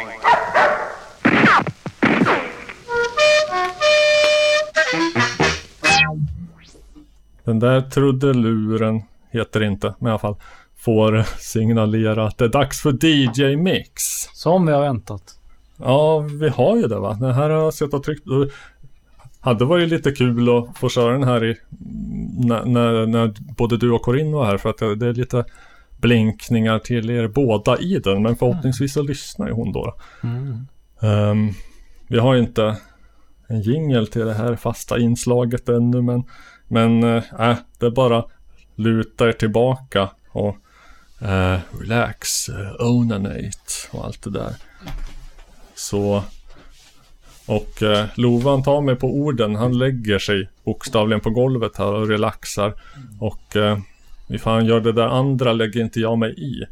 [7.44, 10.36] Den där trudeluren, heter det inte, men i alla fall,
[10.76, 14.02] får signalera att det är dags för DJ Mix.
[14.32, 15.22] Som vi har väntat.
[15.76, 17.16] Ja, vi har ju det va.
[17.20, 18.26] Den här har jag sett och tryckt.
[19.40, 21.56] Hade varit lite kul att få köra den här i,
[22.38, 25.44] när, när, när både du och Corinne var här för att det, det är lite
[25.96, 28.22] blinkningar till er båda i den.
[28.22, 29.94] Men förhoppningsvis så lyssnar ju hon då.
[30.22, 30.66] Mm.
[31.02, 31.50] Ehm,
[32.08, 32.76] vi har ju inte
[33.48, 36.24] en jingel till det här fasta inslaget ännu men
[36.68, 38.24] men äh, det är bara
[38.80, 40.56] luta er tillbaka och
[41.20, 44.54] eh, relax, eh, onanate och allt det där.
[45.74, 46.22] Så
[47.50, 49.54] och eh, Lovan tar mig på orden.
[49.54, 52.74] Han lägger sig bokstavligen på golvet här och relaxar.
[53.20, 53.78] Och eh,
[54.28, 56.64] ifall han gör det där andra lägger inte jag mig i.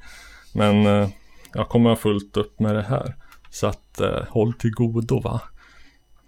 [0.55, 1.09] Men eh,
[1.55, 3.14] jag kommer ha fullt upp med det här.
[3.51, 5.40] Så att eh, håll till godo va.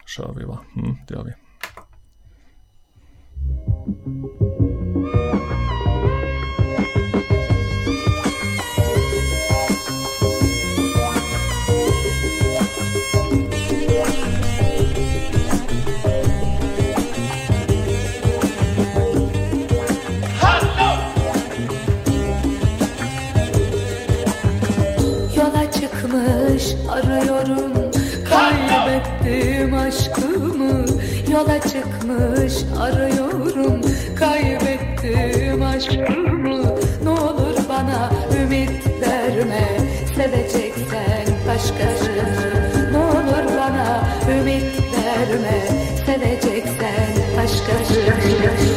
[0.07, 0.59] Kör vi va.
[0.77, 1.33] Mm, det gör vi.
[27.41, 27.91] Arıyorum
[28.31, 30.85] Kaybettim aşkımı.
[31.33, 33.81] Yola çıkmış arıyorum.
[34.19, 36.63] Kaybettim aşkımı.
[37.03, 38.11] Ne olur bana
[38.43, 39.69] ümit verme.
[40.17, 42.93] Seveceksen başkasını.
[42.93, 45.69] Ne olur bana ümit verme.
[46.07, 48.70] Seveceksen başkasını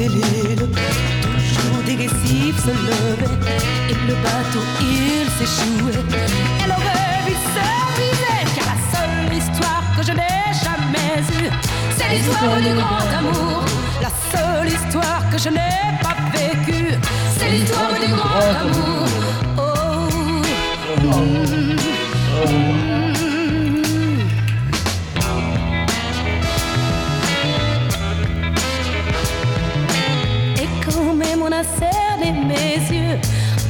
[0.00, 3.38] Toujours des se levaient
[3.90, 6.02] et le bateau il s'échouait.
[6.64, 7.64] Elle aurait vu se
[8.00, 11.50] viser car la seule histoire que je n'ai jamais eue,
[11.98, 13.58] c'est l'histoire du grand amour.
[14.00, 16.94] La seule histoire que je n'ai pas vécue,
[17.38, 19.06] c'est l'histoire du grand amour.
[19.58, 19.62] Oh.
[22.46, 23.39] Mm.
[31.64, 33.18] Cerné mes yeux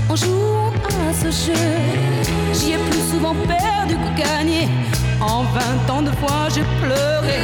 [0.09, 0.73] en jouant
[1.09, 1.67] à ce jeu.
[2.53, 4.69] J'y ai plus souvent perdu que gagné.
[5.21, 7.39] En vingt ans de fois j'ai pleuré.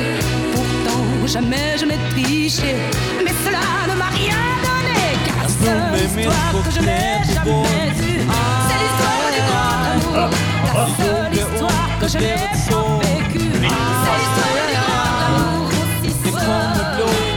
[0.54, 2.76] Pourtant jamais je n'ai triché.
[3.24, 5.02] Mais cela ne m'a rien donné.
[5.26, 8.20] Car la seule histoire que je n'ai jamais eue,
[8.66, 10.30] c'est l'histoire du grand amour.
[10.74, 15.68] La seule histoire que je n'ai pas vécue, c'est l'histoire du grand amour.
[16.02, 16.74] Si seul,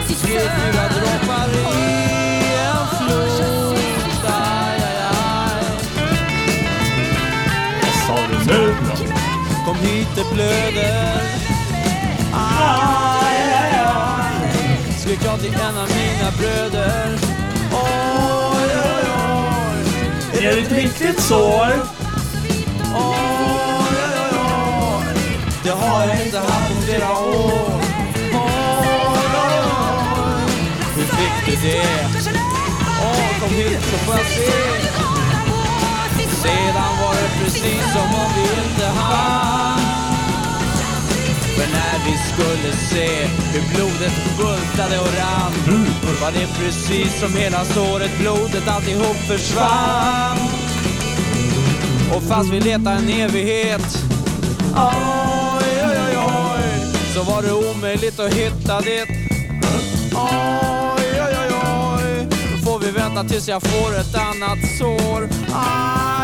[0.08, 0.89] si seul.
[9.70, 11.22] Kom hit det blöder
[12.34, 17.18] Aj, aj, aj Skrek jag till en av mina bröder?
[17.74, 20.38] Oj, oj, oj.
[20.38, 21.68] Är det ett riktigt sår?
[22.96, 25.14] Oj, oj, oj
[25.64, 27.82] Det har jag inte haft på flera år.
[28.18, 30.52] Oj, oj, oj.
[30.96, 31.86] Hur fick du det?
[33.02, 35.09] Åh, kom hit så får jag se
[37.50, 39.80] precis som om vi inte hann.
[41.56, 45.54] För när vi skulle se hur blodet bultade och rann
[46.22, 50.38] Var det precis som hela såret, blodet alltihop försvann.
[52.16, 53.98] Och fast vi letade en evighet
[54.76, 59.04] Oj, oj, oj, oj Så var det omöjligt att hitta det.
[60.16, 65.30] Oj, oj, oj, oj Då får vi vänta tills jag får ett annat sår.
[65.54, 66.19] Aj,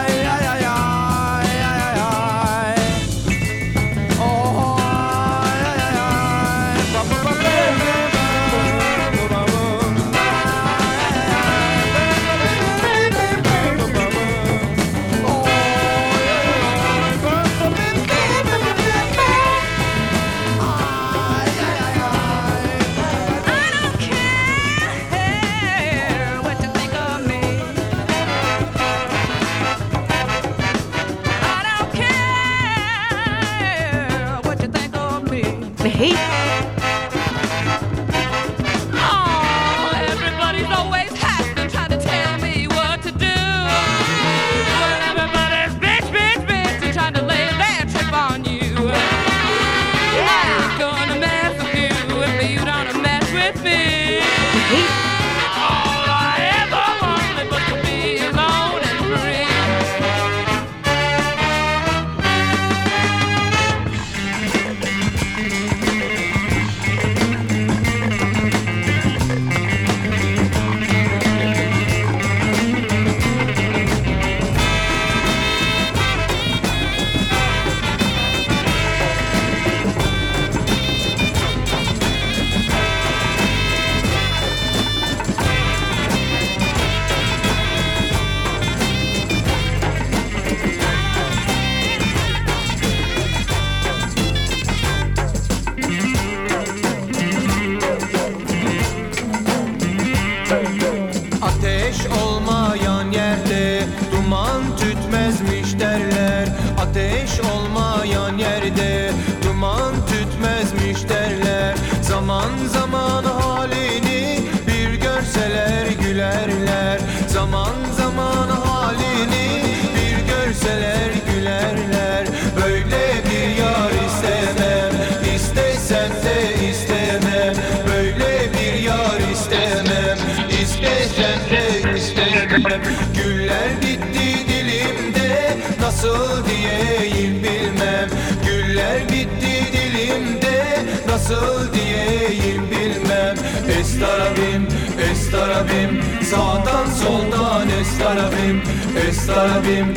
[147.85, 148.61] estarabim
[149.07, 149.87] Estarabim,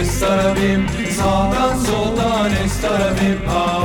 [0.00, 0.86] estarabim
[1.16, 3.75] Sağdan soldan estarabim Aum,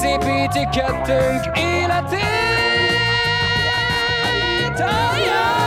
[0.00, 2.18] Mexipitiköttunk életét
[4.78, 5.58] yeah!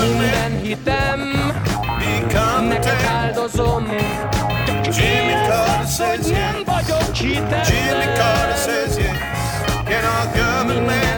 [0.00, 1.20] Minden hitem
[2.68, 3.86] Neked áldozom
[4.82, 9.16] Jimmy Carter says hitetlen Jimmy Carter says yes.
[9.88, 11.11] Can our government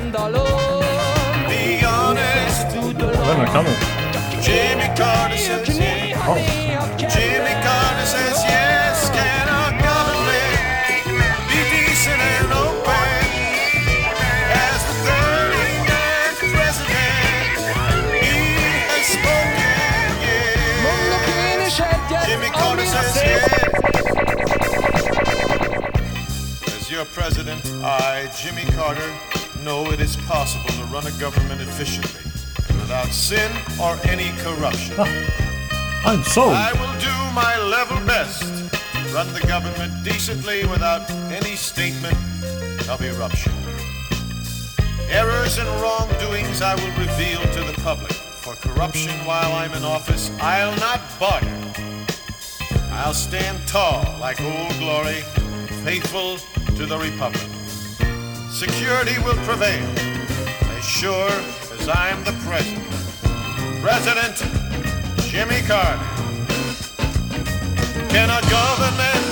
[3.53, 3.73] Vem är
[4.43, 6.19] Jimmy Carter says yes.
[6.99, 9.11] Jimmy Carter says yes.
[9.11, 10.55] Can our government
[11.49, 13.09] be decent and open?
[14.67, 17.59] As the 39th president,
[18.23, 18.37] he
[18.89, 19.69] has spoken,
[21.81, 22.27] yeah.
[22.27, 23.45] Jimmy Carter says yes.
[26.77, 29.11] As your president, I, Jimmy Carter,
[29.63, 32.24] know it is possible to run a government efficiently
[32.95, 33.51] without sin
[33.83, 34.95] or any corruption.
[36.07, 36.53] I'm sold.
[36.53, 42.17] I will do my level best to run the government decently without any statement
[42.89, 43.53] of eruption.
[45.11, 48.13] Errors and wrongdoings I will reveal to the public.
[48.13, 51.75] For corruption while I'm in office, I'll not bargain.
[52.93, 55.23] I'll stand tall like old glory,
[55.83, 56.39] faithful
[56.77, 57.49] to the Republic.
[58.53, 59.85] Security will prevail,
[60.79, 61.31] as sure
[61.85, 62.84] as I'm the President.
[63.85, 64.37] President
[65.29, 66.01] Jimmy Carter.
[68.09, 69.27] Can a government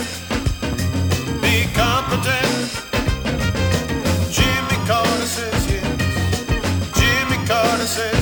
[1.41, 2.69] be competent?
[4.31, 5.87] Jimmy Carter says yes.
[6.99, 8.22] Jimmy Carter says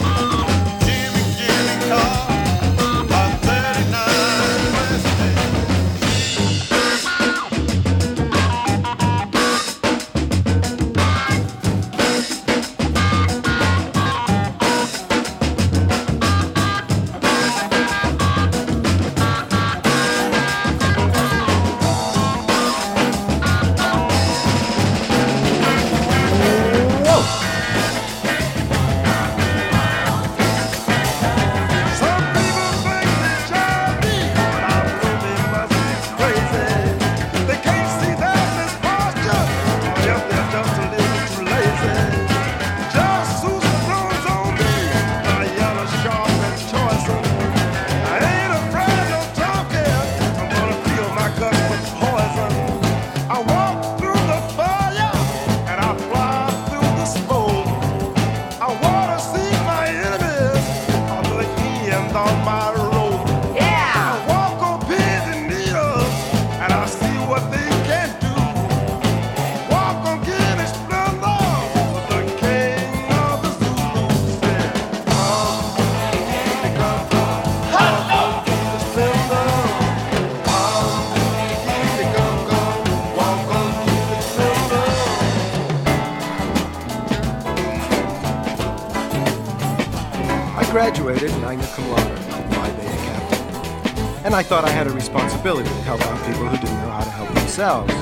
[94.31, 97.03] And I thought I had a responsibility to help out people who didn't know how
[97.03, 97.93] to help themselves.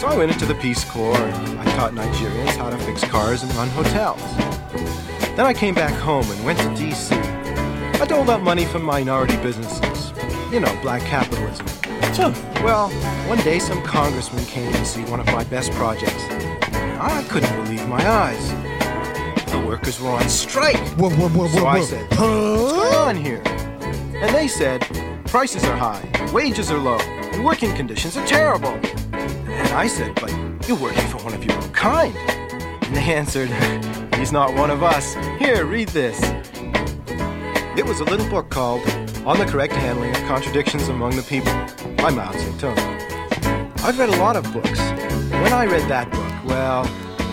[0.00, 3.42] So I went into the Peace Corps and I taught Nigerians how to fix cars
[3.42, 4.22] and run hotels.
[5.36, 7.14] Then I came back home and went to D.C.
[7.14, 10.10] I doled out money for minority businesses.
[10.50, 11.66] You know, black capitalism.
[12.64, 12.88] Well,
[13.28, 16.24] one day some congressman came to see one of my best projects.
[16.98, 18.52] I couldn't believe my eyes.
[19.50, 20.78] The workers were on strike.
[20.96, 23.42] Whoa, whoa, whoa, So I said, What's going on here?
[23.44, 25.05] And they said,
[25.36, 28.70] Prices are high, wages are low, and working conditions are terrible.
[29.12, 30.30] And I said, But
[30.66, 32.16] you're working for one of your own kind.
[32.16, 33.50] And they answered,
[34.14, 35.12] He's not one of us.
[35.38, 36.18] Here, read this.
[37.76, 38.80] It was a little book called
[39.26, 41.52] On the Correct Handling of Contradictions Among the People
[41.98, 42.78] by Mao Zedong.
[43.82, 44.80] I've read a lot of books.
[44.80, 46.84] When I read that book, well,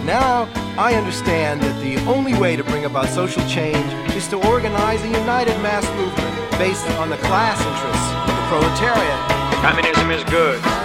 [0.04, 5.02] now I understand that the only way to bring about social change is to organize
[5.04, 9.20] a united mass movement based on the class interests of the proletariat.
[9.62, 10.83] Communism is good.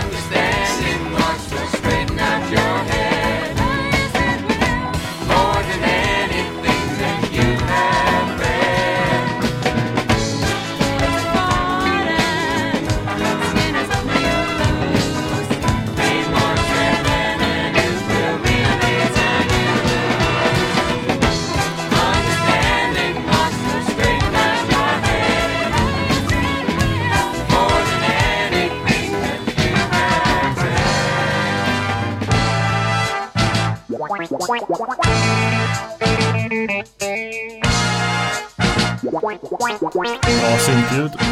[40.68, 41.27] Syntljud.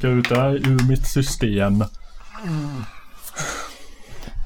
[0.00, 1.84] Jag ut det här ur mitt system.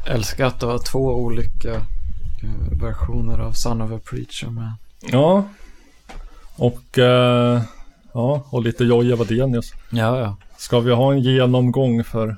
[0.07, 4.73] Älskar att det var två olika eh, versioner av Son of a Preacher Man.
[5.01, 5.45] Ja.
[6.57, 7.63] Och, eh,
[8.13, 9.73] ja, och lite Jojje Wadenius.
[9.91, 10.37] Ja, ja.
[10.57, 12.37] Ska vi ha en genomgång för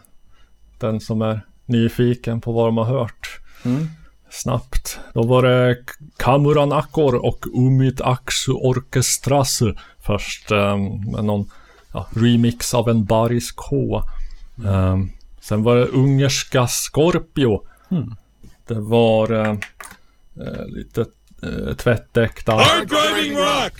[0.78, 3.40] den som är nyfiken på vad de har hört?
[3.64, 3.88] Mm.
[4.30, 4.98] Snabbt.
[5.14, 5.78] Då var det
[6.16, 9.62] Kamuran Akkor och Umit Aksu Orkestras
[9.98, 10.50] först.
[10.50, 10.76] eh,
[11.12, 11.50] med någon
[11.94, 14.02] ja, remix av en Baris K.
[14.64, 14.98] Eh,
[15.40, 17.66] sen var det ungerska Scorpio.
[17.90, 18.14] Mm.
[18.66, 19.54] Det var eh,
[20.66, 21.00] lite
[21.42, 22.52] eh, tvättäkta.
[22.52, 23.72] Hard driving rock!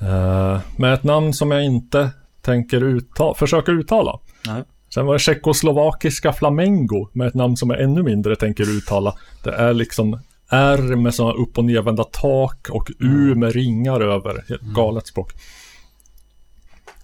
[0.00, 2.10] Eh, med ett namn som jag inte
[2.40, 4.18] tänker uttala, försöka uttala.
[4.46, 4.62] Nej.
[4.94, 9.14] Sen var det tjeckoslovakiska Flamengo med ett namn som jag ännu mindre tänker uttala.
[9.42, 14.44] Det är liksom R med sådana upp och nedvända tak och U med ringar över.
[14.48, 15.32] Helt galet språk.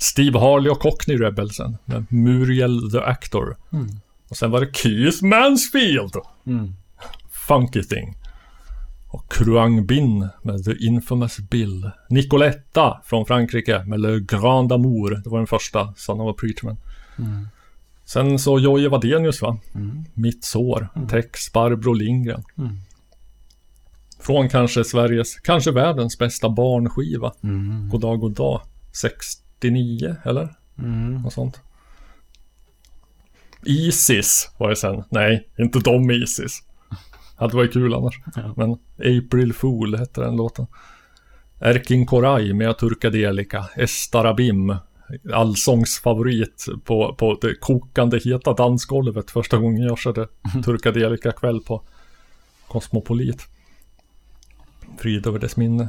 [0.02, 3.56] Steve Harley och Cockney Rebelsen med Muriel the Actor.
[3.72, 3.88] Mm.
[4.28, 6.12] Och sen var det Keith Mansfield.
[6.46, 6.74] Mm.
[7.30, 8.16] Funky Thing.
[9.08, 11.90] Och Kruang Bin med The Infamous Bill.
[12.08, 15.20] Nicoletta från Frankrike med Le Grand Amour.
[15.24, 16.76] Det var den första Son of a Preacherman.
[17.18, 17.48] Mm.
[18.04, 19.58] Sen så Jojje Wadenius va?
[19.74, 20.04] Mm.
[20.14, 20.88] Mitt sår.
[21.08, 22.42] Text Barbro Lindgren.
[22.58, 22.76] Mm.
[24.20, 27.32] Från kanske Sveriges, kanske världens bästa barnskiva.
[27.42, 27.88] Mm.
[27.88, 28.60] Goddag, goddag.
[29.60, 30.54] 69 eller?
[30.78, 31.22] Mm.
[31.22, 31.60] Något sånt.
[33.64, 35.04] Isis var det sen.
[35.08, 36.62] Nej, inte de Isis.
[37.36, 38.20] Hade varit kul annars.
[38.56, 40.66] Men April Fool hette den låten.
[41.60, 43.68] Erkin Koray med Turkadelica.
[43.76, 44.76] Estarabim.
[45.32, 50.28] Allsångsfavorit på, på det kokande heta dansgolvet första gången jag körde
[50.64, 51.82] Turkadelica kväll på
[52.68, 53.46] Cosmopolit.
[54.98, 55.88] Frid över dess minne.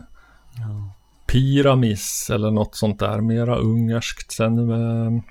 [1.32, 3.22] Pyramis eller något sånt där.
[3.22, 4.32] Mera ungerskt.
[4.32, 5.22] Sen eh,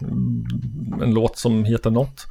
[1.02, 2.27] en låt som heter något.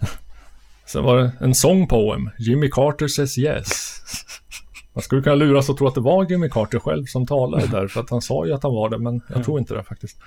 [0.86, 2.30] Sen var det en sångpoem.
[2.38, 4.00] Jimmy Carter says yes.
[4.94, 7.88] Man skulle kunna luras och tro att det var Jimmy Carter själv som talade där,
[7.88, 10.18] för att han sa ju att han var det, men jag tror inte det faktiskt.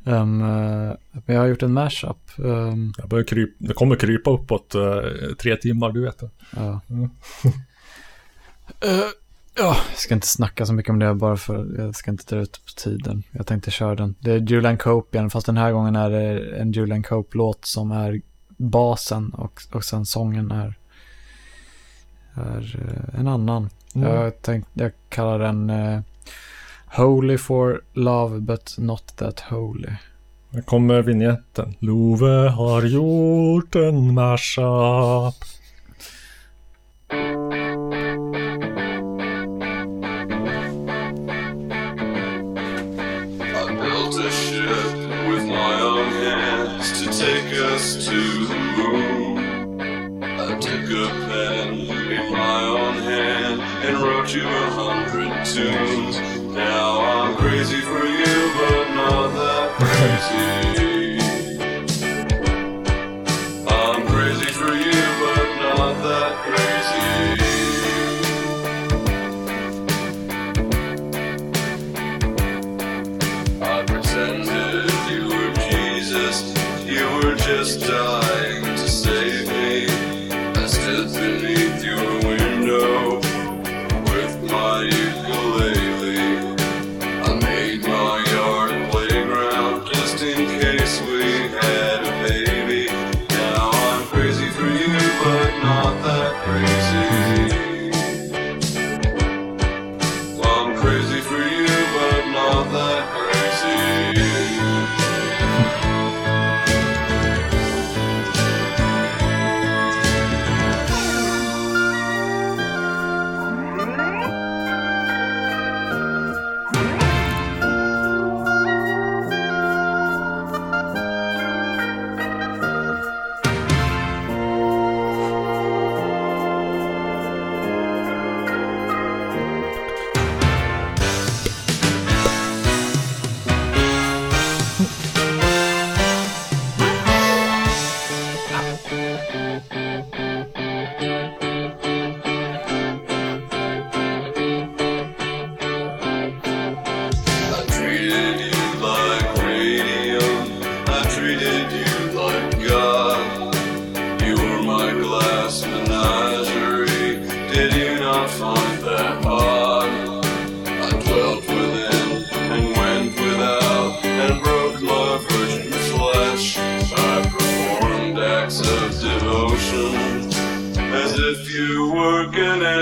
[0.05, 2.17] Um, men jag har gjort en mashup.
[2.37, 5.01] Um, Jag börjar kryp, det kommer krypa uppåt eh,
[5.39, 6.31] tre timmar, du vet det.
[6.57, 6.81] Ja.
[6.91, 7.11] Mm.
[9.57, 12.43] Ja, jag ska inte snacka så mycket om det bara för jag ska inte dra
[12.43, 13.23] ut på tiden.
[13.31, 14.15] Jag tänkte köra den.
[14.21, 17.91] Det är Julian Cope igen, fast den här gången är det en Julian Cope-låt som
[17.91, 20.75] är basen och, och sen sången är,
[22.35, 22.81] är
[23.19, 23.71] en annan.
[23.95, 24.09] Mm.
[24.09, 26.01] Jag, tänkte, jag kallar den eh,
[26.97, 29.93] Holy for love but not that holy.
[30.53, 31.75] Här kommer vignetten.
[31.79, 35.35] Love har gjort en mashup.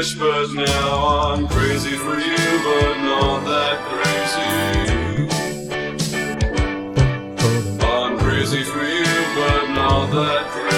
[0.02, 5.28] foolish, but now I'm crazy for you, but not that crazy.
[7.80, 9.04] I'm crazy for you,
[9.36, 10.72] but not that crazy.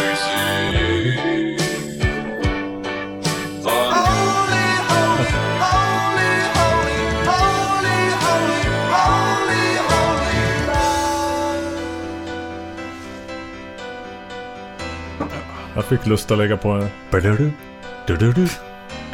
[15.77, 16.89] Jag fick lust att lägga på en...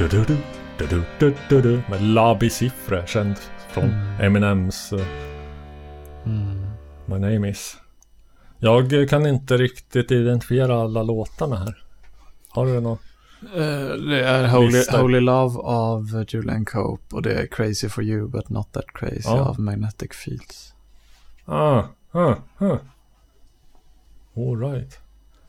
[0.01, 0.37] Du-du-du,
[0.79, 3.37] du-du-du, du, du, Med labisiffre känd
[3.69, 4.21] från Mm.
[4.21, 5.01] Eminems uh,
[6.27, 6.61] Mm.
[7.07, 7.77] My Name Is.
[8.59, 11.83] Jag kan inte riktigt identifiera alla låtarna här.
[12.49, 12.99] Har du någon?
[13.57, 18.29] Uh, det är Holy, Holy Love av Julian Cope och det är Crazy for you
[18.29, 19.41] but not that crazy Ja.
[19.41, 20.75] av Magnetic Fields.
[21.45, 22.79] Ah, ah, ah.
[24.37, 24.99] All right.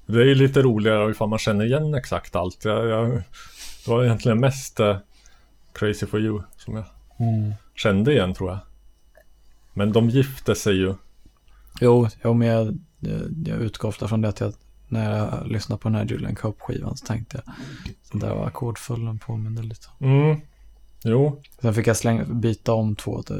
[0.05, 2.65] Det är ju lite roligare ifall man känner igen exakt allt.
[2.65, 3.23] Jag, jag,
[3.85, 4.97] det var egentligen mest eh,
[5.73, 6.85] Crazy for you som jag
[7.19, 7.53] Mm.
[7.75, 8.59] kände igen tror jag.
[9.73, 10.95] Men de gifte sig ju.
[11.81, 14.53] Jo, jo men jag, jag, jag utgår ofta från det att jag,
[14.87, 17.55] när jag lyssnade på den här Julian Cope-skivan så tänkte jag,
[18.11, 19.87] så där var ackordföljden påminner lite.
[19.99, 20.41] Mm.
[21.03, 21.41] Jo.
[21.61, 23.35] Sen fick jag slänga, byta om två, eh,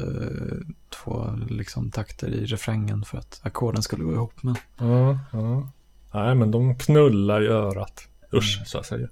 [0.88, 4.42] två liksom takter i refrängen för att ackorden skulle gå ihop.
[4.42, 5.68] Men Ja, ja.
[6.14, 8.08] Nej, men de knullar i örat.
[8.32, 9.10] Usch, så jag säger.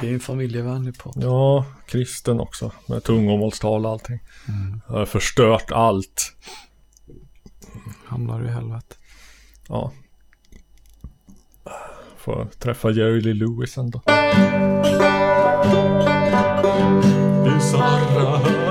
[0.00, 1.14] Det är en familjevänlig podd.
[1.16, 2.72] Ja, kristen också.
[2.86, 4.18] Med tungomålstal och allting.
[4.48, 4.80] Mm.
[4.88, 6.36] Jag har förstört allt.
[8.04, 8.94] Hamnar i helvete.
[9.68, 9.92] Ja.
[12.16, 14.02] Får träffa Jerry Lee Lewis ändå.
[17.46, 18.63] Jag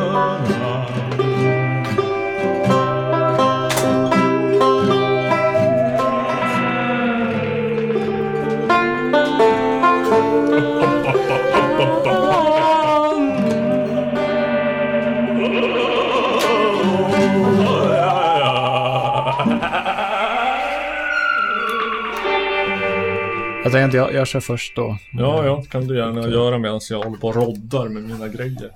[23.73, 24.97] tänkte jag, jag kör först då.
[25.13, 28.71] Ja, ja, kan du gärna göra medan jag håller på och roddar med mina grejer.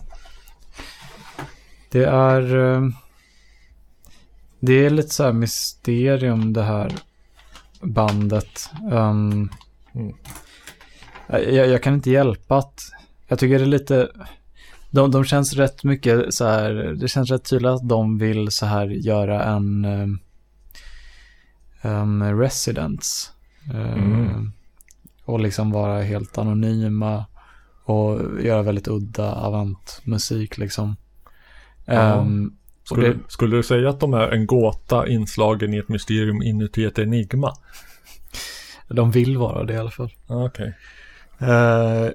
[1.92, 2.56] Det är...
[2.76, 2.82] eh,
[4.60, 6.92] Det är lite så här mysterium det här
[7.82, 8.70] bandet.
[8.92, 9.50] Um,
[9.96, 10.14] Mm.
[11.28, 12.82] jag, jag kan inte hjälpa att...
[13.28, 14.10] Jag tycker det är lite...
[14.92, 16.70] De, de känns rätt mycket så här...
[16.74, 19.86] Det känns rätt tydligt att de vill så här göra en...
[21.82, 23.30] Um, residence.
[23.74, 24.52] Eh, Mm.
[25.28, 27.26] Och liksom vara helt anonyma.
[27.84, 30.96] Och göra väldigt udda avant-musik liksom.
[31.86, 35.90] Ehm, och Skulle, det, skulle du säga att de är en gåta inslagen i ett
[35.90, 37.54] mysterium inuti ett enigma?
[38.88, 40.14] de vill vara det i alla fall.
[40.28, 40.74] Ja, Okej.
[41.40, 42.10] Eh,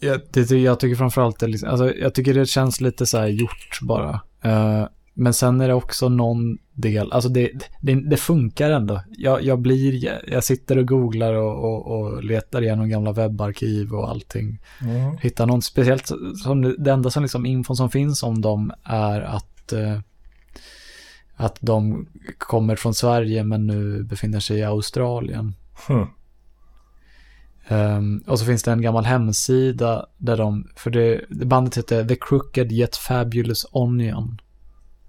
[0.00, 3.26] jag, det, jag tycker framförallt det, liksom, alltså, jag tycker det känns lite så här
[3.26, 4.20] gjort bara.
[4.42, 4.86] Eh,
[5.20, 9.02] men sen är det också någon del, alltså det, det, det funkar ändå.
[9.10, 14.10] Jag, jag blir, jag, sitter och googlar och, och, och letar igenom gamla webbarkiv och
[14.10, 14.58] allting.
[14.80, 15.16] Ja.
[15.22, 19.72] Hittar någon speciellt, som, det- enda som liksom infon som finns om dem är att
[19.72, 19.98] eh,
[21.36, 22.06] att de
[22.38, 25.54] kommer från Sverige men nu befinner sig i Australien.
[25.88, 26.06] Hm.
[27.68, 32.16] Ehm, och så finns det en gammal hemsida där de, för det, bandet heter The
[32.20, 34.40] Crooked Yet Fabulous Onion.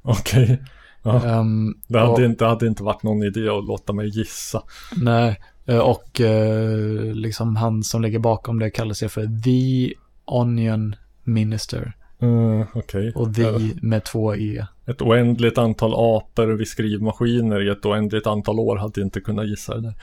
[0.02, 0.62] Okej.
[1.04, 1.26] Ja.
[1.26, 4.64] Ehm, Det hade, och- inte, hade inte varit någon idé att låta mig gissa.
[4.98, 9.94] Nej, eh, och eh, liksom han som ligger bakom det kallar sig för The
[10.26, 11.94] Onion Minister.
[12.22, 13.12] Mm, Okej.
[13.16, 13.44] Och The
[13.82, 14.66] med två E.
[14.86, 19.76] Ett oändligt antal apor vid skrivmaskiner i ett oändligt antal år hade inte kunnat gissa
[19.76, 19.94] det där.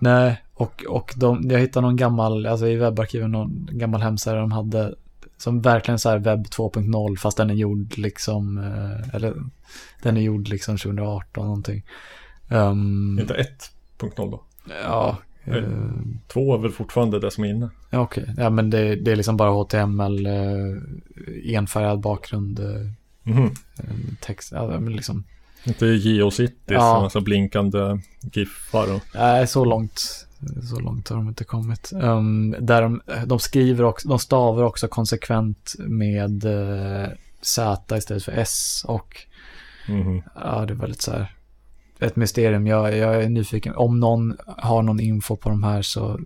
[0.00, 4.52] Nej, och, och de, jag hittade någon gammal, alltså i webbarkiven, någon gammal hemsida de
[4.52, 4.94] hade
[5.36, 9.34] som verkligen så webb 2.0 fast den är gjord liksom, eh, eller
[10.02, 11.84] den är gjord liksom 2018 någonting.
[12.48, 13.34] Ehm, Inte
[14.00, 14.42] 1.0 då?
[14.82, 15.18] Ja.
[15.44, 15.62] Eh,
[16.28, 17.70] Två är väl fortfarande det som är inne.
[17.90, 22.90] Ja, Okej, ja men det, det är liksom bara HTML, eh, enfärgad bakgrund, eh,
[23.22, 23.44] Mhm.
[23.78, 23.84] eh,
[24.20, 25.24] text, ja men liksom.
[25.66, 27.00] Inte Geocities, Ja.
[27.02, 27.98] massa blinkande
[28.32, 29.02] giffar och...
[29.14, 30.26] Nej, så långt,
[30.62, 31.90] så långt har de inte kommit.
[31.94, 37.08] Um, där de, de skriver också, de stavar också konsekvent med eh,
[37.42, 39.16] Z istället för S och
[39.88, 40.22] Mhm.
[40.34, 41.30] ja, det är väldigt så här
[41.98, 42.66] ett mysterium.
[42.66, 43.74] Jag, jag är nyfiken.
[43.74, 46.20] Om någon har någon info på de här så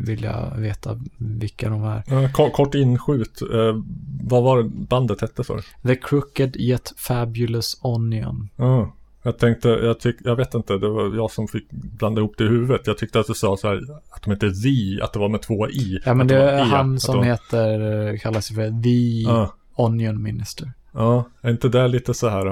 [0.00, 2.32] vill jag veta vilka de är.
[2.32, 3.42] Ko- kort inskjut.
[3.42, 3.82] Eh,
[4.24, 5.60] vad var det bandet hette för?
[5.86, 8.48] The Crooked Yet Fabulous Onion.
[8.56, 8.92] Ja.
[9.26, 12.44] Jag tänkte, jag, tyck, jag vet inte, det var jag som fick blanda ihop det
[12.44, 12.86] i huvudet.
[12.86, 13.80] Jag tyckte att du sa så här,
[14.10, 14.68] att de hette Z,
[15.04, 16.00] att det var med två I.
[16.04, 18.56] Ja, men det var är E, han att som det var- heter, eh, kallar sig
[18.56, 19.54] för The Ja.
[19.74, 20.72] Onion Minister.
[20.92, 22.46] Ja, är inte det lite så här...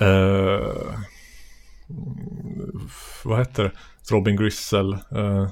[0.00, 0.66] eh,
[3.24, 3.72] vad heter det?
[4.14, 4.92] Robin Grissel.
[4.92, 5.48] Uh,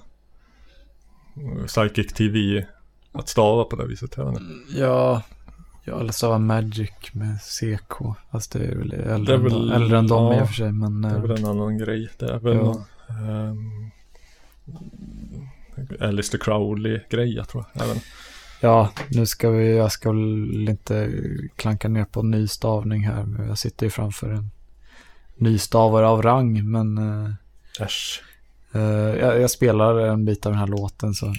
[1.66, 2.66] Psychic TV.
[3.12, 4.16] Att stava på det viset.
[4.16, 4.78] Jag vet inte.
[4.80, 5.22] Ja,
[5.84, 7.92] jag eller stavar Magic med CK.
[8.30, 10.48] Fast det är väl äldre, är än, väl- de- äldre än dem i ja, och
[10.48, 10.72] för sig.
[10.72, 12.08] Men, Det är eh, väl en annan grej.
[12.18, 12.56] Det är väl...
[12.56, 12.84] Ja.
[13.08, 13.90] ehm,
[16.00, 17.84] Alistair Crowley-grej, jag tror jag.
[17.84, 17.96] Även.
[18.60, 21.10] Ja, nu ska vi, jag ska väl inte
[21.56, 23.22] klanka ner på nystavning här.
[23.22, 24.50] men Jag sitter ju framför en
[25.36, 26.98] nystavare av rang, men...
[26.98, 27.30] eh,
[27.80, 28.22] Äsch.
[28.74, 31.34] eh, jag, jag spelar en bit av den här låten, så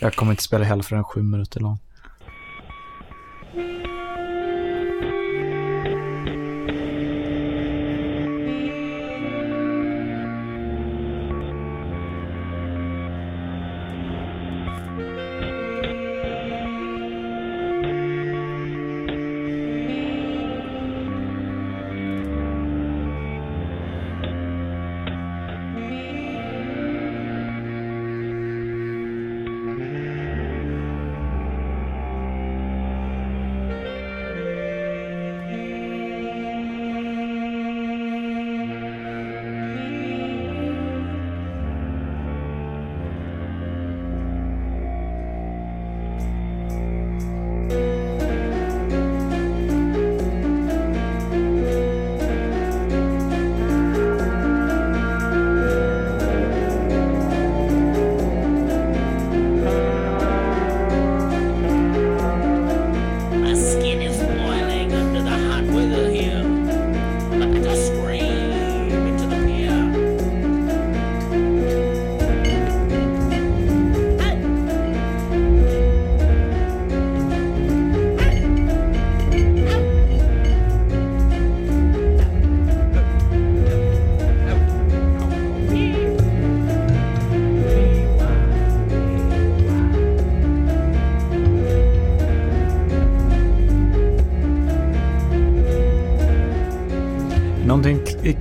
[0.00, 1.78] jag kommer inte spela hela för den sju minuter lång.
[3.54, 4.07] My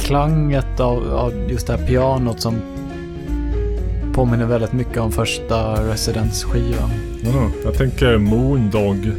[0.07, 2.61] klanget av, av just det här pianot som
[4.13, 6.89] påminner väldigt mycket om första Residence-skivan.
[7.21, 9.11] Ja, jag tänker Moondog.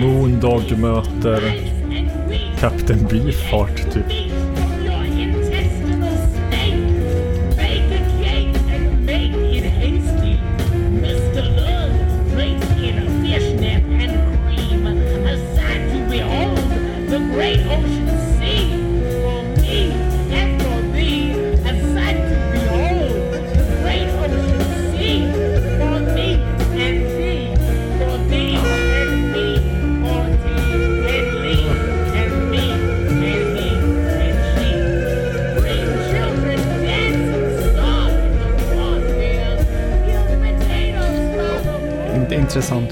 [0.00, 1.42] Moondog möter
[2.60, 4.27] Captain Beefheart typ.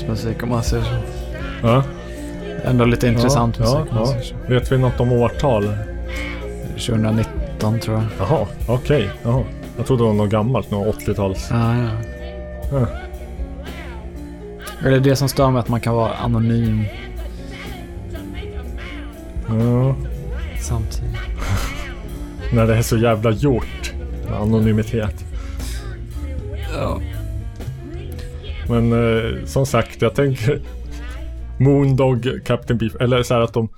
[0.08, 0.90] Musik om man säger så.
[1.62, 1.82] Ja.
[2.64, 3.92] Ändå lite intressant ja, musik.
[3.92, 4.34] om man Ja, säger så.
[4.48, 4.54] ja.
[4.54, 5.72] Vet vi något om årtal?
[6.86, 8.04] 2019 tror jag.
[8.18, 9.10] Jaha, okej.
[9.22, 9.42] Jaha.
[9.76, 11.48] Jag trodde det var något gammalt, något 80-tals.
[11.50, 11.88] Ja, ja.
[12.72, 12.86] Ja.
[14.86, 16.84] Är det det som stör mig att man kan vara anonym
[19.48, 19.94] Ja.
[20.60, 21.16] samtidigt?
[22.52, 23.92] När det är så jävla gjort.
[24.40, 25.24] Anonymitet.
[28.68, 30.60] Men eh, som sagt, jag tänker
[31.58, 33.68] Moondog, Captain Beef, eller så här att de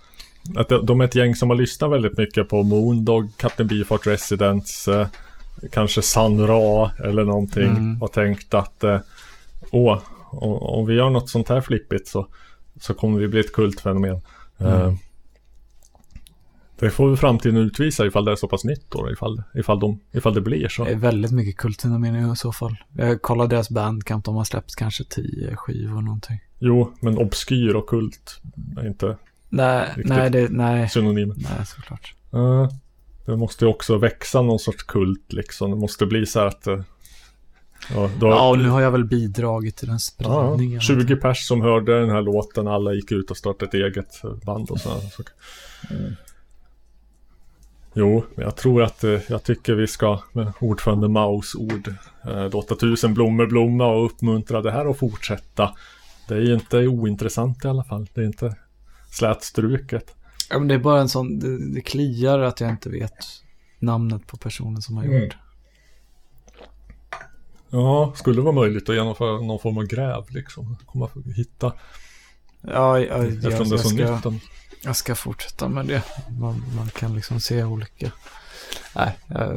[0.56, 4.06] att de- de är ett gäng som har lyssnat väldigt mycket på Moondog, Captain Beefheart
[4.06, 5.06] Residence, eh,
[5.72, 8.02] kanske Sun Ra eller någonting Mm.
[8.02, 8.98] och tänkt att eh,
[9.70, 9.98] åh,
[10.30, 12.26] om, om vi gör något sånt här flippigt så,
[12.80, 14.20] så kommer vi bli ett kultfenomen.
[14.58, 14.96] Eh, Mm.
[16.78, 20.00] Det får väl framtiden utvisa ifall det är så pass nytt då, ifall, ifall, de,
[20.12, 20.84] ifall det blir så.
[20.84, 22.76] Det är väldigt mycket kultfenomen i så fall.
[22.92, 26.40] Jag kollade deras bandcamp, de har släppt kanske tio skivor någonting.
[26.58, 28.40] Jo, men obskyr och kult
[28.76, 29.16] är inte
[29.48, 30.88] Nej, nej, det, nej.
[30.88, 31.34] synonymer.
[31.38, 32.14] Nej, såklart.
[32.30, 32.70] Ja,
[33.26, 35.70] det måste ju också växa någon sorts kult liksom.
[35.70, 36.66] Det måste bli så här att...
[36.66, 36.80] eh,
[37.94, 40.80] Ja, då, Ja, och nu har jag väl bidragit till den ja, spridningen.
[40.80, 44.70] 20 pers som hörde den här låten, alla gick ut och startade ett eget band
[44.70, 45.32] och sådana saker.
[47.94, 51.94] Jo, men jag tror att eh, jag tycker vi ska med ordförande Maus ord
[52.24, 55.74] eh, låta tusen blommor blomma och uppmuntra det här att fortsätta.
[56.28, 58.08] Det är inte ointressant i alla fall.
[58.14, 58.56] Det är inte
[59.10, 60.14] slätstruket.
[60.50, 63.26] Ja, men det är bara en sån, det, det kliar att jag inte vet
[63.78, 65.22] namnet på personen som har Mm.
[65.22, 65.36] gjort.
[67.70, 70.76] Ja, skulle det vara möjligt att genomföra någon form av gräv liksom.
[70.86, 71.72] Komma hitta.
[72.60, 74.42] Ja, ja, Eftersom jag, det är jag, så ska, nytt.
[74.82, 76.02] Jag ska fortsätta med det.
[76.38, 78.12] Man, man kan liksom se olika.
[78.94, 79.54] Nej, eh,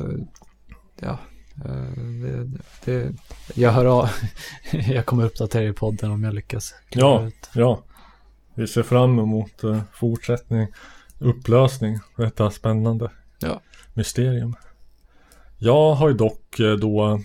[1.00, 1.18] ja.
[1.66, 2.50] eh, det,
[2.86, 3.14] det,
[3.54, 4.10] jag hör av.
[4.72, 6.74] jag kommer uppdatera i podden om jag lyckas.
[6.90, 7.50] Ja, ut.
[7.54, 7.84] ja.
[8.56, 10.68] vi ser fram emot eh, fortsättning,
[11.20, 13.62] upplösning, detta spännande Ja.
[13.94, 14.56] mysterium.
[15.58, 17.22] Jag har ju dock eh, då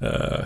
[0.00, 0.44] eh,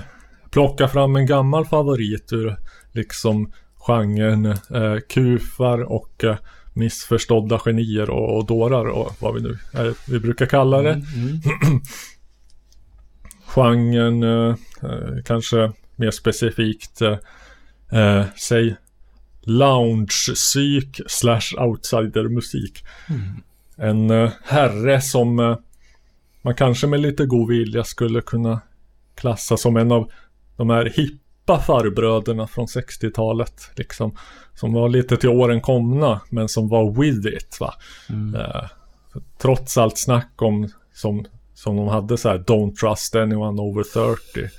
[0.51, 2.57] plockat fram en gammal favorit ur
[2.93, 3.53] liksom
[3.87, 6.37] genren eh, kufar och eh,
[6.73, 11.03] missförstådda genier och, och dårar och vad vi nu eh, vi brukar kalla det.
[13.47, 17.19] Genren eh, eh, kanske mer specifikt eh,
[18.01, 18.77] eh, säg
[19.43, 22.85] lounge-psyk slash outsider-musik.
[23.77, 25.57] En eh, herre som
[26.43, 28.61] man kanske med lite god vilja skulle kunna
[29.15, 30.11] klassa som en av
[30.57, 30.93] de här
[31.47, 33.71] hippa farbröderna från 60-talet.
[33.77, 34.17] Liksom,
[34.55, 37.61] som var lite till åren komna men som var with it.
[37.61, 37.75] Va?
[38.11, 38.69] Eh,
[39.13, 43.83] för trots allt snack om som, som de hade så här Don't trust anyone over
[43.83, 44.51] 30.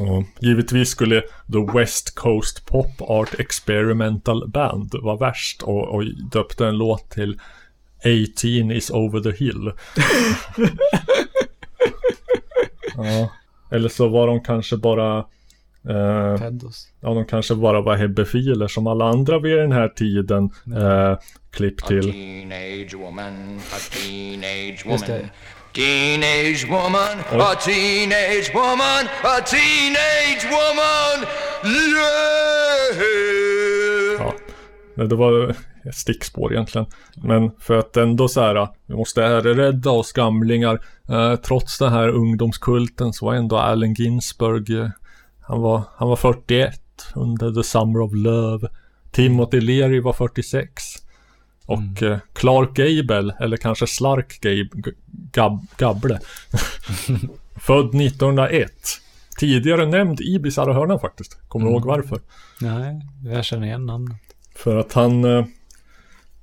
[0.00, 1.20] Och givetvis skulle
[1.52, 7.40] The West Coast Pop Art Experimental Band vara värst och, och döpte en låt till
[8.04, 9.72] 18 is over the hill.
[12.96, 13.30] ja.
[13.72, 15.18] Eller så var de kanske bara
[15.88, 16.88] eh, Pedos.
[17.00, 20.50] Ja, de kanske bara var hebbefiler som alla andra vid den här tiden.
[20.76, 21.18] Eh,
[21.50, 22.12] klipp till.
[22.12, 25.28] Teenage woman, a teenage woman.
[25.74, 27.40] Teenage woman, Oj.
[27.40, 31.26] a teenage woman, a teenage woman,
[31.64, 33.02] yeah!
[34.18, 35.04] Ja.
[35.04, 35.54] Det var
[35.88, 36.86] ett stickspår egentligen.
[37.16, 40.80] Men för att ändå så här, vi måste rädda oss gamlingar.
[41.08, 44.88] Eh, trots den här ungdomskulten så var ändå Allen Ginsberg, eh,
[45.40, 46.80] han, var, han var 41
[47.14, 48.68] under The Summer of Love.
[49.10, 50.82] Timothy Leary var 46.
[51.66, 54.90] Och eh, Clark Gable, eller kanske Slark Gabe, G-
[55.32, 56.20] Gab, Gable.
[57.56, 58.72] Född 1901.
[59.38, 61.38] Tidigare nämnd i Bisarra Hörnan faktiskt.
[61.48, 61.78] Kommer du Mm.
[61.78, 62.20] ihåg varför?
[62.60, 64.16] Nej, jag känner igen namnet.
[64.56, 65.44] För att han eh,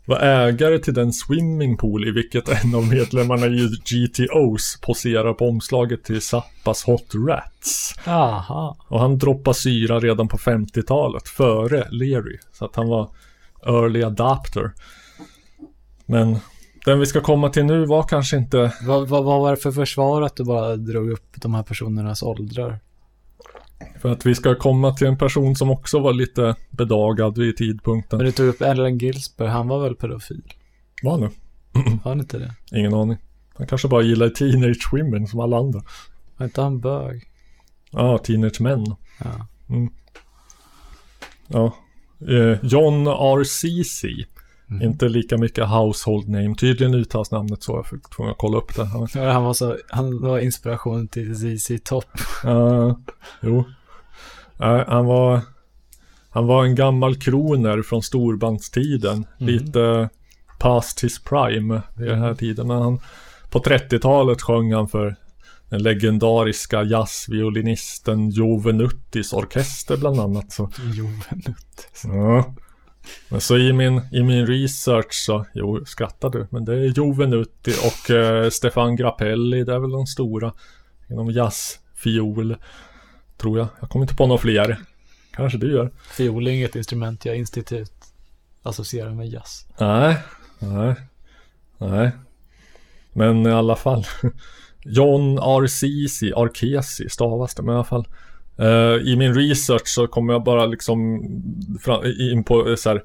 [0.10, 6.04] var ägare till den swimmingpool i vilket en av medlemmarna i GTOs poserar på omslaget
[6.04, 7.96] till Zappas Hot Rats.
[8.08, 8.78] Aha.
[8.88, 12.38] Och han droppade syra redan på 50-talet, före Leary.
[12.54, 13.10] Så att han var
[13.66, 14.72] early adapter.
[16.06, 16.38] Men
[16.86, 18.74] den vi ska komma till nu var kanske inte...
[18.82, 22.24] Vad, vad, vad var det för försvar att du bara drog upp de här personernas
[22.24, 22.80] åldrar?
[24.02, 28.18] För att vi ska komma till en person som också var lite bedagad vid tidpunkten.
[28.18, 30.54] Men du tog upp Allen Gilsberg, han var väl pedofil?
[31.04, 31.30] Var han nu?
[32.04, 32.78] Var han inte det?
[32.78, 33.18] Ingen aning.
[33.54, 35.82] Han kanske bara gillar Teenage Women som alla andra.
[36.38, 37.24] Var inte han bög?
[37.92, 38.86] Ja, Teenage Men.
[39.24, 39.48] Ja.
[39.70, 39.90] Mm.
[41.48, 41.76] Ja.
[42.28, 43.08] Eh, John
[44.72, 44.86] R.C.C.
[44.86, 46.56] Inte lika mycket household name.
[46.56, 47.72] Tydligen uttalas namnet så.
[47.76, 48.86] Jag fick tvungen att kolla upp det.
[48.86, 52.06] Han, Ja, Han var så, han var inspiration till ZZ Top.
[52.44, 53.00] Ja,
[53.42, 53.64] jo.
[54.60, 55.42] Nej, han var
[56.30, 59.26] Han var en gammal kroner från storbandstiden.
[59.40, 59.54] Mm.
[59.54, 60.10] Lite
[60.60, 62.68] past his prime vid den här tiden.
[62.68, 63.00] Men han,
[63.50, 65.16] på 30-talet sjöng han för
[65.70, 70.52] den legendariska jazzviolinisten Joe Venuttis orkester bland annat.
[70.52, 70.70] Så.
[70.94, 71.88] Jovenut.
[72.04, 72.56] Ja.
[73.30, 77.14] Men så i min, i min research så, jo skrattar du, men det är Joe
[77.14, 80.54] Venutti och eh, Stefan Grappelli, det är väl de stora
[81.10, 82.56] inom jazzfiol,
[83.38, 83.68] tror jag.
[83.80, 84.78] Jag kommer inte på några fler.
[85.32, 85.92] Kanske du gör.
[86.12, 87.94] Fiol är inget instrument jag institut
[88.64, 89.66] associerar med jazz.
[89.78, 90.18] Nej,
[90.60, 90.96] nej,
[91.78, 92.12] nej.
[93.14, 94.06] Men i alla fall.
[94.84, 98.08] John Arcisi, Arcesi stavas det, men i alla fall.
[98.60, 101.22] Eh, I min research så kommer jag bara liksom
[101.82, 103.04] fram, in på eh, så här.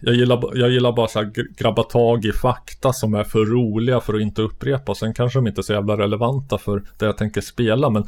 [0.00, 3.44] Jag gillar, jag gillar bara så här gr- grabba tag i fakta som är för
[3.44, 4.94] roliga för att inte upprepa.
[4.94, 7.90] Sen kanske de inte är så jävla relevanta för det jag tänker spela.
[7.90, 8.02] Men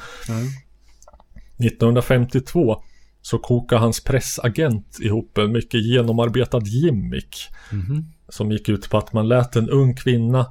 [1.59, 2.83] 1952
[3.23, 7.37] så kokade hans pressagent ihop en mycket genomarbetad gimmick.
[7.73, 8.05] Mhm.
[8.29, 10.47] Som gick ut på att man lät en ung kvinna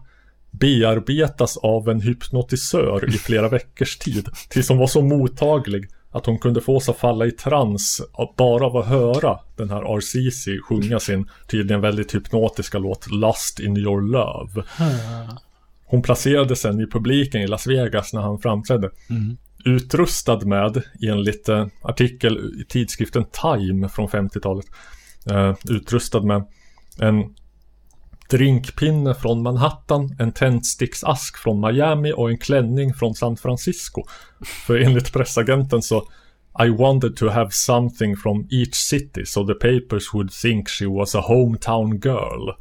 [0.52, 4.30] bearbetas av en hypnotisör i flera veckors tid.
[4.50, 8.02] Tills hon var så mottaglig att hon kunde få sig att falla i trans
[8.38, 13.78] bara av att höra den här RCC sjunga sin tydligen väldigt hypnotiska låt Lust in
[13.78, 14.64] your love.
[15.86, 18.90] Hon placerades sen i publiken i Las Vegas när han framträdde.
[19.10, 19.38] Mm.
[19.66, 24.66] Utrustad med, enligt eh, artikel i tidskriften Time från 50-talet,
[25.32, 26.44] eh, utrustad med
[27.00, 27.36] en
[28.38, 34.04] drinkpinne från Manhattan, en tändsticksask från Miami och en klänning från San Francisco.
[34.66, 36.08] För enligt pressagenten så
[36.66, 41.16] I wanted to have something from each city so the papers would think she was
[41.16, 42.52] a hometown girl.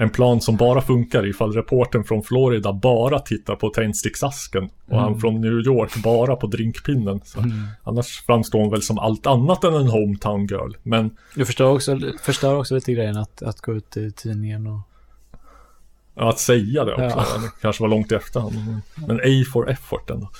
[0.00, 5.08] En plan som bara funkar ifall reportern från Florida bara tittar på tändsticksasken och han
[5.08, 5.20] Mm.
[5.20, 7.20] från New York bara på drinkpinnen.
[7.36, 7.50] Mm.
[7.82, 10.72] Annars framstår hon väl som allt annat än en hometown girl.
[10.82, 14.80] Men Du förstör också, förstör också lite grejen att, att gå ut i tidningen och...
[16.14, 17.40] ja, att säga det också, Ja.
[17.42, 18.54] det kanske var långt i efterhand.
[19.06, 20.30] Men- A for effort ändå.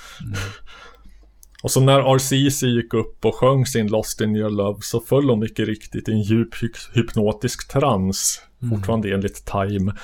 [1.62, 5.30] Och så när RCC gick upp och sjöng sin Lost in your love så föll
[5.30, 8.74] hon mycket riktigt i en djup hy- hypnotisk trans, Mm.
[8.74, 9.94] fortfarande enligt Time.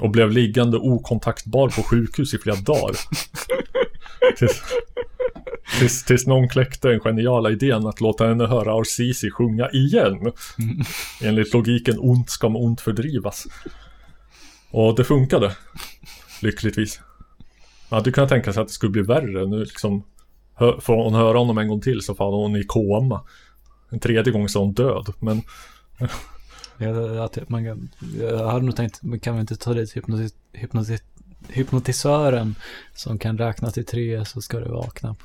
[0.00, 2.96] Och blev liggande okontaktbar på sjukhus i flera dagar.
[4.36, 4.62] tills,
[5.78, 10.32] tills, tills någon kläckte den geniala idén att låta henne höra RCC sjunga igen.
[11.22, 13.46] Enligt logiken ont ska med ont fördrivas.
[14.70, 15.56] Och det funkade.
[16.42, 17.00] Lyckligtvis.
[17.88, 19.46] Man hade kunnat tänka sig att det skulle bli värre.
[19.46, 20.04] Nu liksom
[20.80, 23.24] Får hon höra honom en gång till så faller hon i koma.
[23.90, 25.12] En tredje gång så är hon död.
[25.18, 25.42] Men
[26.82, 27.64] Ja, att man
[28.20, 30.98] jag hade nog tänkt, kan vi inte ta dit hypnoti, hypnoti,
[31.48, 32.54] hypnotisören
[32.94, 35.24] som kan räkna till tre så ska du vakna på.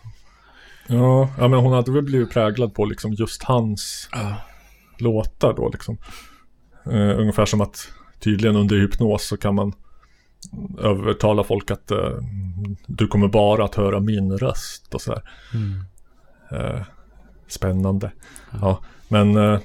[0.88, 4.09] ja, ja, men hon hade väl blivit präglad på liksom just hans
[4.98, 5.98] låtar då liksom.
[6.85, 7.88] Eh, ungefär som att
[8.19, 9.74] tydligen under hypnos så kan man
[10.80, 12.09] övertala folk att eh,
[12.88, 15.24] du kommer bara att höra min röst och så här.
[15.53, 15.84] Mm.
[16.51, 16.82] Eh,
[17.48, 18.11] spännande.
[18.61, 19.59] Ja, men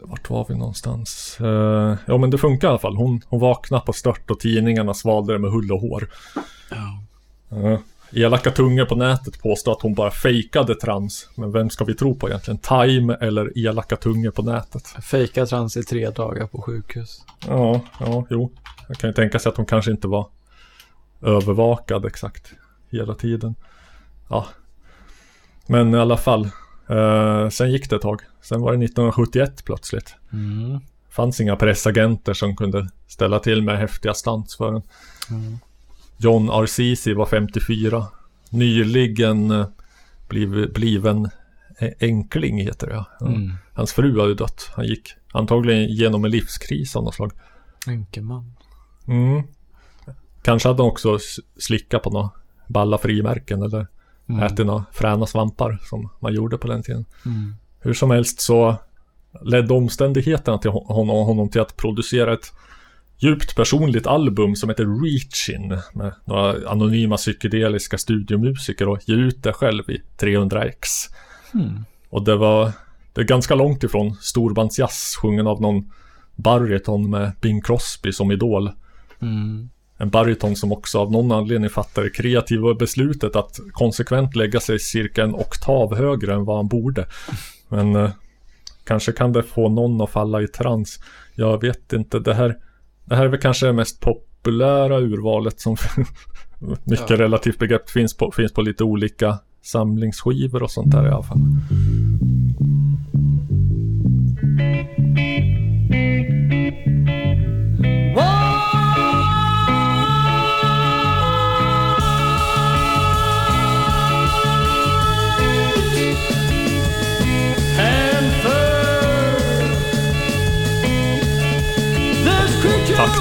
[0.00, 1.36] vart var vi någonstans?
[1.40, 2.96] Eh, ja, men det funkar i alla fall.
[2.96, 6.08] Hon, hon vaknade på stört och tidningarna svalde det med hull och hår.
[6.70, 7.78] Ja.
[8.12, 11.28] elaka tungor på nätet påstår att hon bara fejkade trans.
[11.34, 12.58] Men vem ska vi tro på egentligen?
[12.58, 14.86] Time eller elaka tungor på nätet?
[14.86, 17.24] Fejka trans i tre dagar på sjukhus.
[17.46, 18.52] Ja, ja, jo.
[18.88, 20.26] Jag kan ju tänka sig att hon kanske inte var
[21.22, 22.52] övervakad exakt
[22.90, 23.54] hela tiden.
[24.28, 24.46] Ja.
[25.66, 26.50] Men i alla fall.
[26.88, 28.20] Eh, sen gick det ett tag.
[28.42, 30.14] Sen var det 1971 plötsligt.
[30.32, 30.80] Mm.
[31.10, 34.82] Fanns inga pressagenter som kunde ställa till med häftiga stans för en.
[35.30, 35.58] Mm.
[36.16, 38.06] John RCC var 54.
[38.50, 39.66] Nyligen eh,
[40.28, 41.30] bliv, bliven
[42.00, 43.26] enkling heter det.
[43.26, 43.52] Mm.
[43.72, 44.70] Hans fru hade dött.
[44.76, 47.32] Han gick antagligen genom en livskris av något slag.
[47.86, 48.52] Enkeman.
[49.06, 49.42] Mm.
[50.42, 51.18] Kanske hade han också
[51.58, 52.30] slickat på några
[52.66, 53.86] balla frimärken eller
[54.28, 54.42] Mm.
[54.42, 57.04] ätit några fräna svampar som man gjorde på den tiden.
[57.26, 57.54] Mm.
[57.80, 58.76] Hur som helst så
[59.42, 62.52] ledde omständigheterna till hon- honom, honom till att producera ett
[63.18, 69.52] djupt personligt album som heter Reachin med några anonyma psykedeliska studiomusiker och ge ut det
[69.52, 70.72] själv i 300x.
[71.54, 71.84] Mm.
[72.10, 72.72] Och det var
[73.12, 75.90] det är ganska långt ifrån storbandsjazz sjungen av någon
[76.34, 78.70] bariton med Bing Crosby som idol.
[79.22, 79.68] Mm.
[79.98, 84.78] En bariton som också av någon anledning fattade det kreativa beslutet att konsekvent lägga sig
[84.78, 87.06] cirka en oktav högre än vad han borde.
[87.68, 88.10] Men eh,
[88.84, 91.00] kanske kan det få någon att falla i trans.
[91.34, 92.56] Jag vet inte, det här,
[93.04, 95.76] det här är väl kanske det mest populära urvalet som
[96.84, 97.16] mycket Ja.
[97.16, 101.38] relativt begrepp finns på, finns på lite olika samlingsskivor och sånt där i alla fall.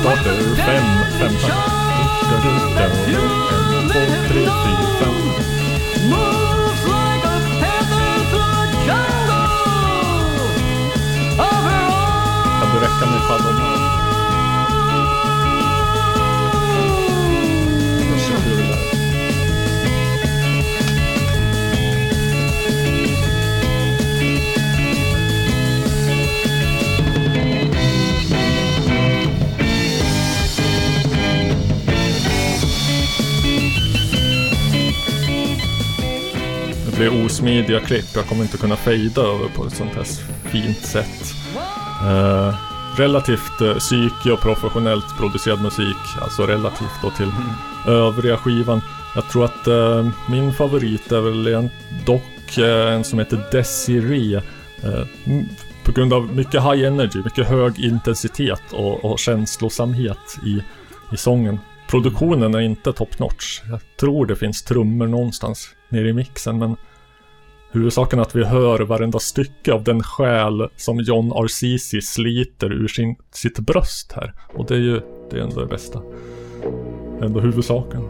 [0.05, 0.85] Taktarter, fem,
[1.19, 1.53] fem takt.
[2.77, 2.91] En,
[3.89, 5.15] två, tre, fyra, fem.
[12.59, 13.64] Kan du räcka med fallon?
[36.95, 38.05] Det blir osmidiga klipp.
[38.15, 40.03] Jag kommer inte kunna fejda över på ett sånt här
[40.49, 41.33] fint sätt.
[42.07, 42.55] Eh,
[42.97, 45.97] relativt eh, psykig och professionellt producerad musik.
[46.21, 47.31] Alltså relativt då till
[47.87, 48.81] övriga skivan.
[49.15, 51.69] Jag tror att eh, min favorit är väl en,
[52.05, 54.35] dock eh, en som heter Desiree.
[54.83, 55.05] Eh,
[55.83, 60.63] på grund av mycket high energy, mycket hög intensitet och, och känslosamhet i,
[61.13, 61.59] i sången.
[61.87, 63.61] Produktionen är inte top notch.
[63.69, 66.75] Jag tror det finns trummor någonstans nere i mixen men
[67.71, 72.87] huvudsaken är att vi hör varenda stycke av den själ som John Arcisi sliter ur
[72.87, 74.33] sin, sitt bröst här.
[74.53, 76.01] Och det är ju det är ändå det bästa.
[77.21, 78.01] Ändå huvudsaken.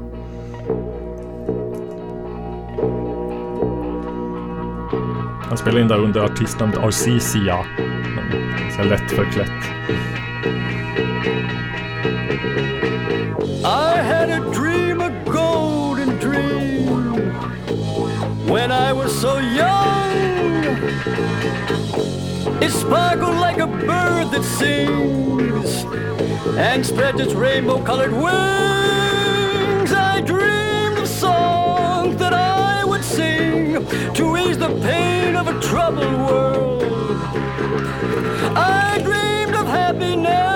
[5.47, 7.65] Han spelar in där under artistnamnet Arcisia.
[8.77, 9.49] Så lätt förklätt.
[13.63, 14.84] I had a dream,
[18.47, 20.15] when I was so young.
[22.61, 25.83] It sparkled like a bird that sings
[26.57, 29.91] and spreads its rainbow colored wings.
[29.93, 36.17] I dreamed of songs that I would sing to ease the pain of a troubled
[36.27, 36.83] world.
[38.55, 40.54] I dreamed of happiness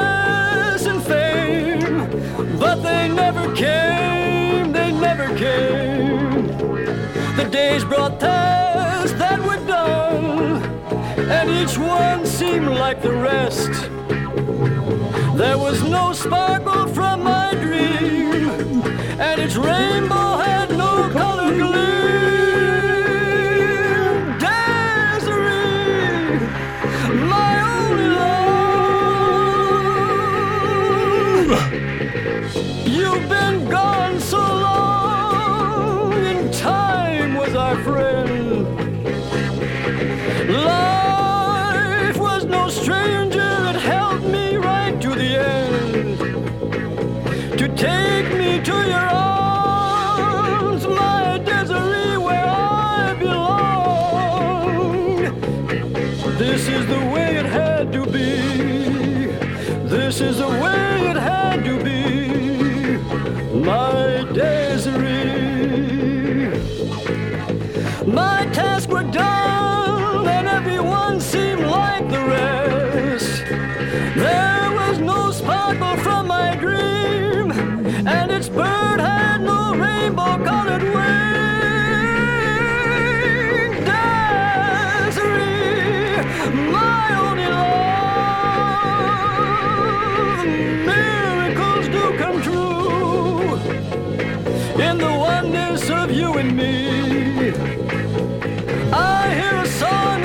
[7.69, 10.63] days brought tasks that were done,
[11.35, 13.71] and each one seemed like the rest.
[15.37, 18.81] There was no sparkle from my dream,
[19.27, 20.38] and its rainbow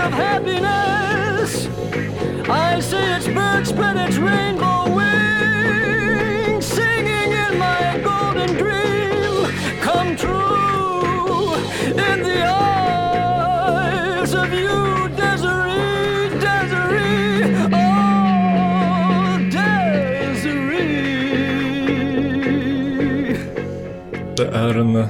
[0.07, 1.69] of happiness.
[2.49, 9.47] I see its bird spread its rainbow wings, singing in my golden dream
[9.81, 11.55] come true
[12.07, 17.43] in the eyes of you, Desiree, Desiree,
[17.73, 20.85] oh, Desiree.
[24.37, 25.07] Det är en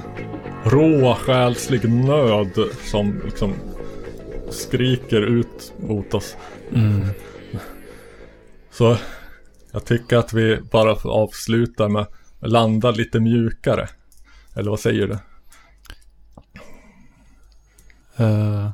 [0.64, 2.58] rå själslig nöd
[2.90, 3.55] som liksom
[4.55, 6.36] skriker ut mot oss.
[6.73, 7.08] Mm.
[8.70, 8.97] Så
[9.73, 12.02] jag tycker att vi bara får avsluta med
[12.41, 13.89] att landa lite mjukare.
[14.55, 15.18] Eller vad säger du?
[18.24, 18.70] Eh,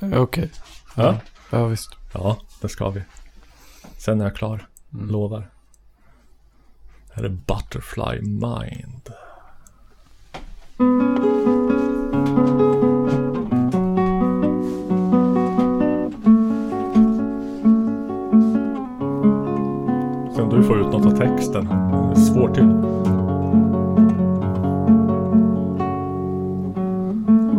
[0.22, 0.50] Okej.
[0.96, 1.20] Ja.
[1.50, 1.90] Ja, visst.
[2.12, 3.02] Ja, det ska vi.
[3.98, 4.68] Sen är jag klar.
[4.90, 5.50] Lovar.
[7.12, 9.12] Här är Butterfly Mind.
[20.52, 21.66] Sen du får ut något av texten.
[22.16, 22.64] Svårt till.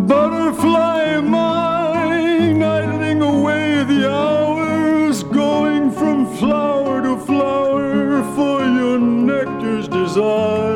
[0.07, 10.72] Butterfly mine, idling away the hours, going from flower to flower for your nectar's desire.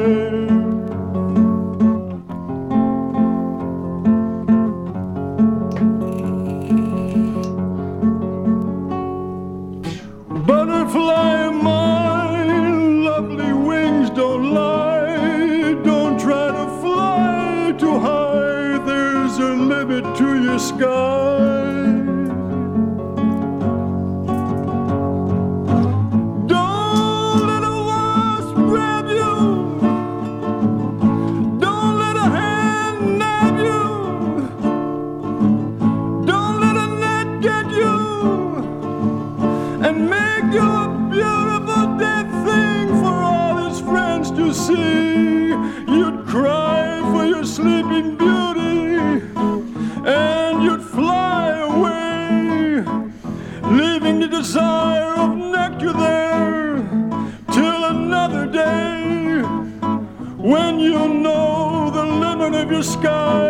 [62.68, 63.48] Of your sky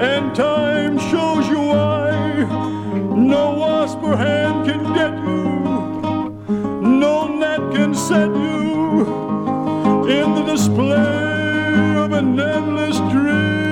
[0.00, 2.10] and time shows you why.
[3.16, 5.48] No wasp or hand can get you
[7.00, 9.00] no net can set you
[10.06, 13.67] in the display of an endless dream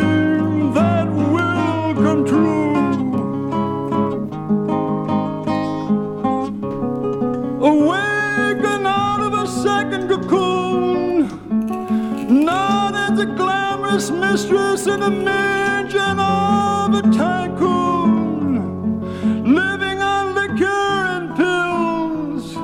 [14.36, 19.00] mistress in a mansion of a tycoon,
[19.54, 22.54] living on liquor and pills,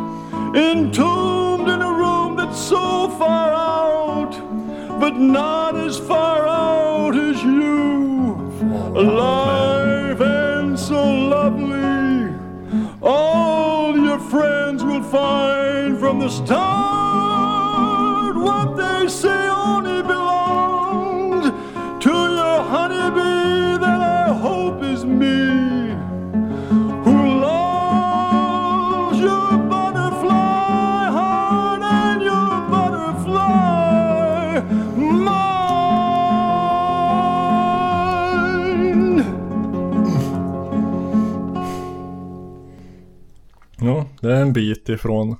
[0.55, 4.33] entombed in a room that's so far out,
[5.01, 8.36] but not as far out as you.
[8.94, 11.02] Alive and so
[11.36, 12.34] lovely,
[13.01, 16.81] all your friends will find from the start
[44.42, 45.36] en bit ifrån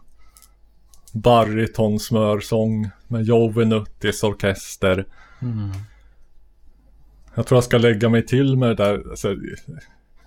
[1.13, 5.07] barytonsmörsång med Joe Nuttis orkester.
[5.43, 5.71] Mm.
[7.35, 9.37] Jag tror jag ska lägga mig till med det där alltså,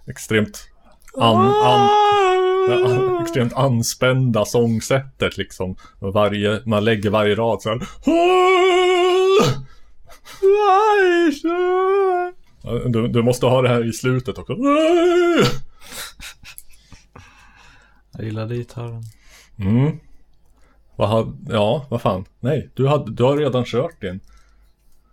[0.08, 0.70] extremt
[1.18, 1.90] an, an,
[2.70, 5.76] ja, extremt anspända sångsättet liksom.
[6.00, 7.80] Varje, man lägger varje rad så här.
[12.90, 14.58] Du, du måste ha det här i slutet också.
[18.18, 19.04] Jag gillade gitarren.
[19.60, 20.00] Mm.
[20.96, 22.26] Vad har, ja, vad fan.
[22.40, 24.20] Nej, du, hade, du har redan kört din.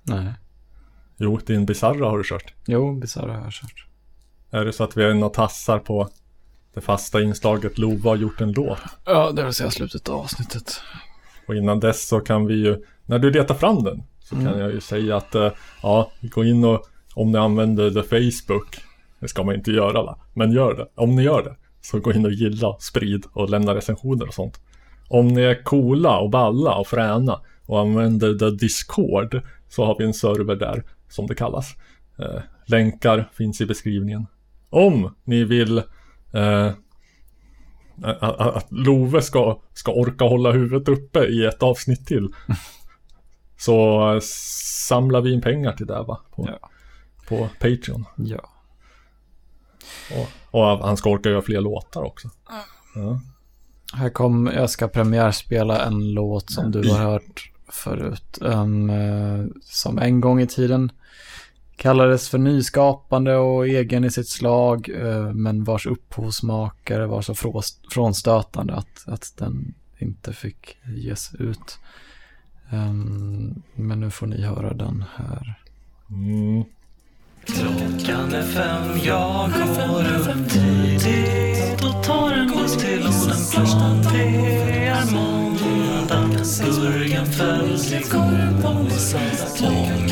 [0.02, 0.32] Nej.
[1.16, 2.55] Jo, din Bizarra har du kört.
[2.66, 3.86] Jo, Bizarra har jag kört.
[4.50, 6.08] Är det så att vi är och tassar på
[6.74, 8.78] det fasta inslaget Lova har gjort en låt?
[9.05, 10.81] Ja, det vill säga slutet av avsnittet.
[11.48, 14.58] Och innan dess så kan vi ju, när du letar fram den, så kan Mm.
[14.58, 18.81] jag ju säga att, eh, ja, gå in och, om ni använder Facebook,
[19.20, 20.86] det ska man inte göra va, men gör det.
[20.94, 24.61] Om ni gör det, så gå in och gilla, sprid och lämna recensioner och sånt.
[25.09, 30.05] Om ni är coola och balla och fräna och använder the Discord, så har vi
[30.05, 31.75] en server där, som det kallas.
[32.19, 34.27] Eh, länkar finns i beskrivningen.
[34.70, 35.78] Om ni vill
[36.33, 36.70] eh,
[38.20, 42.28] att, Love ska, ska orka hålla huvudet uppe i ett avsnitt till.
[43.59, 44.20] Så eh,
[44.89, 46.20] samlar vi in pengar till det va?
[46.31, 46.49] På,
[47.28, 48.05] på Patreon.
[48.17, 48.51] Ja.
[50.11, 50.28] Och,
[50.61, 52.31] och han ska orka göra fler låtar också.
[52.94, 53.20] Ja.
[53.94, 58.39] Här kom, jag ska premiärspela en låt som du har hört förut.
[58.41, 60.93] Um, eh, som en gång i tiden
[61.77, 64.89] kallades för nyskapande och egen i sitt slag.
[64.89, 67.35] eh, men vars upphovsmakare var så
[67.91, 71.78] frånstötande att, att den inte fick ges ut.
[72.73, 75.55] Um, men nu får ni höra den här.
[76.11, 76.65] Mm.
[77.47, 84.03] Klockan är fem, jag går upp tidigt och tar en buss till Odenplan.
[84.12, 86.45] Det är måndag,
[86.81, 88.65] burgen i igång.
[88.65, 88.89] Om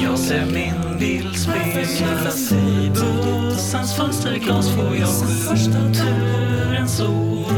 [0.04, 7.52] jag ser min bild speglas i bussens fönsterglas får jag skjuta turens ord.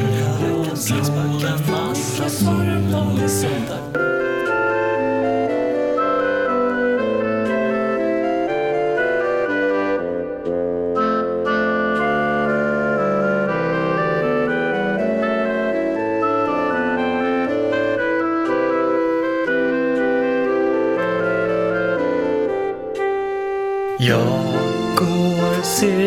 [0.52, 0.78] Och
[1.10, 4.21] blå en massa söndag.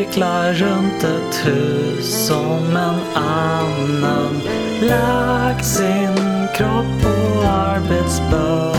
[0.05, 4.41] Cirklar runt ett hus som en annan
[4.81, 8.74] lagt sin kropp på arbetsbördan.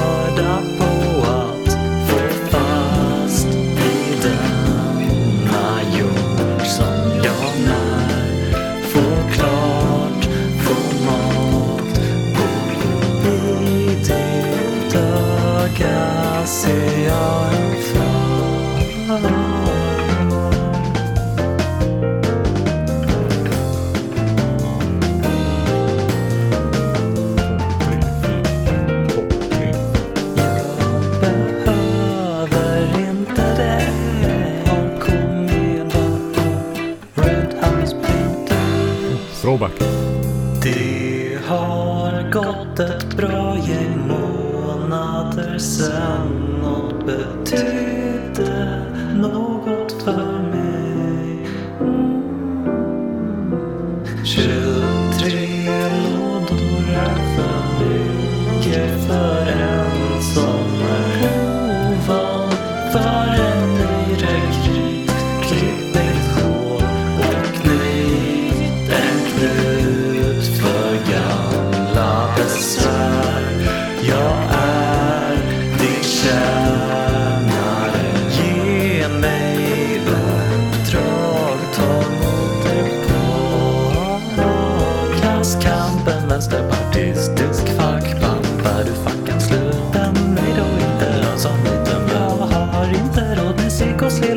[41.49, 43.46] Har gått ett bra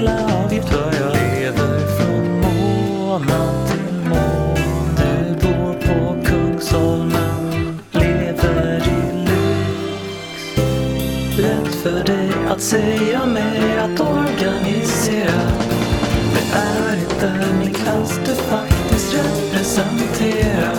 [0.09, 5.35] betala avgift för jag lever från månad till månad.
[5.41, 10.57] Du bor på Kungsholmen, lever i lyx.
[11.37, 15.41] Lätt för dig att säga mig att organisera.
[16.33, 20.75] Det är inte min klass du faktiskt representerar.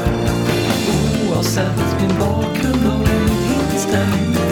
[1.30, 4.49] Oavsett min bakgrund och min inställning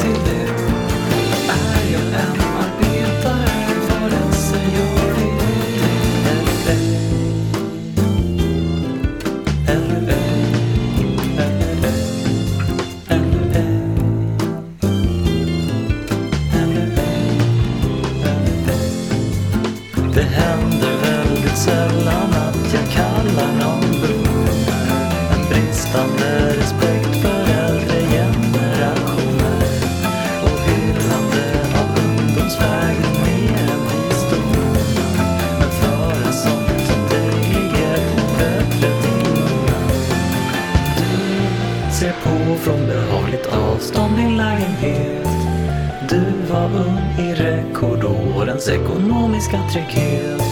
[49.78, 50.44] ekonomiska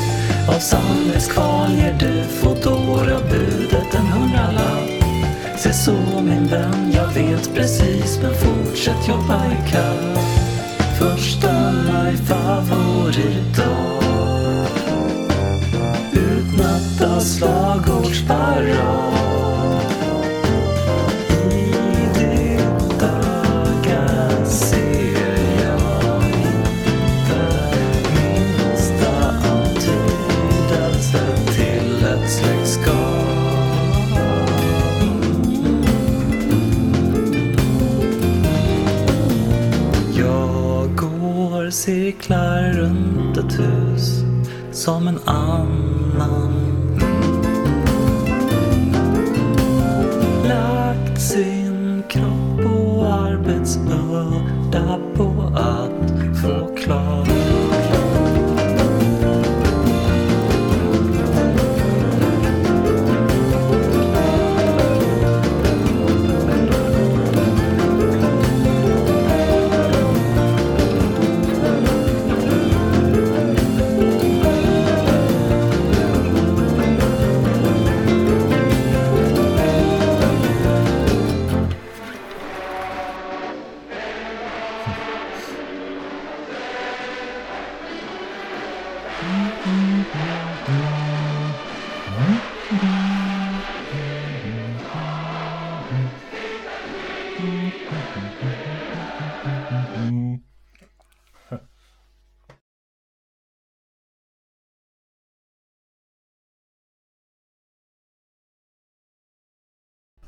[0.49, 4.91] Av Av samvetskval ger du Foodora-budet en hundralapp.
[5.59, 10.36] Se så min vän, jag vet precis men fortsätt jobba ikapp.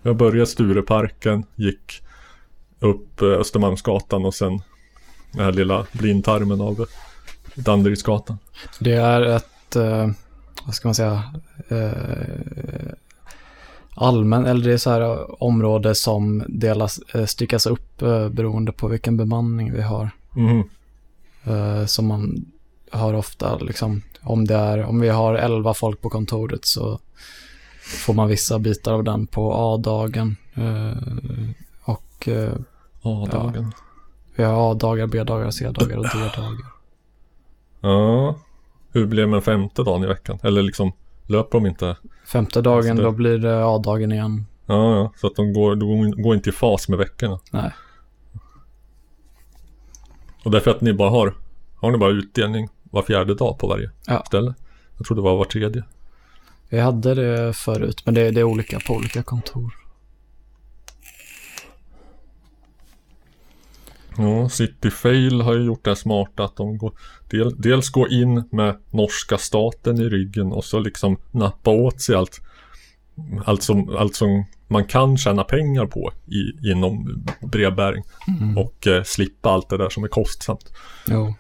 [0.03, 2.03] Jag började Stureparken, gick
[2.81, 4.63] upp eh, Östermalmsgatan och sen
[5.33, 6.87] den här lilla blindtarmen av
[7.55, 8.39] Danderydsgatan.
[8.81, 10.11] Det är ett, eh,
[10.65, 11.23] vad ska man säga,
[11.69, 12.93] eh,
[13.95, 18.89] allmän, eller det är så här eh, område som delas, styckas upp eh, beroende på
[18.89, 20.11] vilken bemanning vi har.
[21.45, 22.47] Eh, som man
[22.91, 26.99] har ofta liksom, om det är, om vi har 11 folk på kontoret så
[27.89, 30.37] får man vissa bitar av den på A-dagen.
[30.55, 30.93] Eh,
[31.83, 32.53] och eh,
[33.03, 33.73] A-dagen.
[33.77, 33.85] Ja,
[34.37, 36.59] vi har A-dagar, B-dagar, C-dagar och D-dagar.
[37.81, 38.37] Ja.
[38.93, 40.39] Hur blev med femte dagen i veckan?
[40.43, 40.93] Eller liksom
[41.27, 41.97] löper de inte?
[42.27, 44.47] Femte dagen, Så det- då blir det A-dagen igen.
[44.67, 45.13] Ja, ja.
[45.17, 47.39] Så att de går, de går inte i fas med veckorna.
[47.51, 47.71] Nej.
[50.45, 51.35] Och därför att ni bara har,
[51.77, 54.23] har ni bara utdelning var fjärde dag på varje Ja.
[54.27, 54.55] ställe?
[54.97, 55.85] Jag tror det var var tredje.
[56.69, 59.75] Vi hade det förut, men det, det är olika på olika kontor.
[64.17, 66.93] Ja, City Fail har ju gjort det smarta att de går,
[67.31, 72.15] del, dels går in med norska staten i ryggen och så liksom nappa åt sig
[72.15, 72.41] allt,
[73.45, 78.05] allt, som, allt som man kan tjäna pengar på i, inom brevbäring
[78.41, 78.59] Mm.
[78.59, 80.73] och eh, slippa allt det där som är kostsamt.
[81.09, 81.35] Jo.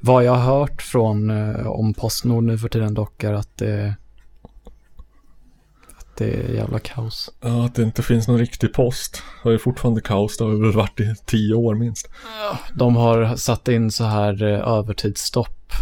[0.00, 3.88] Vad jag har hört från eh, om Postnord nu för tiden dock är att det,
[3.88, 4.01] att
[6.14, 7.30] det är jävla kaos.
[7.40, 9.22] Ja, att det inte finns någon riktig post.
[9.44, 12.08] Det är fortfarande kaos, det har väl varit i tio år minst.
[12.74, 15.72] De har satt in så här eh, övertidsstopp.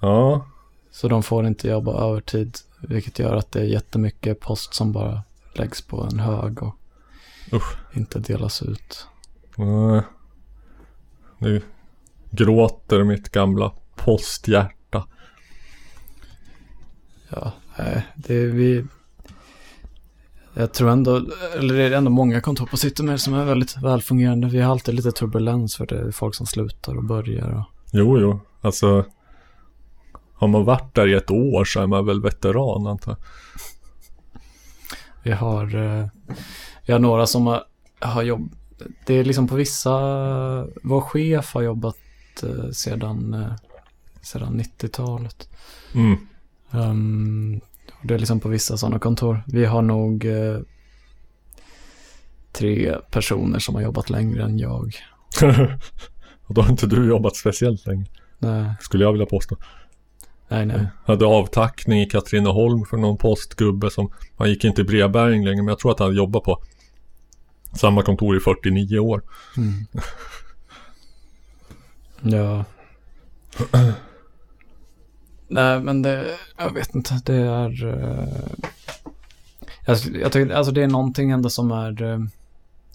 [0.00, 0.46] Ja.
[0.90, 5.22] Så de får inte jobba övertid, vilket gör att det är jättemycket post som bara
[5.54, 6.74] läggs på en hög och
[7.52, 7.76] Usch.
[7.92, 9.06] inte delas ut.
[9.56, 10.02] Nej.
[11.38, 11.62] Nu
[12.30, 15.06] gråter mitt gamla posthjärta.
[17.28, 18.84] Ja, nej, det är vi...
[20.54, 21.16] Jag tror ändå,
[21.58, 24.48] eller det är ändå många kontor på Citymail som är väldigt välfungerande.
[24.48, 27.50] Vi har alltid lite turbulens för det är folk som slutar och börjar.
[27.50, 27.64] Och...
[27.92, 28.40] Jo, jo.
[28.60, 29.04] Alltså.
[30.34, 33.18] Har man varit där i ett år så är man väl veteran antar jag.
[35.22, 36.06] Vi har, eh,
[36.86, 37.64] vi har några som har,
[38.00, 38.52] har jobb.
[39.06, 39.98] Det är liksom på vissa,
[40.82, 41.96] vår chef har jobbat
[42.42, 43.52] eh, sedan, eh,
[44.22, 45.48] sedan 90-talet.
[45.94, 46.16] Mm.
[46.70, 47.71] Och
[48.02, 49.42] det är liksom på vissa sådana kontor.
[49.46, 50.58] Vi har nog eh,
[52.52, 54.94] tre personer som har jobbat längre än jag.
[56.46, 58.06] Och då har inte du jobbat speciellt länge.
[58.38, 58.74] Nej.
[58.80, 59.56] Skulle jag vilja påstå.
[60.48, 60.86] Nej, nej.
[61.06, 65.62] Jag hade avtackning i Katrineholm för någon postgubbe som, han gick inte i brevbäring längre
[65.62, 66.62] men jag tror att han hade jobbat på
[67.74, 69.22] samma kontor i 49 år.
[69.56, 69.86] Mm.
[72.24, 72.64] Ja.
[75.52, 77.84] Nej, men det, jag vet inte, det är...
[77.86, 78.28] eh,
[79.86, 82.02] jag, jag tycker, alltså det är någonting ändå som är,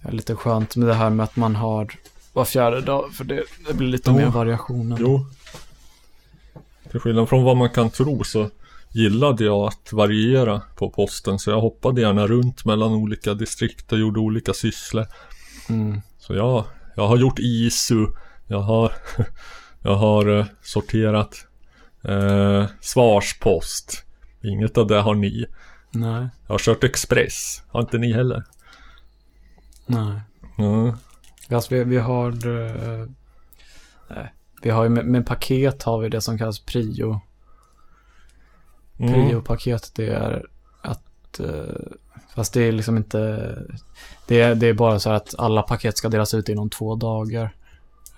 [0.01, 1.93] är lite skönt med det här med att man har
[2.33, 4.15] var fjärde dag, för det, det blir lite Jo.
[4.17, 4.97] mer variation.
[4.99, 5.25] Jo.
[6.91, 8.49] Till skillnad från vad man kan tro så
[8.91, 13.99] gillade jag att variera på posten så jag hoppade gärna runt mellan olika distrikt och
[13.99, 15.05] gjorde olika sysslor.
[15.69, 16.01] Mm.
[16.19, 16.63] Så jag,
[16.95, 18.05] jag har gjort ISU,
[18.47, 18.93] jag har,
[19.81, 21.46] jag har eh, sorterat
[22.03, 24.05] eh, svarspost.
[24.41, 25.45] Inget av det har ni.
[25.91, 26.27] Nej.
[26.47, 28.43] Jag har kört Express, har inte ni heller?
[29.85, 30.21] Nej.
[30.57, 30.93] Mm.
[31.49, 32.31] Alltså vi, vi har...
[34.09, 37.21] nej, vi har ju med, med paket har vi det som kallas prio.
[38.97, 39.13] Mm.
[39.13, 40.45] Prio-paket det är
[40.81, 41.39] att...
[41.39, 41.97] eh,
[42.35, 43.19] fast det är liksom inte...
[44.27, 46.95] Det är, det är bara så här att alla paket ska delas ut inom två
[46.95, 47.55] dagar.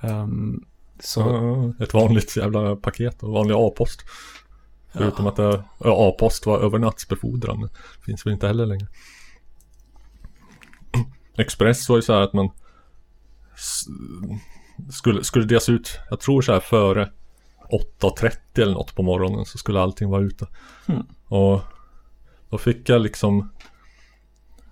[0.01, 0.65] Ehm,
[0.99, 1.19] så...
[1.19, 4.05] Ja, Ett vanligt jävla paket och vanlig A-post.
[4.93, 7.61] Förutom att det, ja, A-post var övernattsbefordran.
[7.61, 8.87] Det finns väl inte heller längre.
[11.37, 12.49] Express var ju så här att man
[14.91, 17.11] skulle, skulle delas ut, jag tror så här före
[18.01, 20.47] 8.30 eller något på morgonen så skulle allting vara ute.
[20.85, 21.05] Mm.
[21.27, 21.61] Och
[22.49, 23.49] då fick jag liksom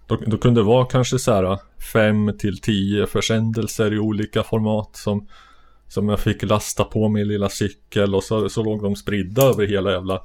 [0.07, 1.59] då, då kunde det vara kanske så här
[1.93, 5.27] 5 till 10 försändelser i olika format som
[5.87, 9.67] som jag fick lasta på min lilla cykel och så, så låg de spridda över
[9.67, 10.21] hela jävla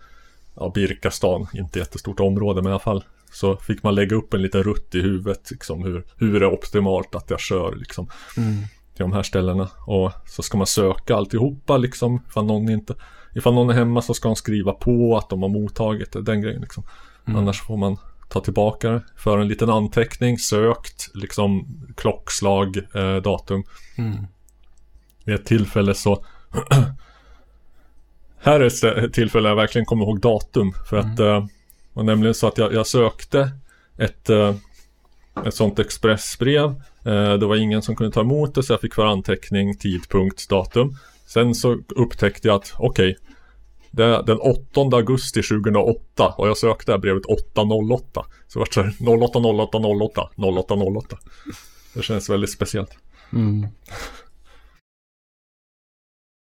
[0.55, 4.42] ja, Birkastan, inte jättestort område men i alla fall så fick man lägga upp en
[4.42, 8.52] liten rutt i huvudet liksom hur, hur är det optimalt att jag kör liksom Mm.
[8.94, 12.94] till de här ställena och så ska man söka alltihopa liksom ifall någon inte
[13.34, 16.41] ifall någon är hemma så ska de skriva på att de har mottagit det, den
[16.41, 16.84] grejen liksom
[17.26, 17.39] Mm.
[17.41, 17.97] annars får man
[18.28, 21.66] ta tillbaka det för en liten anteckning sökt liksom
[21.97, 23.65] klockslag eh, datum
[23.99, 24.26] Mm.
[25.25, 26.25] Vid ett tillfälle så
[28.39, 31.49] Här är ett tillfälle jag verkligen kommer ihåg datum för att eh, det
[31.92, 33.51] var nämligen så att jag, jag sökte
[33.99, 34.55] ett eh,
[35.47, 36.70] ett sånt expressbrev.
[37.05, 40.49] Eh, Det var ingen som kunde ta emot det så jag fick för anteckning tidpunkt
[40.49, 43.17] datum Sen så upptäckte jag att okej
[43.91, 48.59] Det är den 8 augusti 2008 och jag sökte det här brevet 808 Så det
[48.59, 51.18] var så här 08 08 08 08 08
[51.94, 52.91] Det känns väldigt speciellt.
[53.33, 53.67] Mm.